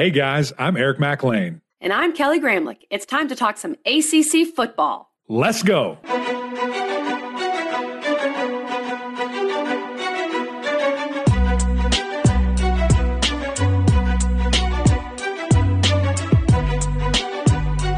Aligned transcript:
Hey 0.00 0.08
guys, 0.08 0.50
I'm 0.58 0.78
Eric 0.78 0.98
McLean. 0.98 1.60
And 1.78 1.92
I'm 1.92 2.14
Kelly 2.14 2.40
Gramlich. 2.40 2.86
It's 2.88 3.04
time 3.04 3.28
to 3.28 3.36
talk 3.36 3.58
some 3.58 3.76
ACC 3.84 4.46
football. 4.56 5.12
Let's 5.28 5.62
go. 5.62 5.98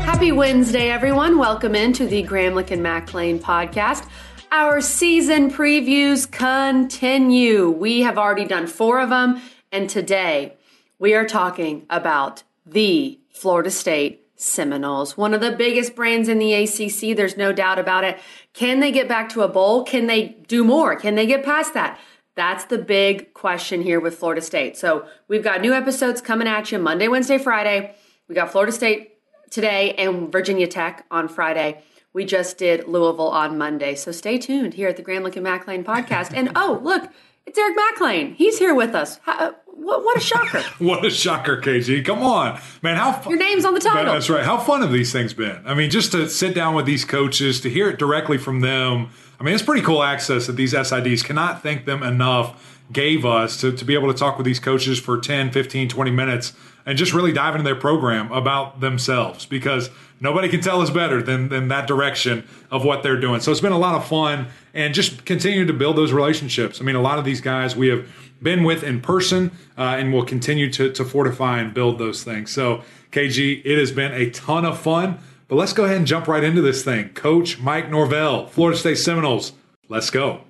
Happy 0.03 0.32
Wednesday, 0.32 0.91
everyone. 0.91 1.39
Welcome 1.39 1.77
into 1.77 2.09
the 2.09 2.25
Gramlich 2.25 2.73
and 2.73 2.82
McLean 2.82 3.39
podcast. 3.39 4.09
Our 4.50 4.80
season 4.80 5.53
previews 5.53 6.29
continue. 6.29 7.71
We 7.71 8.00
have 8.00 8.19
already 8.19 8.46
done 8.46 8.66
four 8.66 9.00
of 9.00 9.11
them, 9.11 9.41
and 9.71 9.89
today 9.89 10.57
we 11.03 11.14
are 11.14 11.27
talking 11.27 11.84
about 11.91 12.45
the 12.64 13.18
Florida 13.29 13.73
State 13.73 14.25
Seminoles, 14.36 15.17
one 15.17 15.35
of 15.35 15.40
the 15.40 15.50
biggest 15.50 15.96
brands 15.96 16.29
in 16.29 16.39
the 16.39 16.54
ACC. 16.54 17.17
There's 17.17 17.36
no 17.36 17.53
doubt 17.53 17.81
about 17.81 18.04
it. 18.04 18.21
Can 18.53 18.79
they 18.79 18.93
get 18.93 19.08
back 19.08 19.29
to 19.30 19.43
a 19.43 19.49
bowl? 19.49 19.82
Can 19.82 20.07
they 20.07 20.36
do 20.46 20.63
more? 20.63 20.94
Can 20.94 21.17
they 21.17 21.27
get 21.27 21.44
past 21.44 21.75
that? 21.75 21.99
That's 22.36 22.67
the 22.67 22.79
big 22.79 23.35
question 23.35 23.82
here 23.82 23.99
with 23.99 24.14
Florida 24.14 24.41
State. 24.41 24.77
So 24.77 25.04
we've 25.27 25.43
got 25.43 25.61
new 25.61 25.72
episodes 25.72 26.21
coming 26.21 26.46
at 26.46 26.71
you 26.71 26.79
Monday, 26.79 27.08
Wednesday, 27.08 27.39
Friday. 27.39 27.96
We 28.29 28.36
got 28.36 28.53
Florida 28.53 28.71
State 28.71 29.19
today 29.50 29.94
and 29.94 30.30
Virginia 30.30 30.69
Tech 30.69 31.05
on 31.11 31.27
Friday. 31.27 31.82
We 32.12 32.25
just 32.25 32.58
did 32.58 32.86
Louisville 32.86 33.30
on 33.30 33.58
Monday. 33.58 33.97
So 33.97 34.12
stay 34.12 34.39
tuned 34.39 34.75
here 34.75 34.89
at 34.89 34.97
the 34.97 35.03
Gramlich 35.03 35.34
and 35.34 35.42
McLean 35.42 35.83
podcast. 35.83 36.33
And 36.33 36.53
oh, 36.55 36.78
look, 36.80 37.11
it's 37.47 37.59
Eric 37.59 37.77
McLean. 37.77 38.34
He's 38.34 38.59
here 38.59 38.75
with 38.75 38.95
us. 38.95 39.19
How, 39.23 39.33
uh, 39.33 39.53
what, 39.67 40.05
what, 40.05 40.17
a 40.17 40.20
shocker. 40.20 40.61
what 40.78 41.05
a 41.05 41.11
shocker, 41.11 41.61
KG. 41.61 42.05
Come 42.05 42.23
on. 42.23 42.61
Man, 42.83 42.97
how 42.97 43.20
Your 43.28 43.39
name's 43.39 43.64
on 43.64 43.75
the 43.75 43.81
title. 43.81 44.12
That's 44.12 44.31
right. 44.31 44.45
How 44.45 44.59
fun 44.59 44.83
have 44.83 44.92
these 44.92 45.12
things 45.12 45.34
been? 45.34 45.61
I 45.67 45.75
mean, 45.75 45.91
just 45.91 46.12
to 46.12 46.28
sit 46.28 46.55
down 46.55 46.75
with 46.75 46.86
these 46.86 47.05
coaches, 47.05 47.61
to 47.62 47.70
hear 47.70 47.89
it 47.91 47.98
directly 47.98 48.39
from 48.39 48.61
them. 48.61 49.11
I 49.41 49.44
mean, 49.44 49.55
it's 49.55 49.62
pretty 49.62 49.83
cool 49.83 50.03
access 50.03 50.47
that 50.47 50.53
these 50.53 50.72
SIDs 50.72 51.25
cannot 51.25 51.62
thank 51.62 51.84
them 51.84 52.03
enough 52.03 52.81
gave 52.92 53.25
us 53.25 53.61
to, 53.61 53.72
to 53.72 53.84
be 53.84 53.94
able 53.94 54.12
to 54.12 54.19
talk 54.19 54.36
with 54.36 54.44
these 54.44 54.61
coaches 54.61 55.00
for 55.00 55.19
10, 55.19 55.50
15, 55.50 55.88
20 55.88 56.11
minutes 56.11 56.53
and 56.84 56.98
just 56.98 57.12
really 57.12 57.33
dive 57.33 57.55
into 57.55 57.64
their 57.64 57.77
program 57.77 58.31
about 58.33 58.81
themselves 58.81 59.47
because 59.47 59.91
nobody 60.20 60.48
can 60.48 60.61
tell 60.61 60.81
us 60.81 60.91
better 60.91 61.22
than, 61.22 61.48
than 61.48 61.69
that 61.69 61.86
direction 61.86 62.47
of 62.70 62.84
what 62.84 63.03
they're 63.03 63.20
doing. 63.20 63.41
So 63.41 63.50
it's 63.50 63.61
been 63.61 63.72
a 63.72 63.78
lot 63.78 63.94
of 63.94 64.06
fun 64.06 64.48
and 64.75 64.95
just 64.95 65.25
continue 65.25 65.67
to 65.67 65.73
build 65.73 65.97
those 65.97 66.12
relationships. 66.12 66.81
I 66.81 66.84
mean, 66.84 66.97
a 66.97 67.03
lot 67.03 67.19
of 67.19 67.25
these 67.25 67.41
guys 67.41 67.77
we 67.77 67.89
have 67.89 68.06
been 68.42 68.65
with 68.65 68.83
in 68.83 69.01
person 69.01 69.51
uh, 69.78 69.97
and 69.98 70.12
will 70.12 70.25
continue 70.25 70.70
to, 70.73 70.92
to 70.92 71.05
fortify 71.05 71.61
and 71.61 71.73
build 71.73 71.98
those 71.98 72.25
things. 72.25 72.51
So, 72.51 72.83
KG, 73.11 73.62
it 73.65 73.78
has 73.78 73.93
been 73.93 74.12
a 74.12 74.31
ton 74.31 74.65
of 74.65 74.78
fun. 74.81 75.19
But 75.48 75.56
let's 75.56 75.75
go 75.75 75.84
ahead 75.84 75.98
and 75.98 76.06
jump 76.06 76.28
right 76.28 76.43
into 76.43 76.62
this 76.62 76.83
thing. 76.83 77.11
Coach 77.11 77.61
Mike 77.61 77.91
Norvell, 77.91 78.47
Florida 78.47 78.78
State 78.78 78.97
Seminoles. 78.97 79.53
Let's 79.89 80.09
go. 80.09 80.41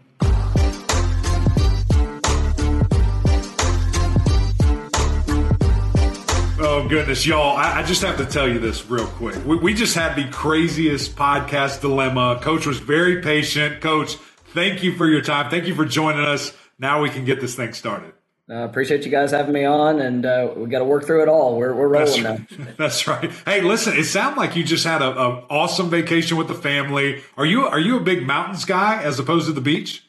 Goodness, 6.92 7.24
y'all! 7.24 7.56
I, 7.56 7.78
I, 7.78 7.82
just 7.84 8.02
have 8.02 8.18
to 8.18 8.26
tell 8.26 8.46
you 8.46 8.58
this 8.58 8.84
real 8.90 9.06
quick. 9.06 9.42
We, 9.46 9.56
we, 9.56 9.72
just 9.72 9.94
had 9.94 10.14
the 10.14 10.28
craziest 10.30 11.16
podcast 11.16 11.80
dilemma. 11.80 12.38
Coach 12.42 12.66
was 12.66 12.80
very 12.80 13.22
patient. 13.22 13.80
Coach, 13.80 14.16
thank 14.52 14.82
you 14.82 14.94
for 14.94 15.08
your 15.08 15.22
time. 15.22 15.48
Thank 15.48 15.66
you 15.66 15.74
for 15.74 15.86
joining 15.86 16.26
us. 16.26 16.54
Now 16.78 17.00
we 17.00 17.08
can 17.08 17.24
get 17.24 17.40
this 17.40 17.54
thing 17.54 17.72
started. 17.72 18.12
I 18.50 18.56
uh, 18.56 18.64
appreciate 18.66 19.06
you 19.06 19.10
guys 19.10 19.30
having 19.30 19.54
me 19.54 19.64
on, 19.64 20.02
and 20.02 20.26
uh, 20.26 20.52
we 20.54 20.68
got 20.68 20.80
to 20.80 20.84
work 20.84 21.06
through 21.06 21.22
it 21.22 21.28
all. 21.28 21.56
We're 21.56 21.72
we're 21.74 21.88
rolling 21.88 22.24
That's 22.24 22.58
now. 22.58 22.66
That's 22.76 23.06
right. 23.06 23.30
Hey, 23.46 23.62
listen, 23.62 23.96
it 23.96 24.04
sounded 24.04 24.38
like 24.38 24.54
you 24.54 24.62
just 24.62 24.84
had 24.84 25.00
a, 25.00 25.18
a 25.18 25.46
awesome 25.48 25.88
vacation 25.88 26.36
with 26.36 26.48
the 26.48 26.54
family. 26.54 27.22
Are 27.38 27.46
you 27.46 27.64
are 27.64 27.80
you 27.80 27.96
a 27.96 28.00
big 28.00 28.26
mountains 28.26 28.66
guy 28.66 29.02
as 29.02 29.18
opposed 29.18 29.46
to 29.46 29.54
the 29.54 29.62
beach? 29.62 30.04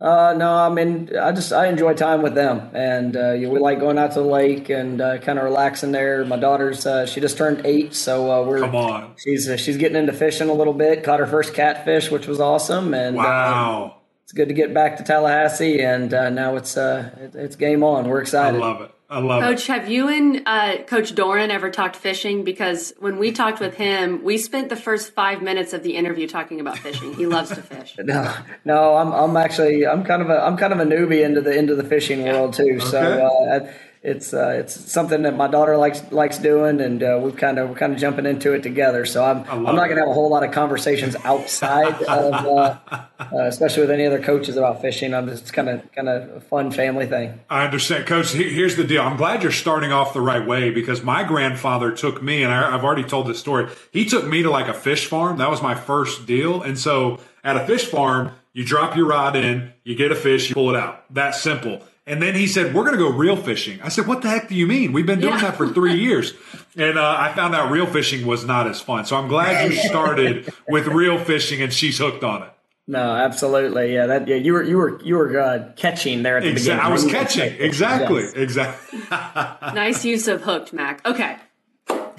Uh, 0.00 0.32
no, 0.36 0.54
I 0.54 0.68
mean, 0.68 1.10
I 1.20 1.32
just 1.32 1.52
I 1.52 1.66
enjoy 1.66 1.92
time 1.94 2.22
with 2.22 2.36
them, 2.36 2.70
and 2.72 3.16
uh, 3.16 3.32
you 3.32 3.48
know, 3.48 3.52
we 3.52 3.58
like 3.58 3.80
going 3.80 3.98
out 3.98 4.12
to 4.12 4.20
the 4.20 4.26
lake 4.26 4.68
and 4.68 5.00
uh, 5.00 5.18
kind 5.18 5.40
of 5.40 5.44
relaxing 5.44 5.90
there. 5.90 6.24
My 6.24 6.36
daughter's 6.36 6.86
uh, 6.86 7.04
she 7.04 7.20
just 7.20 7.36
turned 7.36 7.66
eight, 7.66 7.94
so 7.94 8.30
uh, 8.30 8.46
we're 8.46 8.60
come 8.60 8.76
on. 8.76 9.14
She's 9.16 9.48
uh, 9.48 9.56
she's 9.56 9.76
getting 9.76 9.96
into 9.96 10.12
fishing 10.12 10.48
a 10.48 10.52
little 10.52 10.72
bit. 10.72 11.02
Caught 11.02 11.18
her 11.18 11.26
first 11.26 11.52
catfish, 11.52 12.12
which 12.12 12.28
was 12.28 12.38
awesome, 12.38 12.94
and 12.94 13.16
wow, 13.16 13.96
it's 14.22 14.32
good 14.32 14.46
to 14.46 14.54
get 14.54 14.72
back 14.72 14.98
to 14.98 15.02
Tallahassee, 15.02 15.82
and 15.82 16.12
now 16.12 16.54
it's 16.54 16.76
uh 16.76 17.30
it's 17.34 17.56
game 17.56 17.82
on. 17.82 18.08
We're 18.08 18.20
excited. 18.20 18.62
I 18.62 18.64
love 18.64 18.82
it. 18.82 18.92
I 19.10 19.20
love 19.20 19.42
Coach, 19.42 19.62
it. 19.62 19.72
have 19.72 19.90
you 19.90 20.08
and 20.08 20.42
uh, 20.44 20.82
Coach 20.86 21.14
Doeren 21.14 21.48
ever 21.48 21.70
talked 21.70 21.96
fishing? 21.96 22.44
Because 22.44 22.92
when 22.98 23.18
we 23.18 23.32
talked 23.32 23.58
with 23.58 23.74
him, 23.74 24.22
we 24.22 24.36
spent 24.36 24.68
the 24.68 24.76
first 24.76 25.12
five 25.14 25.40
minutes 25.40 25.72
of 25.72 25.82
the 25.82 25.96
interview 25.96 26.28
talking 26.28 26.60
about 26.60 26.78
fishing. 26.78 27.14
He 27.14 27.24
loves 27.24 27.48
to 27.48 27.62
fish. 27.62 27.96
no, 28.04 28.34
no, 28.66 28.96
I'm, 28.96 29.12
I'm 29.12 29.36
actually, 29.38 29.86
I'm 29.86 30.04
kind 30.04 30.20
of 30.20 30.28
a, 30.28 30.38
I'm 30.44 30.58
kind 30.58 30.74
of 30.74 30.80
a 30.80 30.84
newbie 30.84 31.24
into 31.24 31.40
the 31.40 31.56
into 31.56 31.74
the 31.74 31.84
fishing 31.84 32.22
world 32.22 32.52
too. 32.52 32.76
Okay. 32.76 32.84
So 32.84 33.00
uh, 33.00 33.72
it's 34.08 34.32
uh, 34.32 34.48
it's 34.48 34.74
something 34.90 35.22
that 35.22 35.36
my 35.36 35.46
daughter 35.46 35.76
likes 35.76 36.10
likes 36.10 36.38
doing, 36.38 36.80
and 36.80 37.02
uh, 37.02 37.20
we've 37.22 37.36
kind 37.36 37.58
of 37.58 37.68
we're 37.68 37.76
kind 37.76 37.92
of 37.92 37.98
jumping 37.98 38.26
into 38.26 38.52
it 38.52 38.62
together. 38.62 39.04
So 39.04 39.24
I'm 39.24 39.44
I'm 39.48 39.62
not 39.62 39.86
going 39.86 39.96
to 39.96 40.00
have 40.00 40.08
a 40.08 40.14
whole 40.14 40.30
lot 40.30 40.42
of 40.42 40.50
conversations 40.50 41.14
outside 41.24 42.02
of, 42.02 42.34
uh, 42.34 42.76
uh, 42.90 43.04
especially 43.32 43.82
with 43.82 43.90
any 43.90 44.06
other 44.06 44.20
coaches 44.20 44.56
about 44.56 44.80
fishing. 44.80 45.14
I'm 45.14 45.28
just 45.28 45.52
kind 45.52 45.68
of 45.68 45.92
kind 45.92 46.08
of 46.08 46.36
a 46.36 46.40
fun 46.40 46.70
family 46.70 47.06
thing. 47.06 47.38
I 47.50 47.64
understand, 47.64 48.06
Coach. 48.06 48.32
Here's 48.32 48.76
the 48.76 48.84
deal. 48.84 49.02
I'm 49.02 49.16
glad 49.16 49.42
you're 49.42 49.52
starting 49.52 49.92
off 49.92 50.14
the 50.14 50.20
right 50.22 50.46
way 50.46 50.70
because 50.70 51.02
my 51.02 51.22
grandfather 51.24 51.92
took 51.92 52.22
me, 52.22 52.42
and 52.42 52.52
I, 52.52 52.74
I've 52.74 52.84
already 52.84 53.04
told 53.04 53.26
this 53.26 53.38
story. 53.38 53.70
He 53.92 54.06
took 54.06 54.26
me 54.26 54.42
to 54.42 54.50
like 54.50 54.68
a 54.68 54.74
fish 54.74 55.06
farm. 55.06 55.38
That 55.38 55.50
was 55.50 55.62
my 55.62 55.74
first 55.74 56.26
deal, 56.26 56.62
and 56.62 56.78
so 56.78 57.20
at 57.44 57.56
a 57.56 57.66
fish 57.66 57.86
farm. 57.86 58.32
You 58.54 58.64
drop 58.64 58.96
your 58.96 59.06
rod 59.06 59.36
in, 59.36 59.72
you 59.84 59.94
get 59.94 60.10
a 60.10 60.16
fish, 60.16 60.48
you 60.48 60.54
pull 60.56 60.70
it 60.70 60.74
out. 60.74 61.04
That 61.14 61.36
simple. 61.36 61.80
And 62.08 62.22
then 62.22 62.34
he 62.34 62.46
said, 62.46 62.74
"We're 62.74 62.84
going 62.84 62.96
to 62.96 63.02
go 63.02 63.10
reel 63.10 63.36
fishing." 63.36 63.80
I 63.82 63.88
said, 63.88 64.06
"What 64.06 64.22
the 64.22 64.28
heck 64.28 64.48
do 64.48 64.54
you 64.54 64.66
mean? 64.66 64.92
We've 64.92 65.06
been 65.06 65.20
doing 65.20 65.34
yeah. 65.34 65.42
that 65.42 65.56
for 65.56 65.68
three 65.68 65.94
years." 66.00 66.32
And 66.76 66.98
uh, 66.98 67.16
I 67.18 67.32
found 67.34 67.54
out 67.54 67.70
reel 67.70 67.86
fishing 67.86 68.26
was 68.26 68.44
not 68.44 68.66
as 68.66 68.80
fun. 68.80 69.04
So 69.04 69.16
I'm 69.16 69.28
glad 69.28 69.70
you 69.70 69.76
started 69.76 70.52
with 70.68 70.86
reel 70.86 71.18
fishing, 71.18 71.60
and 71.60 71.72
she's 71.72 71.98
hooked 71.98 72.24
on 72.24 72.42
it. 72.42 72.50
No, 72.90 73.14
absolutely, 73.14 73.92
yeah. 73.92 74.06
That 74.06 74.26
yeah, 74.26 74.36
you 74.36 74.54
were 74.54 74.62
you 74.62 74.78
were 74.78 75.02
you 75.04 75.16
were 75.16 75.38
uh, 75.38 75.72
catching 75.76 76.22
there 76.22 76.38
at 76.38 76.42
the 76.42 76.54
beginning. 76.54 76.80
I 76.80 76.88
was 76.88 77.04
catching 77.04 77.52
exactly, 77.60 78.22
yes. 78.22 78.32
exactly. 78.32 79.00
nice 79.10 80.06
use 80.06 80.26
of 80.26 80.40
hooked, 80.40 80.72
Mac. 80.72 81.06
Okay, 81.06 81.36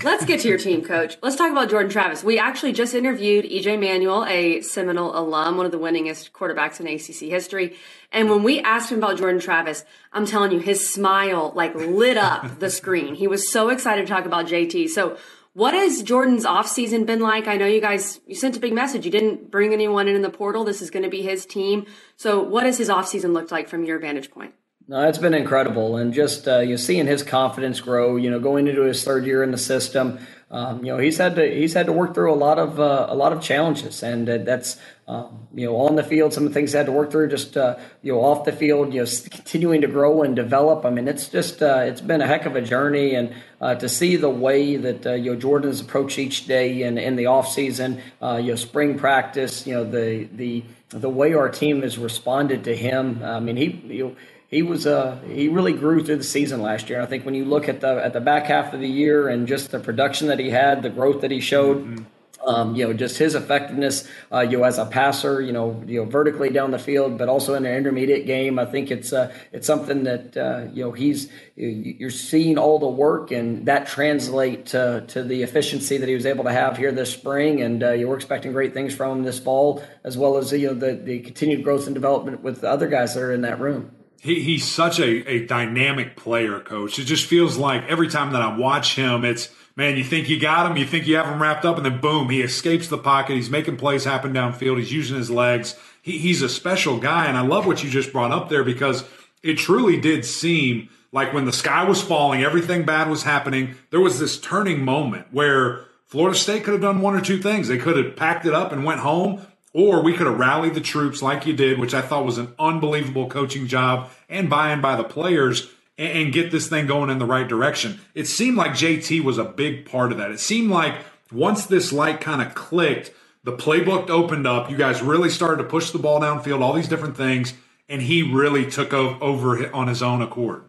Let's 0.02 0.24
get 0.24 0.40
to 0.42 0.48
your 0.48 0.58
team, 0.58 0.82
coach. 0.82 1.18
Let's 1.22 1.36
talk 1.36 1.52
about 1.52 1.70
Jordan 1.70 1.92
Travis. 1.92 2.24
We 2.24 2.40
actually 2.40 2.72
just 2.72 2.94
interviewed 2.94 3.44
EJ 3.44 3.78
Manuel, 3.78 4.24
a 4.26 4.62
Seminole 4.62 5.18
alum, 5.18 5.58
one 5.58 5.66
of 5.66 5.74
the 5.74 5.80
winningest 5.80 6.32
quarterbacks 6.32 6.80
in 6.80 6.88
ACC 6.88 7.30
history. 7.30 7.76
And 8.10 8.30
when 8.30 8.42
we 8.44 8.62
asked 8.62 8.94
him 8.94 9.00
about 9.00 9.18
Jordan 9.18 9.42
Travis, 9.42 9.84
I'm 10.14 10.26
telling 10.26 10.54
you, 10.54 10.60
his 10.60 10.88
smile 10.88 11.52
like 11.54 11.76
lit 11.76 12.16
up 12.16 12.60
the 12.60 12.70
screen. 12.70 13.14
He 13.16 13.28
was 13.28 13.52
so 13.52 13.68
excited 13.68 14.08
to 14.08 14.08
talk 14.08 14.26
about 14.26 14.46
JT. 14.46 14.88
So, 14.88 15.18
what 15.54 15.74
has 15.74 16.02
Jordan's 16.04 16.46
offseason 16.46 17.06
been 17.06 17.20
like? 17.20 17.48
I 17.48 17.58
know 17.58 17.66
you 17.66 17.82
guys 17.82 18.22
you 18.26 18.36
sent 18.36 18.56
a 18.56 18.60
big 18.62 18.72
message. 18.72 19.04
You 19.04 19.12
didn't 19.12 19.52
bring 19.52 19.74
anyone 19.74 20.08
in 20.08 20.16
in 20.16 20.22
the 20.22 20.30
portal. 20.30 20.64
This 20.64 20.82
is 20.82 20.90
going 20.90 21.04
to 21.04 21.10
be 21.10 21.24
his 21.24 21.46
team. 21.46 21.86
So, 22.16 22.42
what 22.42 22.66
has 22.66 22.78
his 22.78 22.88
offseason 22.88 23.34
looked 23.34 23.52
like 23.52 23.68
from 23.68 23.84
your 23.84 24.00
vantage 24.00 24.32
point? 24.32 24.54
No, 24.90 25.08
it's 25.08 25.20
been 25.20 25.36
incredible, 25.36 25.98
and 25.98 26.12
just 26.12 26.48
uh, 26.48 26.62
you 26.62 26.76
seeing 26.76 27.06
his 27.06 27.22
confidence 27.22 27.80
grow. 27.80 28.16
You 28.16 28.32
know, 28.32 28.40
going 28.40 28.68
into 28.68 28.82
his 28.82 29.04
third 29.04 29.24
year 29.28 29.44
in 29.44 29.52
the 29.52 29.58
system, 29.60 30.18
um, 30.50 30.84
you 30.84 30.92
know 30.92 30.98
he's 30.98 31.20
had 31.20 31.36
to 31.36 31.46
he's 31.48 31.76
had 31.76 31.86
to 31.86 31.92
work 31.92 32.16
through 32.16 32.34
a 32.34 32.36
lot 32.36 32.58
of 32.58 32.80
uh, 32.80 33.06
a 33.08 33.14
lot 33.14 33.32
of 33.32 33.40
challenges, 33.40 34.02
and 34.02 34.28
uh, 34.28 34.40
that's 34.40 34.80
um, 35.08 35.48
you 35.54 35.68
know 35.68 35.76
on 35.76 35.96
the 35.96 36.02
field 36.04 36.34
some 36.34 36.48
of 36.48 36.50
the 36.50 36.56
things 36.56 36.72
he 36.72 36.78
had 36.78 36.88
to 36.88 36.92
work 36.92 37.12
through. 37.12 37.30
Just 37.30 37.56
uh, 37.56 37.78
you 38.02 38.14
know 38.14 38.22
off 38.22 38.46
the 38.46 38.52
field, 38.52 38.92
you 38.92 39.04
know 39.04 39.10
continuing 39.30 39.82
to 39.82 39.88
grow 39.88 40.24
and 40.24 40.36
develop. 40.36 40.86
I 40.86 40.90
mean, 40.90 41.08
it's 41.08 41.28
just 41.30 41.62
uh, 41.62 41.84
it's 41.86 42.02
been 42.02 42.22
a 42.22 42.28
heck 42.28 42.48
of 42.48 42.56
a 42.56 42.62
journey, 42.62 43.14
and 43.14 43.36
uh, 43.62 43.76
to 43.76 43.88
see 43.88 44.16
the 44.16 44.32
way 44.32 44.76
that 44.76 45.06
you 45.20 45.36
know 45.36 45.40
Jordan's 45.40 45.82
approached 45.82 46.18
each 46.18 46.48
day 46.48 46.82
and 46.82 46.98
in 46.98 47.16
the 47.16 47.28
off 47.28 47.48
season, 47.48 48.02
you 48.24 48.42
know 48.42 48.56
spring 48.56 48.98
practice, 48.98 49.68
you 49.68 49.76
know 49.76 49.84
the 49.84 50.28
the 50.34 50.64
the 50.90 51.10
way 51.10 51.36
our 51.36 51.50
team 51.50 51.84
has 51.84 52.00
responded 52.00 52.64
to 52.64 52.76
him. 52.76 53.22
I 53.24 53.40
mean, 53.40 53.56
he 53.56 53.66
you 53.86 54.04
know, 54.08 54.16
he 54.50 54.64
was 54.64 54.88
uh, 54.88 55.20
he 55.28 55.48
really 55.48 55.74
grew 55.74 56.04
through 56.04 56.18
the 56.18 56.24
season 56.24 56.62
last 56.62 56.90
year. 56.90 57.02
I 57.02 57.06
think 57.06 57.24
when 57.24 57.36
you 57.36 57.46
look 57.46 57.70
at 57.70 57.82
the 57.82 58.04
at 58.04 58.14
the 58.14 58.20
back 58.20 58.48
half 58.48 58.74
of 58.74 58.80
the 58.80 58.88
year 58.88 59.30
and 59.30 59.48
just 59.48 59.70
the 59.70 59.80
production 59.80 60.28
that 60.28 60.40
he 60.40 60.50
had, 60.50 60.82
the 60.82 60.90
growth 60.90 61.22
that 61.22 61.32
he 61.32 61.40
showed. 61.40 61.86
Mm-hmm. 61.86 62.04
Um, 62.48 62.74
you 62.74 62.88
know, 62.88 62.94
just 62.94 63.18
his 63.18 63.36
effectiveness, 63.36 64.08
uh, 64.32 64.40
you 64.40 64.60
know, 64.60 64.64
as 64.64 64.78
a 64.78 64.86
passer, 64.86 65.42
you 65.42 65.52
know, 65.52 65.84
you 65.86 66.00
know, 66.02 66.10
vertically 66.10 66.50
down 66.50 66.72
the 66.72 66.80
field, 66.80 67.18
but 67.18 67.28
also 67.28 67.54
in 67.54 67.64
the 67.64 67.76
intermediate 67.76 68.26
game. 68.26 68.58
I 68.58 68.64
think 68.64 68.92
it's 68.92 69.12
uh, 69.12 69.34
it's 69.52 69.68
something 69.68 70.04
that 70.06 70.38
uh, 70.38 70.72
you 70.72 70.86
know 70.86 70.94
he's 70.94 71.30
you're 71.58 72.10
seeing 72.10 72.58
all 72.58 72.80
the 72.80 72.88
work, 72.88 73.32
and 73.32 73.66
that 73.66 73.88
translate 73.88 74.68
to, 74.68 75.04
to 75.10 75.22
the 75.22 75.44
efficiency 75.44 75.98
that 75.98 76.08
he 76.08 76.16
was 76.16 76.26
able 76.26 76.46
to 76.46 76.52
have 76.54 76.78
here 76.78 76.94
this 76.94 77.12
spring. 77.12 77.62
And 77.62 77.84
uh, 77.84 77.92
you 77.92 78.08
were 78.08 78.16
expecting 78.16 78.54
great 78.54 78.74
things 78.74 78.96
from 78.96 79.18
him 79.18 79.24
this 79.26 79.38
fall, 79.38 79.84
as 80.06 80.18
well 80.18 80.38
as 80.38 80.54
you 80.54 80.68
know 80.68 80.74
the 80.74 80.94
the 80.94 81.20
continued 81.20 81.66
growth 81.66 81.88
and 81.88 81.94
development 81.94 82.42
with 82.42 82.62
the 82.62 82.70
other 82.70 82.88
guys 82.88 83.16
that 83.16 83.22
are 83.22 83.34
in 83.34 83.42
that 83.42 83.60
room. 83.60 83.92
He, 84.22 84.42
he's 84.42 84.70
such 84.70 85.00
a, 85.00 85.30
a 85.30 85.46
dynamic 85.46 86.16
player, 86.16 86.60
coach. 86.60 87.00
It 87.00 87.06
just 87.06 87.26
feels 87.26 87.58
like 87.58 87.84
every 87.86 88.10
time 88.10 88.34
that 88.34 88.42
I 88.42 88.58
watch 88.58 88.96
him, 88.96 89.24
it's 89.24 89.50
man, 89.76 89.96
you 89.96 90.04
think 90.04 90.28
you 90.28 90.40
got 90.40 90.70
him, 90.70 90.76
you 90.76 90.86
think 90.86 91.08
you 91.08 91.16
have 91.16 91.28
him 91.28 91.42
wrapped 91.42 91.64
up, 91.64 91.78
and 91.78 91.86
then 91.86 92.02
boom, 92.02 92.30
he 92.30 92.42
escapes 92.42 92.90
the 92.90 92.98
pocket. 92.98 93.36
He's 93.36 93.50
making 93.50 93.78
plays 93.78 94.04
happen 94.04 94.34
downfield. 94.34 94.78
He's 94.78 94.92
using 94.92 95.16
his 95.16 95.32
legs. 95.32 95.76
He, 96.02 96.18
he's 96.18 96.42
a 96.42 96.50
special 96.50 97.00
guy, 97.00 97.28
and 97.28 97.38
I 97.38 97.42
love 97.42 97.66
what 97.66 97.84
you 97.84 97.90
just 97.90 98.12
brought 98.12 98.32
up 98.32 98.50
there 98.50 98.64
because 98.64 99.06
it 99.42 99.58
truly 99.58 100.00
did 100.00 100.26
seem 100.26 100.90
like 101.12 101.34
when 101.34 101.46
the 101.46 101.54
sky 101.54 101.86
was 101.86 102.02
falling, 102.02 102.44
everything 102.44 102.84
bad 102.84 103.10
was 103.10 103.24
happening. 103.24 103.76
There 103.90 104.02
was 104.02 104.20
this 104.20 104.40
turning 104.40 104.84
moment 104.84 105.28
where 105.32 105.86
Florida 106.06 106.38
State 106.38 106.64
could 106.64 106.74
have 106.74 106.82
done 106.82 107.02
one 107.02 107.16
or 107.16 107.22
two 107.22 107.42
things. 107.42 107.68
They 107.68 107.78
could 107.78 107.98
have 107.98 108.16
packed 108.16 108.46
it 108.46 108.54
up 108.54 108.72
and 108.72 108.84
went 108.84 109.00
home, 109.00 109.46
or 109.74 110.02
we 110.02 110.14
could 110.14 110.28
have 110.28 110.40
rallied 110.40 110.74
the 110.74 110.82
troops 110.82 111.22
like 111.22 111.46
you 111.46 111.54
did, 111.54 111.80
which 111.80 111.94
I 111.94 112.02
thought 112.02 112.26
was 112.26 112.38
an 112.38 112.54
unbelievable 112.58 113.30
coaching 113.30 113.68
job 113.68 114.10
and 114.28 114.50
buy-in 114.50 114.82
by 114.82 114.96
the 114.96 115.04
players 115.04 115.70
and, 115.98 116.32
get 116.32 116.50
this 116.50 116.68
thing 116.68 116.88
going 116.88 117.10
in 117.10 117.20
the 117.20 117.26
right 117.26 117.48
direction. 117.48 118.00
It 118.16 118.26
seemed 118.26 118.56
like 118.56 118.72
JT 118.72 119.22
was 119.22 119.38
a 119.38 119.44
big 119.44 119.86
part 119.86 120.12
of 120.12 120.18
that. 120.18 120.32
It 120.32 120.40
seemed 120.40 120.72
like 120.72 120.96
once 121.32 121.66
this 121.66 121.92
light 121.92 122.22
kind 122.22 122.42
of 122.42 122.56
clicked, 122.56 123.12
the 123.44 123.52
playbook 123.52 124.10
opened 124.10 124.48
up. 124.48 124.72
You 124.72 124.78
guys 124.78 125.02
really 125.02 125.30
started 125.30 125.62
to 125.62 125.70
push 125.70 125.92
the 125.92 126.00
ball 126.00 126.22
downfield, 126.22 126.62
all 126.62 126.74
these 126.74 126.88
different 126.88 127.18
things, 127.18 127.54
and 127.90 128.02
he 128.02 128.24
really 128.24 128.70
took 128.70 128.94
over 128.94 129.74
on 129.74 129.88
his 129.88 130.02
own 130.02 130.22
accord. 130.22 130.64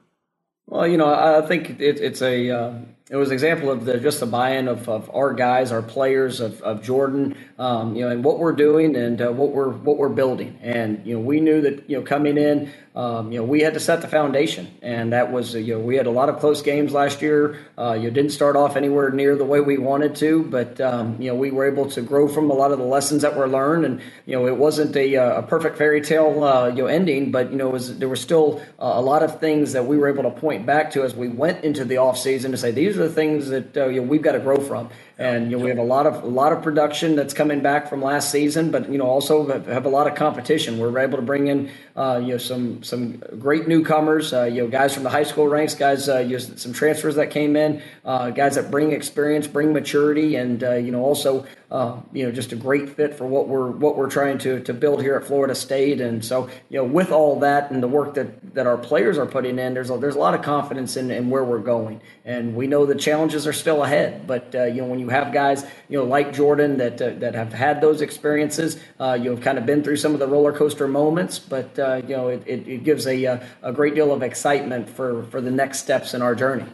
Well, 0.67 0.87
you 0.87 0.97
know, 0.97 1.13
I 1.13 1.47
think 1.47 1.81
it, 1.81 2.01
it's 2.01 2.23
a 2.23 2.51
uh, 2.51 2.73
it 3.11 3.17
was 3.17 3.31
an 3.31 3.35
example 3.35 3.73
of 3.73 3.85
the, 3.85 3.99
just 3.99 4.21
the 4.21 4.27
buy-in 4.27 4.69
of, 4.69 4.89
of 4.89 5.11
our 5.13 5.35
guys, 5.35 5.73
our 5.73 5.83
players, 5.83 6.39
of, 6.39 6.63
of 6.63 6.81
Jordan, 6.81 7.37
um, 7.59 7.97
you 7.97 8.05
know, 8.05 8.11
and 8.11 8.23
what 8.23 8.39
we're 8.39 8.53
doing 8.53 8.95
and 8.95 9.21
uh, 9.21 9.33
what 9.33 9.51
we're 9.51 9.71
what 9.71 9.99
we're 9.99 10.09
building. 10.09 10.57
And 10.63 11.05
you 11.05 11.15
know, 11.15 11.21
we 11.21 11.41
knew 11.41 11.61
that 11.63 11.91
you 11.91 11.99
know 11.99 12.05
coming 12.05 12.39
in, 12.39 12.71
um, 12.95 13.33
you 13.33 13.39
know, 13.39 13.45
we 13.45 13.63
had 13.63 13.75
to 13.75 13.81
set 13.81 14.01
the 14.01 14.09
foundation, 14.09 14.69
and 14.81 15.13
that 15.13 15.33
was 15.33 15.55
you 15.57 15.75
know 15.75 15.81
we 15.81 15.97
had 15.97 16.07
a 16.07 16.11
lot 16.11 16.29
of 16.29 16.39
close 16.39 16.63
games 16.63 16.93
last 16.93 17.21
year. 17.21 17.59
Uh, 17.77 17.95
you 18.01 18.13
didn't 18.13 18.31
start 18.31 18.55
off 18.55 18.77
anywhere 18.77 19.11
near 19.11 19.35
the 19.35 19.45
way 19.45 19.61
we 19.61 19.77
wanted 19.77 20.15
to, 20.17 20.45
but 20.45 20.81
um, 20.81 21.21
you 21.21 21.31
know 21.31 21.35
we 21.35 21.51
were 21.51 21.67
able 21.67 21.91
to 21.91 22.03
grow 22.03 22.29
from 22.29 22.49
a 22.49 22.55
lot 22.55 22.71
of 22.71 22.79
the 22.79 22.85
lessons 22.85 23.23
that 23.23 23.37
were 23.37 23.49
learned, 23.49 23.85
and 23.85 24.01
you 24.27 24.37
know 24.37 24.47
it 24.47 24.57
wasn't 24.57 24.95
a, 24.95 25.17
uh, 25.17 25.39
a 25.39 25.43
perfect 25.43 25.79
fairy 25.79 26.01
tale 26.01 26.45
uh, 26.45 26.69
you 26.69 26.83
know 26.83 26.87
ending, 26.87 27.33
but 27.33 27.51
you 27.51 27.57
know 27.57 27.71
was, 27.71 27.99
there 27.99 28.09
were 28.09 28.15
still 28.15 28.61
uh, 28.79 28.93
a 28.95 29.03
lot 29.03 29.25
of 29.25 29.41
things 29.41 29.73
that 29.73 29.87
we 29.87 29.97
were 29.97 30.09
able 30.09 30.23
to 30.23 30.31
point 30.31 30.65
back 30.65 30.93
to 30.93 31.03
as 31.03 31.15
we 31.15 31.27
went 31.29 31.65
into 31.65 31.85
the 31.85 31.97
off 31.97 32.17
season 32.17 32.53
to 32.53 32.57
say 32.57 32.71
these 32.71 33.00
are 33.01 33.09
the 33.09 33.15
things 33.15 33.49
that 33.49 33.77
uh, 33.77 33.87
you 33.87 34.01
know, 34.01 34.07
we've 34.07 34.23
got 34.23 34.33
to 34.33 34.41
grow 34.41 34.59
from. 34.59 34.91
And 35.19 35.51
you 35.51 35.59
know, 35.59 35.65
we 35.65 35.69
have 35.69 35.79
a 35.79 35.83
lot 35.83 36.07
of 36.07 36.23
a 36.25 36.27
lot 36.27 36.53
of 36.53 36.63
production 36.63 37.15
that's 37.15 37.35
coming 37.35 37.61
back 37.61 37.91
from 37.91 38.03
last 38.03 38.31
season, 38.31 38.71
but 38.71 38.91
you 38.91 38.97
know 38.97 39.05
also 39.07 39.47
have 39.65 39.85
a 39.85 39.89
lot 39.91 40.07
of 40.07 40.15
competition. 40.15 40.79
We're 40.79 40.99
able 40.99 41.19
to 41.19 41.23
bring 41.23 41.49
in 41.49 41.71
uh, 41.95 42.21
you 42.23 42.33
know 42.33 42.39
some 42.39 42.83
some 42.83 43.19
great 43.39 43.69
newcomers, 43.69 44.33
uh, 44.33 44.45
you 44.45 44.63
know 44.63 44.69
guys 44.69 44.95
from 44.95 45.03
the 45.03 45.11
high 45.11 45.25
school 45.25 45.47
ranks, 45.47 45.75
guys 45.75 46.09
uh, 46.09 46.21
you 46.21 46.39
know, 46.39 46.39
some 46.39 46.73
transfers 46.73 47.17
that 47.17 47.31
came 47.31 47.55
in, 47.55 47.83
uh, 48.07 48.31
guys 48.31 48.55
that 48.55 48.71
bring 48.71 48.93
experience, 48.93 49.47
bring 49.47 49.75
maturity, 49.75 50.37
and 50.37 50.65
uh, 50.65 50.73
you 50.75 50.91
know 50.91 51.03
also 51.03 51.45
uh, 51.71 52.01
you 52.13 52.25
know 52.25 52.33
just 52.33 52.53
a 52.53 52.57
great 52.57 52.89
fit 52.91 53.15
for 53.15 53.27
what 53.27 53.49
we're 53.49 53.71
what 53.71 53.97
we're 53.97 54.11
trying 54.11 54.39
to 54.39 54.61
to 54.61 54.75
build 54.75 55.03
here 55.03 55.17
at 55.17 55.25
Florida 55.25 55.55
State. 55.55 56.01
And 56.01 56.25
so 56.25 56.49
you 56.69 56.79
know 56.79 56.85
with 56.85 57.11
all 57.13 57.41
that 57.41 57.71
and 57.71 57.83
the 57.83 57.89
work 57.89 58.15
that 58.15 58.55
that 58.55 58.67
our 58.67 58.79
players 58.79 59.19
are 59.19 59.27
putting 59.27 59.59
in, 59.59 59.75
there's 59.75 59.91
a, 59.91 59.99
there's 59.99 60.17
a 60.17 60.19
lot 60.19 60.35
of 60.35 60.43
confidence 60.43 60.97
in, 60.97 61.11
in 61.11 61.31
where 61.31 61.45
we're 61.45 61.59
going, 61.59 62.01
and 62.25 62.55
we 62.55 62.67
know 62.67 62.87
the 62.87 62.95
challenges 62.95 63.47
are 63.47 63.53
still 63.53 63.85
ahead. 63.85 64.27
But 64.27 64.53
you 64.55 64.83
know 64.83 64.87
when 64.87 64.99
you 64.99 65.09
have 65.09 65.33
guys, 65.33 65.65
you 65.89 65.99
know, 65.99 66.05
like 66.05 66.33
Jordan 66.33 66.79
that 66.79 67.01
uh, 67.01 67.11
that 67.19 67.35
have 67.35 67.53
had 67.53 67.81
those 67.81 68.01
experiences. 68.01 68.79
Uh, 68.99 69.19
you've 69.21 69.41
kind 69.41 69.59
of 69.59 69.67
been 69.67 69.83
through 69.83 69.97
some 69.97 70.15
of 70.15 70.21
the 70.21 70.27
roller 70.27 70.53
coaster 70.53 70.89
moments, 70.89 71.39
but 71.39 71.79
uh, 71.79 72.03
you 72.07 72.17
know, 72.17 72.29
it, 72.29 72.43
it, 72.47 72.69
it 72.69 72.85
gives 72.85 73.07
a 73.07 73.27
uh, 73.27 73.39
a 73.63 73.73
great 73.73 73.95
deal 73.95 74.13
of 74.13 74.23
excitement 74.23 74.89
for 74.89 75.25
for 75.25 75.41
the 75.41 75.51
next 75.51 75.79
steps 75.79 76.15
in 76.15 76.23
our 76.23 76.35
journey. 76.35 76.67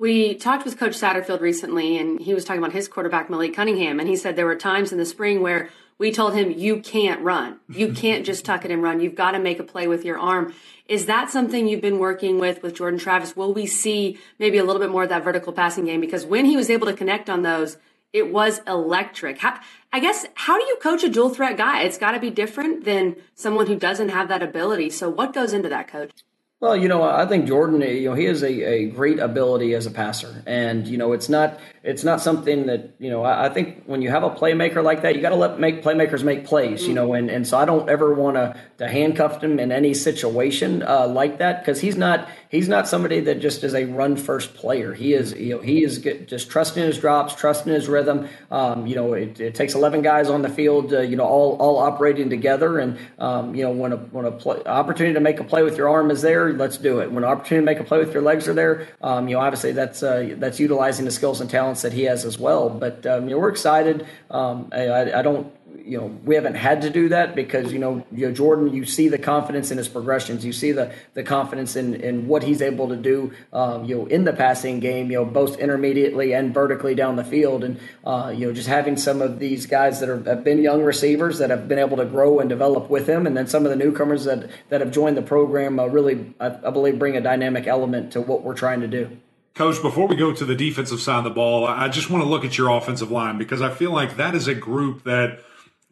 We 0.00 0.34
talked 0.34 0.64
with 0.64 0.78
Coach 0.78 0.98
Satterfield 0.98 1.42
recently, 1.42 1.98
and 1.98 2.18
he 2.18 2.32
was 2.32 2.46
talking 2.46 2.62
about 2.62 2.72
his 2.72 2.88
quarterback 2.88 3.28
Malik 3.28 3.54
Cunningham, 3.54 4.00
and 4.00 4.08
he 4.08 4.16
said 4.16 4.34
there 4.34 4.46
were 4.46 4.56
times 4.56 4.92
in 4.92 4.98
the 4.98 5.04
spring 5.04 5.42
where 5.42 5.68
we 5.98 6.10
told 6.10 6.32
him 6.32 6.50
you 6.50 6.80
can't 6.80 7.20
run, 7.20 7.60
you 7.68 7.92
can't 7.94 8.24
just 8.24 8.46
tuck 8.46 8.64
it 8.64 8.70
and 8.70 8.82
run. 8.82 9.00
You've 9.00 9.14
got 9.14 9.32
to 9.32 9.38
make 9.38 9.60
a 9.60 9.62
play 9.62 9.86
with 9.86 10.02
your 10.06 10.18
arm. 10.18 10.54
Is 10.88 11.04
that 11.04 11.28
something 11.28 11.68
you've 11.68 11.82
been 11.82 11.98
working 11.98 12.38
with 12.38 12.62
with 12.62 12.76
Jordan 12.76 12.98
Travis? 12.98 13.36
Will 13.36 13.52
we 13.52 13.66
see 13.66 14.18
maybe 14.38 14.56
a 14.56 14.64
little 14.64 14.80
bit 14.80 14.90
more 14.90 15.02
of 15.02 15.10
that 15.10 15.22
vertical 15.22 15.52
passing 15.52 15.84
game? 15.84 16.00
Because 16.00 16.24
when 16.24 16.46
he 16.46 16.56
was 16.56 16.70
able 16.70 16.86
to 16.86 16.94
connect 16.94 17.28
on 17.28 17.42
those, 17.42 17.76
it 18.14 18.32
was 18.32 18.62
electric. 18.66 19.36
How, 19.36 19.60
I 19.92 20.00
guess, 20.00 20.24
how 20.32 20.58
do 20.58 20.64
you 20.64 20.78
coach 20.80 21.04
a 21.04 21.10
dual 21.10 21.28
threat 21.28 21.58
guy? 21.58 21.82
It's 21.82 21.98
got 21.98 22.12
to 22.12 22.18
be 22.18 22.30
different 22.30 22.86
than 22.86 23.16
someone 23.34 23.66
who 23.66 23.76
doesn't 23.76 24.08
have 24.08 24.28
that 24.28 24.42
ability. 24.42 24.88
So, 24.88 25.10
what 25.10 25.34
goes 25.34 25.52
into 25.52 25.68
that, 25.68 25.88
coach? 25.88 26.12
Well, 26.60 26.76
you 26.76 26.88
know, 26.88 27.02
I 27.02 27.24
think 27.24 27.46
Jordan, 27.46 27.80
you 27.80 28.10
know, 28.10 28.14
he 28.14 28.24
has 28.24 28.42
a, 28.42 28.52
a 28.52 28.86
great 28.90 29.18
ability 29.18 29.74
as 29.74 29.86
a 29.86 29.90
passer, 29.90 30.42
and 30.44 30.86
you 30.86 30.98
know, 30.98 31.14
it's 31.14 31.30
not 31.30 31.58
it's 31.82 32.04
not 32.04 32.20
something 32.20 32.66
that 32.66 32.90
you 32.98 33.08
know. 33.10 33.22
I, 33.24 33.46
I 33.46 33.48
think 33.48 33.84
when 33.86 34.02
you 34.02 34.10
have 34.10 34.22
a 34.22 34.30
playmaker 34.30 34.82
like 34.82 35.02
that, 35.02 35.14
you 35.14 35.22
got 35.22 35.30
to 35.30 35.36
let 35.36 35.58
make 35.58 35.82
playmakers 35.82 36.22
make 36.22 36.44
plays, 36.44 36.86
you 36.86 36.92
know, 36.92 37.14
and, 37.14 37.30
and 37.30 37.46
so 37.46 37.56
I 37.56 37.64
don't 37.64 37.88
ever 37.88 38.12
want 38.12 38.36
to 38.36 38.60
to 38.78 38.88
handcuff 38.88 39.42
him 39.42 39.58
in 39.58 39.72
any 39.72 39.94
situation 39.94 40.82
uh, 40.82 41.06
like 41.06 41.38
that 41.38 41.60
because 41.60 41.80
he's 41.80 41.96
not 41.96 42.28
he's 42.50 42.68
not 42.68 42.86
somebody 42.86 43.20
that 43.20 43.40
just 43.40 43.64
is 43.64 43.74
a 43.74 43.86
run 43.86 44.16
first 44.16 44.54
player. 44.54 44.92
He 44.92 45.14
is 45.14 45.32
you 45.32 45.56
know 45.56 45.62
he 45.62 45.82
is 45.82 45.98
just 45.98 46.50
trusting 46.50 46.82
his 46.82 46.98
drops, 46.98 47.34
trusting 47.34 47.72
his 47.72 47.88
rhythm. 47.88 48.28
Um, 48.50 48.86
you 48.86 48.94
know, 48.94 49.14
it, 49.14 49.40
it, 49.40 49.54
takes 49.54 49.74
eleven 49.74 50.02
guys 50.02 50.28
on 50.28 50.42
the 50.42 50.48
field, 50.48 50.92
uh, 50.92 51.00
you 51.00 51.16
know, 51.16 51.24
all 51.24 51.56
all 51.56 51.78
operating 51.78 52.28
together, 52.28 52.78
and 52.78 52.98
um, 53.18 53.54
you 53.54 53.62
know 53.62 53.70
when 53.70 53.92
a 53.92 53.96
when 53.96 54.26
a 54.26 54.32
play, 54.32 54.62
opportunity 54.66 55.14
to 55.14 55.20
make 55.20 55.40
a 55.40 55.44
play 55.44 55.62
with 55.62 55.78
your 55.78 55.88
arm 55.88 56.10
is 56.10 56.20
there 56.20 56.52
let's 56.52 56.76
do 56.76 57.00
it. 57.00 57.10
When 57.10 57.24
an 57.24 57.30
opportunity 57.30 57.64
to 57.64 57.72
make 57.72 57.80
a 57.80 57.84
play 57.84 57.98
with 57.98 58.12
your 58.12 58.22
legs 58.22 58.48
are 58.48 58.54
there, 58.54 58.88
um, 59.00 59.28
you 59.28 59.36
know, 59.36 59.40
obviously 59.40 59.72
that's 59.72 60.02
uh, 60.02 60.34
that's 60.36 60.60
utilizing 60.60 61.04
the 61.06 61.10
skills 61.10 61.40
and 61.40 61.48
talents 61.70 61.82
that 61.82 61.92
he 61.92 62.04
has 62.04 62.24
as 62.24 62.38
well. 62.38 62.68
But 62.68 63.06
um, 63.06 63.24
you 63.24 63.30
know, 63.30 63.38
we're 63.38 63.50
excited. 63.50 64.06
Um, 64.30 64.70
I, 64.72 65.12
I, 65.12 65.22
don't 65.22 65.52
you 65.84 65.98
know 65.98 66.06
we 66.24 66.34
haven't 66.34 66.56
had 66.56 66.82
to 66.82 66.90
do 66.90 67.08
that 67.10 67.36
because 67.36 67.72
you 67.72 67.78
know 67.78 68.04
you 68.10 68.26
know 68.26 68.32
Jordan 68.32 68.74
you 68.74 68.84
see 68.84 69.08
the 69.08 69.18
confidence 69.18 69.70
in 69.70 69.78
his 69.78 69.88
progressions 69.88 70.44
you 70.44 70.52
see 70.52 70.72
the 70.72 70.92
the 71.14 71.22
confidence 71.22 71.76
in 71.76 71.94
in 71.94 72.26
what 72.26 72.42
he's 72.42 72.60
able 72.60 72.88
to 72.88 72.96
do 72.96 73.32
um, 73.52 73.84
you 73.84 73.96
know 73.96 74.06
in 74.06 74.24
the 74.24 74.32
passing 74.32 74.80
game 74.80 75.12
you 75.12 75.18
know 75.18 75.24
both 75.24 75.58
intermediately 75.58 76.34
and 76.34 76.52
vertically 76.52 76.96
down 76.96 77.14
the 77.14 77.24
field 77.24 77.62
and 77.62 77.78
uh, 78.04 78.32
you 78.36 78.46
know 78.46 78.52
just 78.52 78.68
having 78.68 78.96
some 78.96 79.22
of 79.22 79.38
these 79.38 79.66
guys 79.66 80.00
that 80.00 80.08
are, 80.08 80.22
have 80.24 80.42
been 80.42 80.60
young 80.60 80.82
receivers 80.82 81.38
that 81.38 81.50
have 81.50 81.68
been 81.68 81.78
able 81.78 81.96
to 81.96 82.04
grow 82.04 82.40
and 82.40 82.48
develop 82.48 82.90
with 82.90 83.08
him 83.08 83.26
and 83.26 83.36
then 83.36 83.46
some 83.46 83.64
of 83.64 83.70
the 83.70 83.76
newcomers 83.76 84.24
that 84.24 84.50
that 84.70 84.80
have 84.80 84.90
joined 84.90 85.16
the 85.16 85.22
program 85.22 85.78
uh, 85.78 85.86
really 85.86 86.34
I, 86.40 86.48
I 86.66 86.70
believe 86.70 86.98
bring 86.98 87.16
a 87.16 87.20
dynamic 87.20 87.68
element 87.68 88.12
to 88.12 88.20
what 88.20 88.42
we're 88.42 88.54
trying 88.54 88.80
to 88.80 88.88
do. 88.88 89.16
Coach, 89.54 89.82
before 89.82 90.06
we 90.06 90.16
go 90.16 90.32
to 90.32 90.44
the 90.44 90.54
defensive 90.54 91.00
side 91.00 91.18
of 91.18 91.24
the 91.24 91.30
ball, 91.30 91.66
I 91.66 91.88
just 91.88 92.08
want 92.08 92.24
to 92.24 92.30
look 92.30 92.44
at 92.44 92.56
your 92.56 92.70
offensive 92.70 93.10
line 93.10 93.36
because 93.36 93.60
I 93.60 93.70
feel 93.70 93.92
like 93.92 94.16
that 94.16 94.34
is 94.34 94.48
a 94.48 94.54
group 94.54 95.04
that 95.04 95.40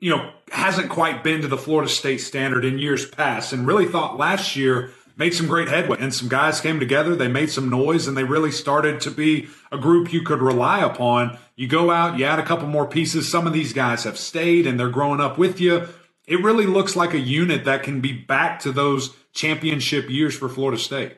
you 0.00 0.10
know, 0.10 0.30
hasn't 0.52 0.90
quite 0.90 1.24
been 1.24 1.42
to 1.42 1.48
the 1.48 1.58
Florida 1.58 1.90
State 1.90 2.18
standard 2.18 2.64
in 2.64 2.78
years 2.78 3.08
past 3.08 3.52
and 3.52 3.66
really 3.66 3.86
thought 3.86 4.16
last 4.16 4.56
year 4.56 4.92
made 5.16 5.34
some 5.34 5.48
great 5.48 5.68
headway 5.68 5.96
and 5.98 6.14
some 6.14 6.28
guys 6.28 6.60
came 6.60 6.78
together. 6.78 7.16
They 7.16 7.28
made 7.28 7.50
some 7.50 7.68
noise 7.68 8.06
and 8.06 8.16
they 8.16 8.24
really 8.24 8.52
started 8.52 9.00
to 9.02 9.10
be 9.10 9.48
a 9.72 9.78
group 9.78 10.12
you 10.12 10.22
could 10.22 10.40
rely 10.40 10.80
upon. 10.80 11.36
You 11.56 11.66
go 11.66 11.90
out, 11.90 12.18
you 12.18 12.24
add 12.24 12.38
a 12.38 12.44
couple 12.44 12.68
more 12.68 12.86
pieces. 12.86 13.30
Some 13.30 13.46
of 13.46 13.52
these 13.52 13.72
guys 13.72 14.04
have 14.04 14.16
stayed 14.16 14.66
and 14.66 14.78
they're 14.78 14.88
growing 14.88 15.20
up 15.20 15.36
with 15.36 15.60
you. 15.60 15.88
It 16.26 16.42
really 16.42 16.66
looks 16.66 16.94
like 16.94 17.14
a 17.14 17.18
unit 17.18 17.64
that 17.64 17.82
can 17.82 18.00
be 18.00 18.12
back 18.12 18.60
to 18.60 18.70
those 18.70 19.16
championship 19.32 20.08
years 20.08 20.36
for 20.36 20.48
Florida 20.48 20.78
State. 20.80 21.17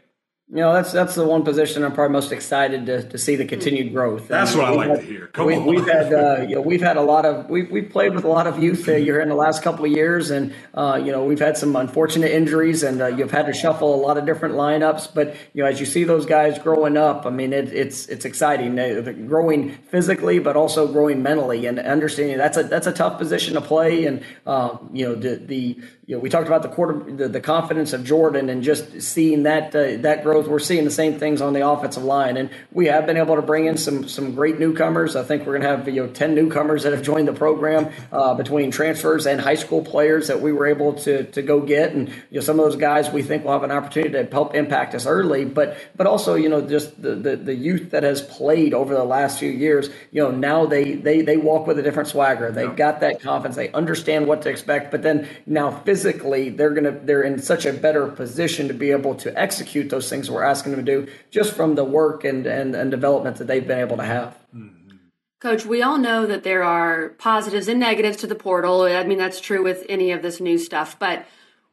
You 0.53 0.57
know, 0.57 0.73
that's 0.73 0.91
that's 0.91 1.15
the 1.15 1.25
one 1.25 1.45
position 1.45 1.85
I'm 1.85 1.93
probably 1.93 2.13
most 2.13 2.33
excited 2.33 2.87
to, 2.87 3.09
to 3.09 3.19
see 3.19 3.37
the 3.37 3.45
continued 3.45 3.93
growth. 3.93 4.27
That's 4.27 4.53
what 4.53 4.65
I 4.65 4.71
like 4.71 4.89
had, 4.89 5.01
to 5.01 5.07
hear. 5.07 5.27
Come 5.29 5.47
we, 5.47 5.55
on. 5.55 5.65
We've 5.65 5.87
had 5.87 6.13
uh, 6.13 6.41
you 6.41 6.57
know, 6.57 6.61
we've 6.61 6.81
had 6.81 6.97
a 6.97 7.03
lot 7.03 7.25
of 7.25 7.49
we've 7.49 7.71
we've 7.71 7.89
played 7.89 8.17
with 8.17 8.25
a 8.25 8.29
lot 8.29 8.49
of 8.49 8.61
youth 8.61 8.89
uh, 8.89 8.95
here 8.95 9.21
in 9.21 9.29
the 9.29 9.37
last 9.37 9.63
couple 9.63 9.85
of 9.85 9.93
years, 9.93 10.33
and 10.33 10.53
uh, 10.75 11.01
you 11.05 11.13
know 11.13 11.23
we've 11.23 11.39
had 11.39 11.57
some 11.57 11.77
unfortunate 11.77 12.33
injuries, 12.33 12.83
and 12.83 13.01
uh, 13.01 13.07
you've 13.07 13.31
had 13.31 13.47
to 13.47 13.53
shuffle 13.53 13.95
a 13.95 14.01
lot 14.05 14.19
of 14.19 14.27
different 14.27 14.57
lineups. 14.57 15.15
But 15.15 15.37
you 15.55 15.63
know, 15.63 15.69
as 15.69 15.79
you 15.79 15.87
see 15.87 16.03
those 16.03 16.27
guys 16.27 16.59
growing 16.59 16.97
up, 16.97 17.27
I 17.27 17.31
mean, 17.31 17.53
it, 17.53 17.73
it's 17.73 18.09
it's 18.09 18.25
exciting. 18.25 18.75
They're 18.75 19.13
growing 19.13 19.71
physically, 19.93 20.41
but 20.41 20.57
also 20.57 20.89
growing 20.89 21.23
mentally, 21.23 21.67
and 21.67 21.79
understanding 21.79 22.39
that's 22.39 22.57
a 22.57 22.65
that's 22.65 22.89
a 22.89 22.93
tough 22.93 23.19
position 23.19 23.55
to 23.55 23.61
play. 23.61 24.05
And 24.05 24.25
um, 24.47 24.91
you 24.93 25.07
know 25.07 25.15
the 25.15 25.37
the 25.37 25.81
you 26.11 26.17
know, 26.17 26.23
we 26.23 26.29
talked 26.29 26.49
about 26.49 26.63
the 26.63 26.69
quarter, 26.69 26.99
the, 27.09 27.29
the 27.29 27.41
confidence 27.41 27.93
of 27.93 28.03
Jordan, 28.03 28.49
and 28.49 28.65
just 28.65 29.01
seeing 29.01 29.45
that 29.45 29.73
uh, 29.77 30.03
that 30.03 30.25
growth. 30.25 30.49
We're 30.49 30.59
seeing 30.59 30.85
the 30.85 30.91
same 30.91 31.21
things 31.21 31.41
on 31.41 31.53
the 31.53 31.65
offensive 31.65 32.03
line, 32.03 32.37
and 32.37 32.51
we 32.73 32.87
have 32.87 33.07
been 33.07 33.17
able 33.17 33.37
to 33.37 33.43
bring 33.43 33.67
in 33.67 33.77
some 33.77 34.09
some 34.09 34.35
great 34.35 34.59
newcomers. 34.59 35.15
I 35.15 35.23
think 35.23 35.47
we're 35.47 35.57
going 35.57 35.63
to 35.63 35.69
have 35.69 35.89
you 35.89 36.05
know 36.05 36.13
ten 36.13 36.35
newcomers 36.35 36.83
that 36.83 36.93
have 36.93 37.05
joined 37.05 37.29
the 37.29 37.33
program 37.33 37.93
uh, 38.11 38.35
between 38.35 38.73
transfers 38.73 39.25
and 39.25 39.41
high 39.41 39.55
school 39.55 39.85
players 39.85 40.27
that 40.27 40.41
we 40.41 40.51
were 40.51 40.67
able 40.67 40.95
to 40.95 41.31
to 41.31 41.43
go 41.43 41.61
get, 41.61 41.93
and 41.93 42.09
you 42.09 42.15
know 42.33 42.41
some 42.41 42.59
of 42.59 42.65
those 42.65 42.75
guys 42.75 43.09
we 43.11 43.23
think 43.23 43.45
will 43.45 43.53
have 43.53 43.63
an 43.63 43.71
opportunity 43.71 44.13
to 44.13 44.29
help 44.33 44.57
impact 44.57 44.97
us 44.97 45.07
early, 45.07 45.45
but 45.45 45.77
but 45.95 46.09
also 46.09 46.35
you 46.35 46.49
know 46.49 46.61
just 46.61 47.01
the 47.01 47.15
the, 47.15 47.37
the 47.37 47.55
youth 47.55 47.91
that 47.93 48.03
has 48.03 48.21
played 48.21 48.75
over 48.75 48.95
the 48.95 49.05
last 49.05 49.39
few 49.39 49.53
years. 49.53 49.89
You 50.11 50.25
know 50.25 50.33
now 50.33 50.67
they 50.67 50.95
they 50.95 51.23
they 51.23 51.37
walk 51.37 51.69
with 51.69 51.79
a 51.79 51.83
different 51.83 52.09
swagger. 52.09 52.51
They've 52.51 52.75
got 52.75 52.99
that 52.99 53.21
confidence. 53.21 53.55
They 53.55 53.71
understand 53.71 54.27
what 54.27 54.43
to 54.43 54.51
expect, 54.51 54.91
but 54.91 55.03
then 55.03 55.29
now 55.47 55.71
physically 55.71 56.00
physically 56.01 56.49
they're 56.49 56.71
gonna 56.71 56.99
they're 57.05 57.23
in 57.23 57.41
such 57.41 57.67
a 57.67 57.73
better 57.73 58.09
position 58.09 58.69
to 58.69 58.75
be 58.75 58.91
able 58.91 59.15
to 59.15 59.39
execute 59.39 59.91
those 59.91 60.09
things 60.09 60.31
we're 60.31 60.43
asking 60.43 60.73
them 60.73 60.85
to 60.85 60.93
do 61.05 61.13
just 61.31 61.53
from 61.53 61.75
the 61.75 61.85
work 61.85 62.25
and 62.25 62.47
and, 62.47 62.75
and 62.75 62.91
development 62.91 63.37
that 63.37 63.47
they've 63.47 63.67
been 63.67 63.81
able 63.81 63.97
to 63.97 64.05
have. 64.05 64.39
Mm-hmm. 64.55 64.97
Coach, 65.41 65.65
we 65.65 65.83
all 65.83 65.99
know 65.99 66.27
that 66.27 66.43
there 66.43 66.63
are 66.63 67.11
positives 67.19 67.67
and 67.67 67.81
negatives 67.81 68.19
to 68.19 68.27
the 68.27 68.35
portal. 68.35 68.83
I 68.83 69.05
mean, 69.05 69.17
that's 69.17 69.41
true 69.41 69.63
with 69.63 69.87
any 69.89 70.13
of 70.13 70.21
this 70.21 70.39
new 70.39 70.59
stuff. 70.59 70.99
But 70.99 71.27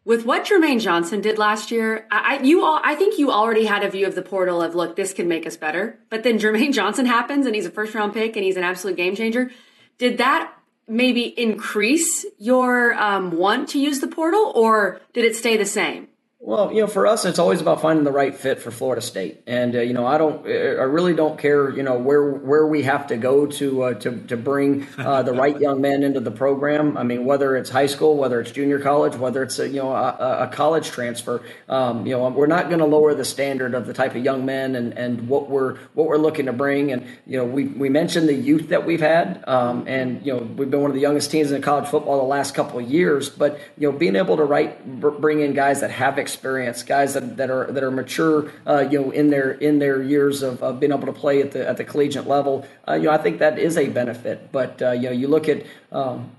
with 0.06 0.26
what 0.26 0.46
Jermaine 0.46 0.80
Johnson 0.80 1.20
did 1.20 1.38
last 1.38 1.70
year, 1.70 2.08
I, 2.10 2.40
you 2.42 2.64
all, 2.64 2.80
I 2.82 2.96
think 2.96 3.20
you 3.20 3.30
already 3.30 3.66
had 3.66 3.84
a 3.84 3.90
view 3.90 4.08
of 4.08 4.16
the 4.16 4.22
portal 4.22 4.62
of, 4.62 4.74
look, 4.74 4.96
this 4.96 5.12
can 5.12 5.28
make 5.28 5.46
us 5.46 5.58
better. 5.58 6.00
But 6.10 6.24
then 6.24 6.40
Jermaine 6.40 6.72
Johnson 6.74 7.06
happens 7.06 7.46
and 7.46 7.54
he's 7.54 7.66
a 7.66 7.70
first 7.70 7.94
round 7.94 8.14
pick 8.14 8.38
and 8.38 8.46
he's 8.46 8.56
an 8.56 8.64
absolute 8.64 8.96
game 8.96 9.18
changer. 9.18 9.52
Did 9.98 10.20
that 10.20 10.54
maybe 10.88 11.24
increase 11.40 12.26
your 12.38 12.94
um, 12.96 13.32
want 13.32 13.70
to 13.70 13.80
use 13.80 14.00
the 14.00 14.08
portal 14.08 14.52
or 14.56 15.02
did 15.14 15.26
it 15.26 15.36
stay 15.36 15.58
the 15.58 15.66
same? 15.66 16.08
Well, 16.48 16.72
you 16.72 16.80
know, 16.80 16.88
for 16.88 17.06
us, 17.06 17.26
it's 17.26 17.40
always 17.40 17.60
about 17.60 17.82
finding 17.82 18.06
the 18.06 18.12
right 18.14 18.34
fit 18.34 18.60
for 18.60 18.72
Florida 18.72 19.02
State, 19.02 19.44
and 19.48 19.76
uh, 19.76 19.82
you 19.82 19.92
know, 19.92 20.08
I 20.08 20.18
don't, 20.18 20.48
I 20.48 20.88
really 20.88 21.14
don't 21.14 21.38
care, 21.38 21.70
you 21.70 21.84
know, 21.84 22.00
where 22.00 22.32
where 22.32 22.66
we 22.66 22.84
have 22.84 23.08
to 23.08 23.18
go 23.18 23.48
to 23.48 23.84
uh, 23.84 23.94
to 23.96 24.18
to 24.28 24.38
bring 24.38 24.88
uh, 24.98 25.24
the 25.24 25.34
right 25.34 25.60
young 25.60 25.82
men 25.82 26.04
into 26.04 26.22
the 26.22 26.32
program. 26.32 26.96
I 26.96 27.04
mean, 27.04 27.26
whether 27.26 27.58
it's 27.58 27.70
high 27.70 27.88
school, 27.88 28.16
whether 28.16 28.40
it's 28.40 28.52
junior 28.52 28.80
college, 28.80 29.18
whether 29.18 29.44
it's 29.44 29.60
a 29.60 29.68
you 29.68 29.82
know 29.82 29.92
a, 29.92 30.44
a 30.44 30.48
college 30.48 30.88
transfer, 30.88 31.44
um, 31.68 32.06
you 32.08 32.14
know, 32.14 32.30
we're 32.30 32.48
not 32.48 32.70
going 32.70 32.80
to 32.80 32.86
lower 32.86 33.14
the 33.14 33.26
standard 33.26 33.76
of 33.76 33.86
the 33.86 33.94
type 33.94 34.16
of 34.16 34.24
young 34.24 34.46
men 34.46 34.78
and 34.78 34.98
and 34.98 35.28
what 35.28 35.50
we're 35.50 35.76
what 35.96 36.08
we're 36.08 36.16
looking 36.16 36.46
to 36.46 36.54
bring. 36.54 36.94
And 36.94 37.06
you 37.26 37.40
know, 37.40 37.44
we 37.44 37.66
we 37.66 37.90
mentioned 37.90 38.30
the 38.30 38.34
youth 38.34 38.70
that 38.70 38.86
we've 38.86 39.02
had, 39.02 39.44
um, 39.50 39.86
and 39.86 40.26
you 40.26 40.32
know, 40.32 40.44
we've 40.44 40.72
been 40.72 40.80
one 40.80 40.92
of 40.92 40.96
the 40.96 41.02
youngest 41.02 41.30
teams 41.30 41.52
in 41.52 41.62
college 41.62 41.90
football 41.90 42.20
the 42.20 42.24
last 42.24 42.56
couple 42.56 42.80
of 42.80 42.90
years. 42.90 43.28
But 43.28 43.60
you 43.78 43.92
know, 43.92 43.98
being 43.98 44.16
able 44.16 44.38
to 44.38 44.46
right 44.46 45.02
bring 45.20 45.42
in 45.42 45.54
guys 45.54 45.82
that 45.82 45.92
have 45.92 46.18
experience, 46.18 46.37
guys 46.38 47.14
that, 47.14 47.38
that 47.38 47.50
are 47.50 47.72
that 47.72 47.84
are 47.84 47.92
mature, 47.92 48.52
uh, 48.66 48.88
you 48.90 49.02
know, 49.02 49.12
in 49.12 49.30
their 49.30 49.52
in 49.52 49.80
their 49.80 50.02
years 50.02 50.42
of, 50.42 50.62
of 50.64 50.80
being 50.80 50.92
able 50.92 51.06
to 51.06 51.14
play 51.14 51.42
at 51.42 51.52
the 51.52 51.68
at 51.68 51.78
the 51.78 51.84
collegiate 51.84 52.28
level. 52.28 52.66
Uh, 52.88 52.94
you 52.94 53.04
know, 53.04 53.12
I 53.12 53.18
think 53.18 53.40
that 53.40 53.60
is 53.60 53.78
a 53.78 53.88
benefit. 53.90 54.52
But 54.52 54.82
uh, 54.82 54.92
you 54.92 55.04
know, 55.04 55.12
you 55.12 55.28
look 55.28 55.50
at 55.50 55.66
um, 55.92 56.32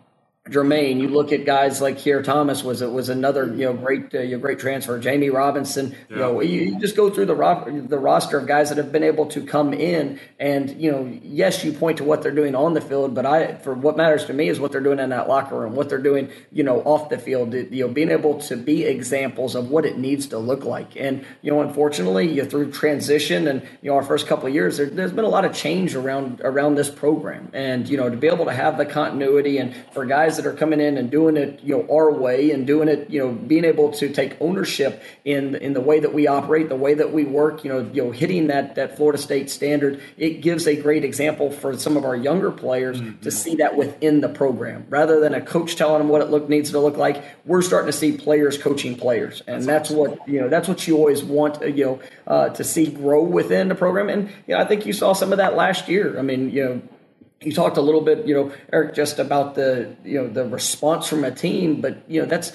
Jermaine. 0.51 1.01
You 1.01 1.09
look 1.09 1.33
at 1.33 1.45
guys 1.45 1.81
like 1.81 1.99
Keir 1.99 2.23
Thomas 2.23 2.65
was 2.65 2.83
it 2.83 2.91
was 2.91 3.09
another 3.09 3.47
you 3.47 3.65
know 3.67 3.75
great 3.75 4.15
uh, 4.15 4.37
great 4.39 4.59
transfer. 4.59 4.99
Jammie 4.99 5.33
Robinson. 5.33 5.95
Yeah. 6.09 6.17
You 6.17 6.17
know 6.17 6.41
you, 6.41 6.61
you, 6.61 6.81
just 6.81 6.97
go 6.97 7.11
through 7.11 7.27
the 7.27 7.35
ro- 7.35 7.65
the 7.87 7.99
roster 7.99 8.39
of 8.39 8.47
guys 8.47 8.71
that 8.71 8.79
have 8.79 8.91
been 8.91 9.03
able 9.03 9.27
to 9.27 9.45
come 9.45 9.75
in 9.75 10.19
and 10.41 10.71
you 10.81 10.91
know 10.91 11.07
yes 11.23 11.65
you 11.65 11.73
point 11.73 11.99
to 11.99 12.05
what 12.05 12.23
they're 12.23 12.33
doing 12.33 12.55
on 12.55 12.75
the 12.75 12.81
field, 12.81 13.15
but 13.15 13.27
I 13.27 13.57
for 13.57 13.75
what 13.75 13.97
matters 13.97 14.25
to 14.27 14.33
me 14.33 14.49
is 14.49 14.59
what 14.59 14.73
they're 14.73 14.81
doing 14.81 14.99
in 14.99 15.11
that 15.11 15.29
locker 15.29 15.59
room, 15.59 15.75
what 15.75 15.89
they're 15.89 15.99
doing 15.99 16.31
you 16.51 16.65
know 16.65 16.81
off 16.83 17.09
the 17.09 17.19
field. 17.19 17.53
You 17.55 17.87
know 17.87 17.89
being 17.89 18.11
able 18.11 18.41
to 18.43 18.57
be 18.57 18.85
examples 18.85 19.55
of 19.55 19.71
what 19.71 19.85
it 19.85 19.99
needs 19.99 20.27
to 20.29 20.39
look 20.39 20.65
like. 20.65 20.97
And 20.97 21.25
you 21.43 21.51
know 21.51 21.61
unfortunately 21.61 22.33
you 22.33 22.45
through 22.45 22.73
transition 22.73 23.49
and 23.49 23.63
you 23.83 23.91
know 23.91 23.97
our 23.97 24.03
first 24.03 24.27
couple 24.27 24.47
of 24.47 24.55
years 24.55 24.79
there, 24.79 24.87
there's 24.87 25.13
been 25.13 25.25
a 25.25 25.29
lot 25.29 25.45
of 25.45 25.55
change 25.55 25.95
around 25.95 26.41
around 26.43 26.77
this 26.77 26.89
program, 26.89 27.51
and 27.53 27.89
you 27.89 27.97
know 27.97 28.09
to 28.09 28.17
be 28.17 28.29
able 28.29 28.47
to 28.47 28.53
have 28.53 28.79
the 28.79 28.87
continuity 28.87 29.59
and 29.59 29.75
for 29.93 30.07
guys 30.07 30.38
that 30.39 30.47
are 30.47 30.55
coming 30.55 30.81
in 30.81 30.97
and 30.97 31.11
doing 31.11 31.37
it, 31.37 31.61
you 31.63 31.77
know, 31.77 31.87
our 31.95 32.11
way 32.11 32.51
and 32.51 32.67
doing 32.67 32.89
it, 32.89 33.11
you 33.11 33.21
know, 33.21 33.33
being 33.33 33.65
able 33.65 33.93
to 33.93 34.09
take 34.09 34.37
ownership 34.41 35.03
in 35.25 35.55
in 35.57 35.75
the 35.75 35.81
way 35.81 36.01
that 36.01 36.15
we 36.15 36.27
operate, 36.27 36.69
the 36.69 36.77
way 36.77 36.95
that 36.95 37.13
we 37.13 37.25
work, 37.25 37.65
you 37.65 37.71
know, 37.71 37.81
you 37.93 38.05
know, 38.05 38.11
hitting 38.11 38.47
that 38.47 38.75
that 38.77 38.97
Florida 38.97 39.19
State 39.19 39.51
standard, 39.51 40.01
it 40.17 40.41
gives 40.41 40.67
a 40.67 40.75
great 40.81 41.05
example 41.05 41.51
for 41.51 41.77
some 41.77 41.97
of 41.97 42.05
our 42.05 42.17
younger 42.17 42.51
players 42.51 43.01
mm-hmm. 43.01 43.21
to 43.21 43.31
see 43.31 43.57
that 43.57 43.77
within 43.77 44.21
the 44.21 44.29
program, 44.29 44.87
rather 44.89 45.21
than 45.21 45.35
a 45.35 45.41
coach 45.41 45.77
telling 45.77 45.99
them 45.99 46.09
what 46.09 46.23
it 46.23 46.31
look 46.31 46.49
needs 46.49 46.71
to 46.71 46.81
look 46.81 46.97
like. 46.97 47.23
We're 47.45 47.63
starting 47.63 47.91
to 47.91 47.97
see 47.97 48.17
players 48.17 48.57
coaching 48.57 48.97
players, 48.97 49.43
and 49.47 49.65
that's, 49.65 49.89
that's 49.89 49.91
what 49.91 50.29
you 50.29 50.41
know. 50.41 50.49
That's 50.49 50.69
what 50.69 50.87
you 50.89 50.97
always 50.97 51.23
want, 51.23 51.63
you 51.77 51.85
know, 51.85 52.01
uh, 52.27 52.49
to 52.51 52.65
see 52.65 52.87
grow 52.87 53.23
within 53.23 53.69
the 53.69 53.75
program. 53.75 54.09
And 54.09 54.29
you 54.47 54.55
know, 54.55 54.61
I 54.61 54.65
think 54.65 54.87
you 54.87 54.93
saw 54.93 55.13
some 55.13 55.33
of 55.33 55.39
that 55.39 55.57
last 55.57 55.89
year. 55.89 56.19
I 56.19 56.23
mean, 56.23 56.51
you 56.51 56.65
know 56.65 56.83
you 57.41 57.53
talked 57.53 57.77
a 57.77 57.81
little 57.81 58.01
bit, 58.01 58.27
you 58.27 58.35
know, 58.35 58.53
Eric, 58.73 58.95
just 58.95 59.19
about 59.19 59.55
the 59.55 59.95
you 60.05 60.21
know 60.21 60.29
the 60.29 60.45
response 60.45 61.09
from 61.09 61.25
a 61.25 61.31
team, 61.31 61.81
but 61.81 61.99
you 62.09 62.21
know 62.21 62.27
that's 62.27 62.53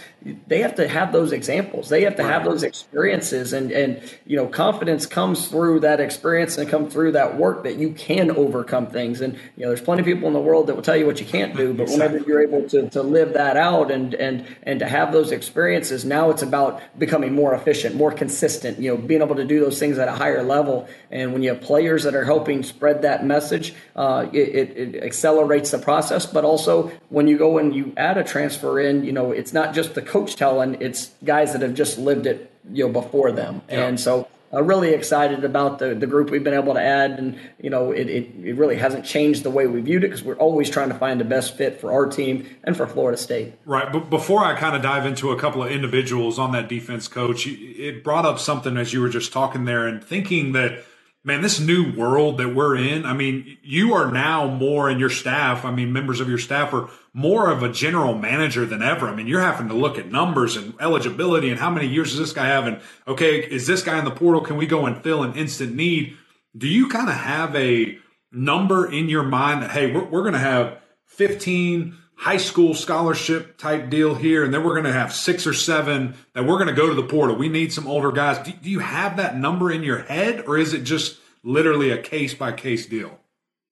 they 0.48 0.62
have 0.62 0.76
to 0.76 0.88
have 0.88 1.12
those 1.12 1.32
examples. 1.32 1.90
They 1.90 2.04
have 2.04 2.16
to 2.18 2.24
have 2.24 2.44
those 2.44 2.64
experiences, 2.64 3.54
and 3.54 3.72
and 3.72 4.02
you 4.26 4.38
know 4.38 4.48
confidence 4.48 5.06
comes 5.06 5.48
through 5.48 5.82
that 5.82 6.00
experience 6.00 6.58
and 6.58 6.70
come 6.70 6.90
through 6.90 7.14
that 7.14 7.38
work 7.38 7.64
that 7.64 7.76
you 7.76 7.92
can 7.92 8.32
overcome 8.32 8.88
things. 8.88 9.22
And 9.22 9.34
you 9.56 9.64
know, 9.64 9.70
there's 9.70 9.82
plenty 9.82 10.02
of 10.02 10.06
people 10.06 10.28
in 10.28 10.34
the 10.34 10.40
world 10.40 10.68
that 10.68 10.76
will 10.76 10.84
tell 10.84 10.96
you 10.96 11.06
what 11.06 11.20
you 11.20 11.26
can't 11.26 11.56
do, 11.56 11.74
but 11.74 11.84
exactly. 11.84 12.08
whenever 12.08 12.30
you're 12.30 12.42
able 12.42 12.70
to 12.70 12.90
to 12.90 13.02
live 13.02 13.34
that 13.34 13.58
out 13.58 13.92
and 13.92 14.14
and 14.14 14.46
and 14.64 14.80
to 14.80 14.88
have 14.88 15.12
those 15.12 15.32
experiences, 15.32 16.06
now 16.06 16.30
it's 16.30 16.42
about 16.42 16.82
becoming 16.98 17.34
more 17.34 17.54
efficient, 17.54 17.96
more 17.96 18.12
consistent. 18.12 18.80
You 18.80 18.96
know, 18.96 18.98
being 18.98 19.22
able 19.22 19.36
to 19.36 19.46
do 19.46 19.60
those 19.60 19.80
things 19.80 19.98
at 19.98 20.08
a 20.08 20.14
higher 20.14 20.44
level. 20.44 20.88
And 21.12 21.34
when 21.34 21.44
you 21.44 21.50
have 21.50 21.62
players 21.62 22.04
that 22.04 22.16
are 22.16 22.26
helping 22.26 22.64
spread 22.64 23.02
that 23.02 23.26
message, 23.26 23.74
uh, 23.96 24.28
it, 24.32 24.38
it 24.38 24.78
it, 24.78 25.04
accelerates 25.04 25.72
the 25.72 25.80
process. 25.80 26.26
But 26.26 26.46
also, 26.46 26.92
when 27.10 27.28
you 27.28 27.38
go 27.38 27.58
and 27.58 27.76
you 27.76 27.94
add 27.98 28.18
a 28.18 28.24
transfer 28.24 28.80
in, 28.80 29.04
you 29.04 29.12
know, 29.12 29.32
it's 29.32 29.54
not 29.54 29.74
just 29.74 29.96
the 29.96 30.02
coach 30.14 30.36
telling; 30.36 30.82
it's 30.82 31.12
guys 31.24 31.54
that 31.54 31.62
have 31.62 31.74
just 31.74 31.98
lived 31.98 32.26
it, 32.26 32.52
you 32.72 32.86
know, 32.86 32.94
before 33.02 33.32
them. 33.32 33.62
Yeah. 33.68 33.88
And 33.88 34.00
so, 34.00 34.28
uh, 34.54 34.62
really 34.62 34.94
excited 34.94 35.44
about 35.44 35.80
the, 35.80 35.96
the 35.96 36.06
group 36.06 36.30
we've 36.30 36.44
been 36.44 36.54
able 36.54 36.76
to 36.76 36.82
add. 36.82 37.18
And, 37.18 37.40
you 37.60 37.72
know, 37.72 37.92
it, 37.92 38.08
it, 38.08 38.30
it 38.44 38.56
really 38.56 38.76
hasn't 38.76 39.04
changed 39.04 39.42
the 39.44 39.50
way 39.50 39.66
we 39.66 39.82
viewed 39.82 40.04
it 40.04 40.08
because 40.08 40.24
we're 40.24 40.36
always 40.36 40.70
trying 40.70 40.90
to 40.90 40.96
find 40.96 41.20
the 41.20 41.26
best 41.26 41.58
fit 41.58 41.82
for 41.82 41.92
our 41.92 42.06
team 42.06 42.48
and 42.64 42.78
for 42.78 42.86
Florida 42.86 43.18
State. 43.18 43.54
Right. 43.66 43.92
But 43.92 44.12
before 44.12 44.46
I 44.46 44.54
kind 44.56 44.76
of 44.76 44.84
dive 44.84 45.08
into 45.08 45.32
a 45.32 45.40
couple 45.40 45.64
of 45.64 45.72
individuals 45.72 46.38
on 46.38 46.52
that 46.52 46.70
defense, 46.70 47.08
coach, 47.08 47.48
it 47.48 48.04
brought 48.04 48.26
up 48.26 48.38
something 48.38 48.78
as 48.78 48.94
you 48.94 49.02
were 49.02 49.10
just 49.10 49.34
talking 49.34 49.66
there 49.66 49.88
and 49.88 50.04
thinking 50.04 50.52
that 50.52 50.84
man, 51.24 51.42
this 51.42 51.60
new 51.60 51.94
world 51.94 52.38
that 52.38 52.54
we're 52.54 52.76
in, 52.76 53.06
I 53.06 53.14
mean, 53.14 53.58
you 53.64 53.94
are 53.94 54.12
now 54.12 54.48
more 54.48 54.90
in 54.90 55.00
your 55.00 55.10
staff. 55.10 55.64
I 55.64 55.72
mean, 55.72 55.94
members 55.94 56.20
of 56.20 56.28
your 56.28 56.38
staff 56.38 56.74
are 56.74 56.90
more 57.14 57.50
of 57.50 57.64
a 57.64 57.72
general 57.72 58.14
manager 58.14 58.66
than 58.66 58.82
ever. 58.82 59.08
I 59.08 59.16
mean, 59.16 59.28
you're 59.28 59.42
having 59.42 59.70
to 59.70 59.74
look 59.74 59.98
at 59.98 60.12
numbers 60.12 60.58
and 60.58 60.74
eligibility 60.82 61.50
and 61.50 61.60
how 61.60 61.70
many 61.70 61.88
years 61.88 62.10
does 62.10 62.20
this 62.20 62.34
guy 62.34 62.48
have? 62.48 62.68
And 62.68 62.82
okay, 63.08 63.40
is 63.40 63.68
this 63.68 63.84
guy 63.84 63.98
in 63.98 64.06
the 64.06 64.12
portal? 64.12 64.42
Can 64.42 64.58
we 64.58 64.66
go 64.66 64.86
and 64.86 65.02
fill 65.02 65.24
an 65.24 65.36
instant 65.36 65.76
need? 65.76 66.18
Do 66.58 66.68
you 66.68 66.90
kind 66.90 67.08
of 67.08 67.16
have 67.16 67.56
a 67.56 67.98
number 68.32 68.92
in 68.92 69.08
your 69.08 69.24
mind 69.24 69.64
that, 69.64 69.72
hey, 69.72 69.92
we're, 69.92 70.04
we're 70.04 70.22
going 70.22 70.34
to 70.34 70.40
have 70.40 70.80
15 71.06 71.98
high 72.16 72.38
school 72.38 72.74
scholarship 72.74 73.58
type 73.58 73.90
deal 73.90 74.16
here, 74.16 74.44
and 74.44 74.54
then 74.54 74.64
we're 74.64 74.74
going 74.74 74.86
to 74.86 74.94
have 74.94 75.14
six 75.14 75.46
or 75.46 75.54
seven 75.54 76.16
that 76.34 76.46
we're 76.46 76.58
going 76.58 76.68
to 76.68 76.74
go 76.74 76.88
to 76.88 76.96
the 76.96 77.04
portal. 77.04 77.36
We 77.36 77.50
need 77.50 77.74
some 77.74 77.88
older 77.88 78.12
guys. 78.12 78.40
Do, 78.46 78.52
do 78.52 78.70
you 78.70 78.80
have 78.80 79.18
that 79.18 79.38
number 79.38 79.72
in 79.72 79.84
your 79.84 80.00
head, 80.00 80.44
or 80.48 80.58
is 80.58 80.74
it 80.74 80.84
just 80.84 81.20
literally 81.44 81.92
a 81.92 81.98
case 81.98 82.34
by 82.34 82.52
case 82.52 82.86
deal? 82.86 83.20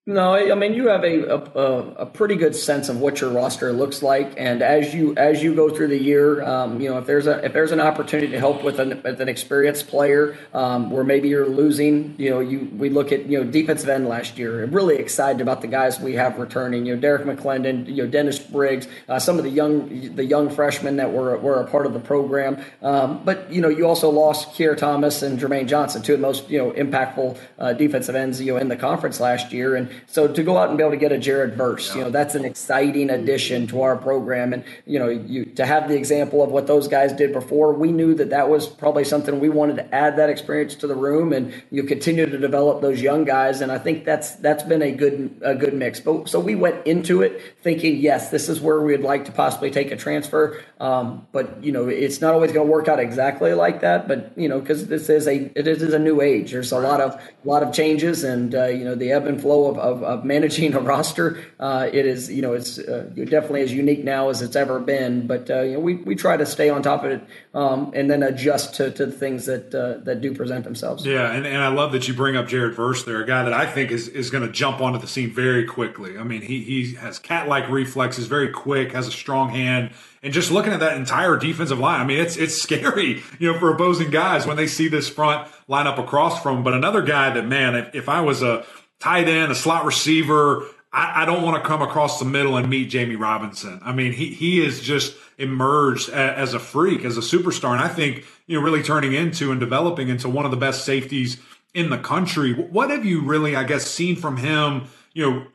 No, 0.07 0.33
I 0.33 0.55
mean 0.55 0.73
you 0.73 0.87
have 0.87 1.03
a, 1.03 1.29
a, 1.31 1.77
a 1.91 2.05
pretty 2.07 2.33
good 2.33 2.55
sense 2.55 2.89
of 2.89 2.99
what 2.99 3.21
your 3.21 3.29
roster 3.29 3.71
looks 3.71 4.01
like, 4.01 4.33
and 4.35 4.63
as 4.63 4.95
you 4.95 5.13
as 5.15 5.43
you 5.43 5.53
go 5.53 5.69
through 5.69 5.89
the 5.89 6.01
year, 6.01 6.43
um, 6.43 6.81
you 6.81 6.89
know 6.89 6.97
if 6.97 7.05
there's 7.05 7.27
a 7.27 7.45
if 7.45 7.53
there's 7.53 7.71
an 7.71 7.79
opportunity 7.79 8.31
to 8.31 8.39
help 8.39 8.63
with 8.63 8.79
an, 8.79 8.99
with 9.03 9.21
an 9.21 9.29
experienced 9.29 9.89
player, 9.89 10.35
um, 10.55 10.89
where 10.89 11.03
maybe 11.03 11.29
you're 11.29 11.47
losing, 11.47 12.15
you 12.17 12.31
know, 12.31 12.39
you 12.39 12.67
we 12.75 12.89
look 12.89 13.11
at 13.11 13.27
you 13.27 13.37
know 13.37 13.51
defensive 13.51 13.89
end 13.89 14.07
last 14.07 14.39
year. 14.39 14.63
I'm 14.63 14.71
really 14.71 14.95
excited 14.95 15.39
about 15.39 15.61
the 15.61 15.67
guys 15.67 15.99
we 15.99 16.13
have 16.15 16.39
returning. 16.39 16.87
You 16.87 16.95
know, 16.95 16.99
Derrick 16.99 17.27
McLendon, 17.27 17.85
you 17.87 18.03
know 18.03 18.07
Dennis 18.09 18.39
Briggs, 18.39 18.87
uh, 19.07 19.19
some 19.19 19.37
of 19.37 19.43
the 19.43 19.51
young 19.51 20.15
the 20.15 20.25
young 20.25 20.49
freshmen 20.49 20.95
that 20.95 21.13
were 21.13 21.37
were 21.37 21.61
a 21.61 21.67
part 21.67 21.85
of 21.85 21.93
the 21.93 21.99
program. 21.99 22.59
Um, 22.81 23.21
but 23.23 23.51
you 23.53 23.61
know, 23.61 23.69
you 23.69 23.85
also 23.85 24.09
lost 24.09 24.55
Keir 24.55 24.75
Thomas 24.75 25.21
and 25.21 25.39
Jermaine 25.39 25.67
Johnson, 25.67 26.01
two 26.01 26.15
of 26.15 26.19
the 26.21 26.25
most 26.25 26.49
you 26.49 26.57
know 26.57 26.71
impactful 26.71 27.37
uh, 27.59 27.73
defensive 27.73 28.15
ends 28.15 28.41
you 28.41 28.53
know 28.53 28.57
in 28.57 28.67
the 28.67 28.75
conference 28.75 29.19
last 29.19 29.53
year, 29.53 29.75
and 29.75 29.91
so 30.07 30.27
to 30.27 30.43
go 30.43 30.57
out 30.57 30.69
and 30.69 30.77
be 30.77 30.83
able 30.83 30.91
to 30.91 30.97
get 30.97 31.11
a 31.11 31.17
Jared 31.17 31.55
Verse, 31.55 31.89
yeah. 31.89 31.95
you 31.95 32.03
know, 32.03 32.09
that's 32.09 32.35
an 32.35 32.45
exciting 32.45 33.09
addition 33.09 33.67
to 33.67 33.81
our 33.81 33.95
program. 33.95 34.53
And, 34.53 34.63
you 34.85 34.99
know, 34.99 35.09
you 35.09 35.45
to 35.45 35.65
have 35.65 35.87
the 35.87 35.95
example 35.95 36.43
of 36.43 36.51
what 36.51 36.67
those 36.67 36.87
guys 36.87 37.13
did 37.13 37.33
before, 37.33 37.73
we 37.73 37.91
knew 37.91 38.13
that 38.15 38.29
that 38.29 38.49
was 38.49 38.67
probably 38.67 39.03
something 39.03 39.39
we 39.39 39.49
wanted 39.49 39.77
to 39.77 39.95
add 39.95 40.17
that 40.17 40.29
experience 40.29 40.75
to 40.75 40.87
the 40.87 40.95
room 40.95 41.33
and 41.33 41.53
you 41.71 41.83
continue 41.83 42.25
to 42.25 42.37
develop 42.37 42.81
those 42.81 43.01
young 43.01 43.23
guys. 43.23 43.61
And 43.61 43.71
I 43.71 43.77
think 43.77 44.05
that's, 44.05 44.35
that's 44.35 44.63
been 44.63 44.81
a 44.81 44.91
good, 44.91 45.39
a 45.41 45.55
good 45.55 45.73
mix. 45.73 45.99
But 45.99 46.29
so 46.29 46.39
we 46.39 46.55
went 46.55 46.85
into 46.85 47.21
it 47.21 47.41
thinking, 47.61 47.97
yes, 47.97 48.29
this 48.29 48.49
is 48.49 48.61
where 48.61 48.81
we'd 48.81 49.01
like 49.01 49.25
to 49.25 49.31
possibly 49.31 49.71
take 49.71 49.91
a 49.91 49.97
transfer. 49.97 50.61
Um, 50.79 51.27
but, 51.31 51.63
you 51.63 51.71
know, 51.71 51.87
it's 51.87 52.21
not 52.21 52.33
always 52.33 52.51
going 52.51 52.67
to 52.67 52.71
work 52.71 52.87
out 52.87 52.99
exactly 52.99 53.53
like 53.53 53.81
that, 53.81 54.07
but, 54.07 54.31
you 54.35 54.49
know, 54.49 54.59
because 54.59 54.87
this 54.87 55.09
is 55.09 55.27
a, 55.27 55.51
it 55.55 55.67
is 55.67 55.93
a 55.93 55.99
new 55.99 56.21
age. 56.21 56.51
There's 56.51 56.71
a 56.71 56.79
lot 56.79 57.01
of, 57.01 57.13
a 57.15 57.47
lot 57.47 57.63
of 57.63 57.73
changes 57.73 58.23
and, 58.23 58.53
uh, 58.55 58.65
you 58.65 58.83
know, 58.83 58.95
the 58.95 59.11
ebb 59.11 59.27
and 59.27 59.39
flow 59.39 59.69
of 59.69 59.77
of, 59.81 60.03
of 60.03 60.23
managing 60.23 60.73
a 60.73 60.79
roster. 60.79 61.43
Uh, 61.59 61.89
it 61.91 62.05
is, 62.05 62.31
you 62.31 62.41
know, 62.41 62.53
it's 62.53 62.79
uh, 62.79 63.09
definitely 63.15 63.61
as 63.61 63.73
unique 63.73 64.03
now 64.03 64.29
as 64.29 64.41
it's 64.41 64.55
ever 64.55 64.79
been. 64.79 65.27
But 65.27 65.49
uh, 65.49 65.61
you 65.61 65.73
know, 65.73 65.79
we, 65.79 65.95
we 65.95 66.15
try 66.15 66.37
to 66.37 66.45
stay 66.45 66.69
on 66.69 66.81
top 66.81 67.03
of 67.03 67.11
it 67.11 67.23
um, 67.53 67.91
and 67.93 68.09
then 68.09 68.23
adjust 68.23 68.75
to, 68.75 68.91
to 68.91 69.05
the 69.05 69.11
things 69.11 69.45
that 69.45 69.73
uh, 69.73 70.03
that 70.03 70.21
do 70.21 70.33
present 70.33 70.63
themselves. 70.63 71.05
Yeah, 71.05 71.31
and, 71.31 71.45
and 71.45 71.57
I 71.57 71.67
love 71.69 71.91
that 71.91 72.07
you 72.07 72.13
bring 72.13 72.35
up 72.35 72.47
Jared 72.47 72.75
Verse 72.75 73.03
there, 73.03 73.21
a 73.21 73.27
guy 73.27 73.43
that 73.43 73.53
I 73.53 73.65
think 73.65 73.91
is, 73.91 74.07
is 74.07 74.29
going 74.29 74.45
to 74.45 74.51
jump 74.51 74.81
onto 74.81 74.99
the 74.99 75.07
scene 75.07 75.31
very 75.31 75.65
quickly. 75.65 76.17
I 76.17 76.23
mean, 76.23 76.41
he 76.41 76.63
he 76.63 76.95
has 76.95 77.19
cat 77.19 77.47
like 77.47 77.69
reflexes, 77.69 78.27
very 78.27 78.49
quick, 78.49 78.91
has 78.93 79.07
a 79.07 79.11
strong 79.11 79.49
hand 79.49 79.91
and 80.23 80.33
just 80.33 80.51
looking 80.51 80.71
at 80.71 80.81
that 80.81 80.97
entire 80.97 81.35
defensive 81.35 81.79
line, 81.79 81.99
I 81.99 82.03
mean, 82.03 82.19
it's 82.19 82.37
it's 82.37 82.61
scary, 82.61 83.23
you 83.39 83.51
know, 83.51 83.59
for 83.59 83.73
opposing 83.73 84.11
guys 84.11 84.45
when 84.45 84.57
they 84.57 84.67
see 84.67 84.87
this 84.87 85.09
front 85.09 85.49
line 85.67 85.87
up 85.87 85.97
across 85.97 86.41
from. 86.41 86.63
But 86.63 86.73
another 86.73 87.01
guy 87.01 87.31
that, 87.31 87.47
man, 87.47 87.75
if, 87.75 87.95
if 87.95 88.09
I 88.09 88.21
was 88.21 88.43
a 88.43 88.65
tight 89.01 89.27
end, 89.27 89.51
a 89.51 89.55
slot 89.55 89.83
receiver, 89.83 90.65
I, 90.93 91.23
I 91.23 91.25
don't 91.25 91.41
want 91.41 91.61
to 91.61 91.67
come 91.67 91.81
across 91.81 92.19
the 92.19 92.25
middle 92.25 92.55
and 92.55 92.69
meet 92.69 92.89
Jammie 92.89 93.19
Robinson. 93.19 93.81
I 93.83 93.91
mean, 93.91 94.13
he 94.13 94.33
he 94.33 94.63
is 94.63 94.81
just 94.81 95.15
emerged 95.37 96.09
as, 96.09 96.49
as 96.49 96.53
a 96.53 96.59
freak, 96.59 97.03
as 97.03 97.17
a 97.17 97.21
superstar, 97.21 97.71
and 97.71 97.81
I 97.81 97.87
think 97.87 98.25
you 98.47 98.57
know 98.57 98.63
really 98.63 98.83
turning 98.83 99.13
into 99.13 99.51
and 99.51 99.59
developing 99.59 100.09
into 100.09 100.29
one 100.29 100.45
of 100.45 100.51
the 100.51 100.57
best 100.57 100.85
safeties 100.85 101.37
in 101.73 101.89
the 101.89 101.97
country. 101.97 102.53
What 102.53 102.89
have 102.89 103.05
you 103.05 103.21
really, 103.21 103.55
I 103.55 103.63
guess, 103.63 103.85
seen 103.85 104.15
from 104.15 104.37
him? 104.37 104.83
You 105.13 105.29
know, 105.29 105.45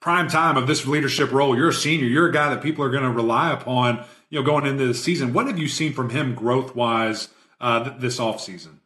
prime 0.00 0.28
time 0.28 0.56
of 0.56 0.66
this 0.66 0.86
leadership 0.86 1.32
role. 1.32 1.56
You're 1.56 1.70
a 1.70 1.74
senior. 1.74 2.06
You're 2.06 2.28
a 2.28 2.32
guy 2.32 2.50
that 2.50 2.62
people 2.62 2.84
are 2.84 2.90
going 2.90 3.04
to 3.04 3.10
rely 3.10 3.52
upon, 3.52 4.04
you 4.30 4.38
know, 4.38 4.46
going 4.46 4.66
into 4.66 4.86
the 4.86 4.94
season. 4.94 5.32
What 5.32 5.46
have 5.46 5.58
you 5.58 5.68
seen 5.68 5.92
from 5.92 6.10
him 6.10 6.34
growth 6.34 6.74
wise 6.74 7.28
uh, 7.60 7.96
this 7.98 8.18
offseason? 8.18 8.78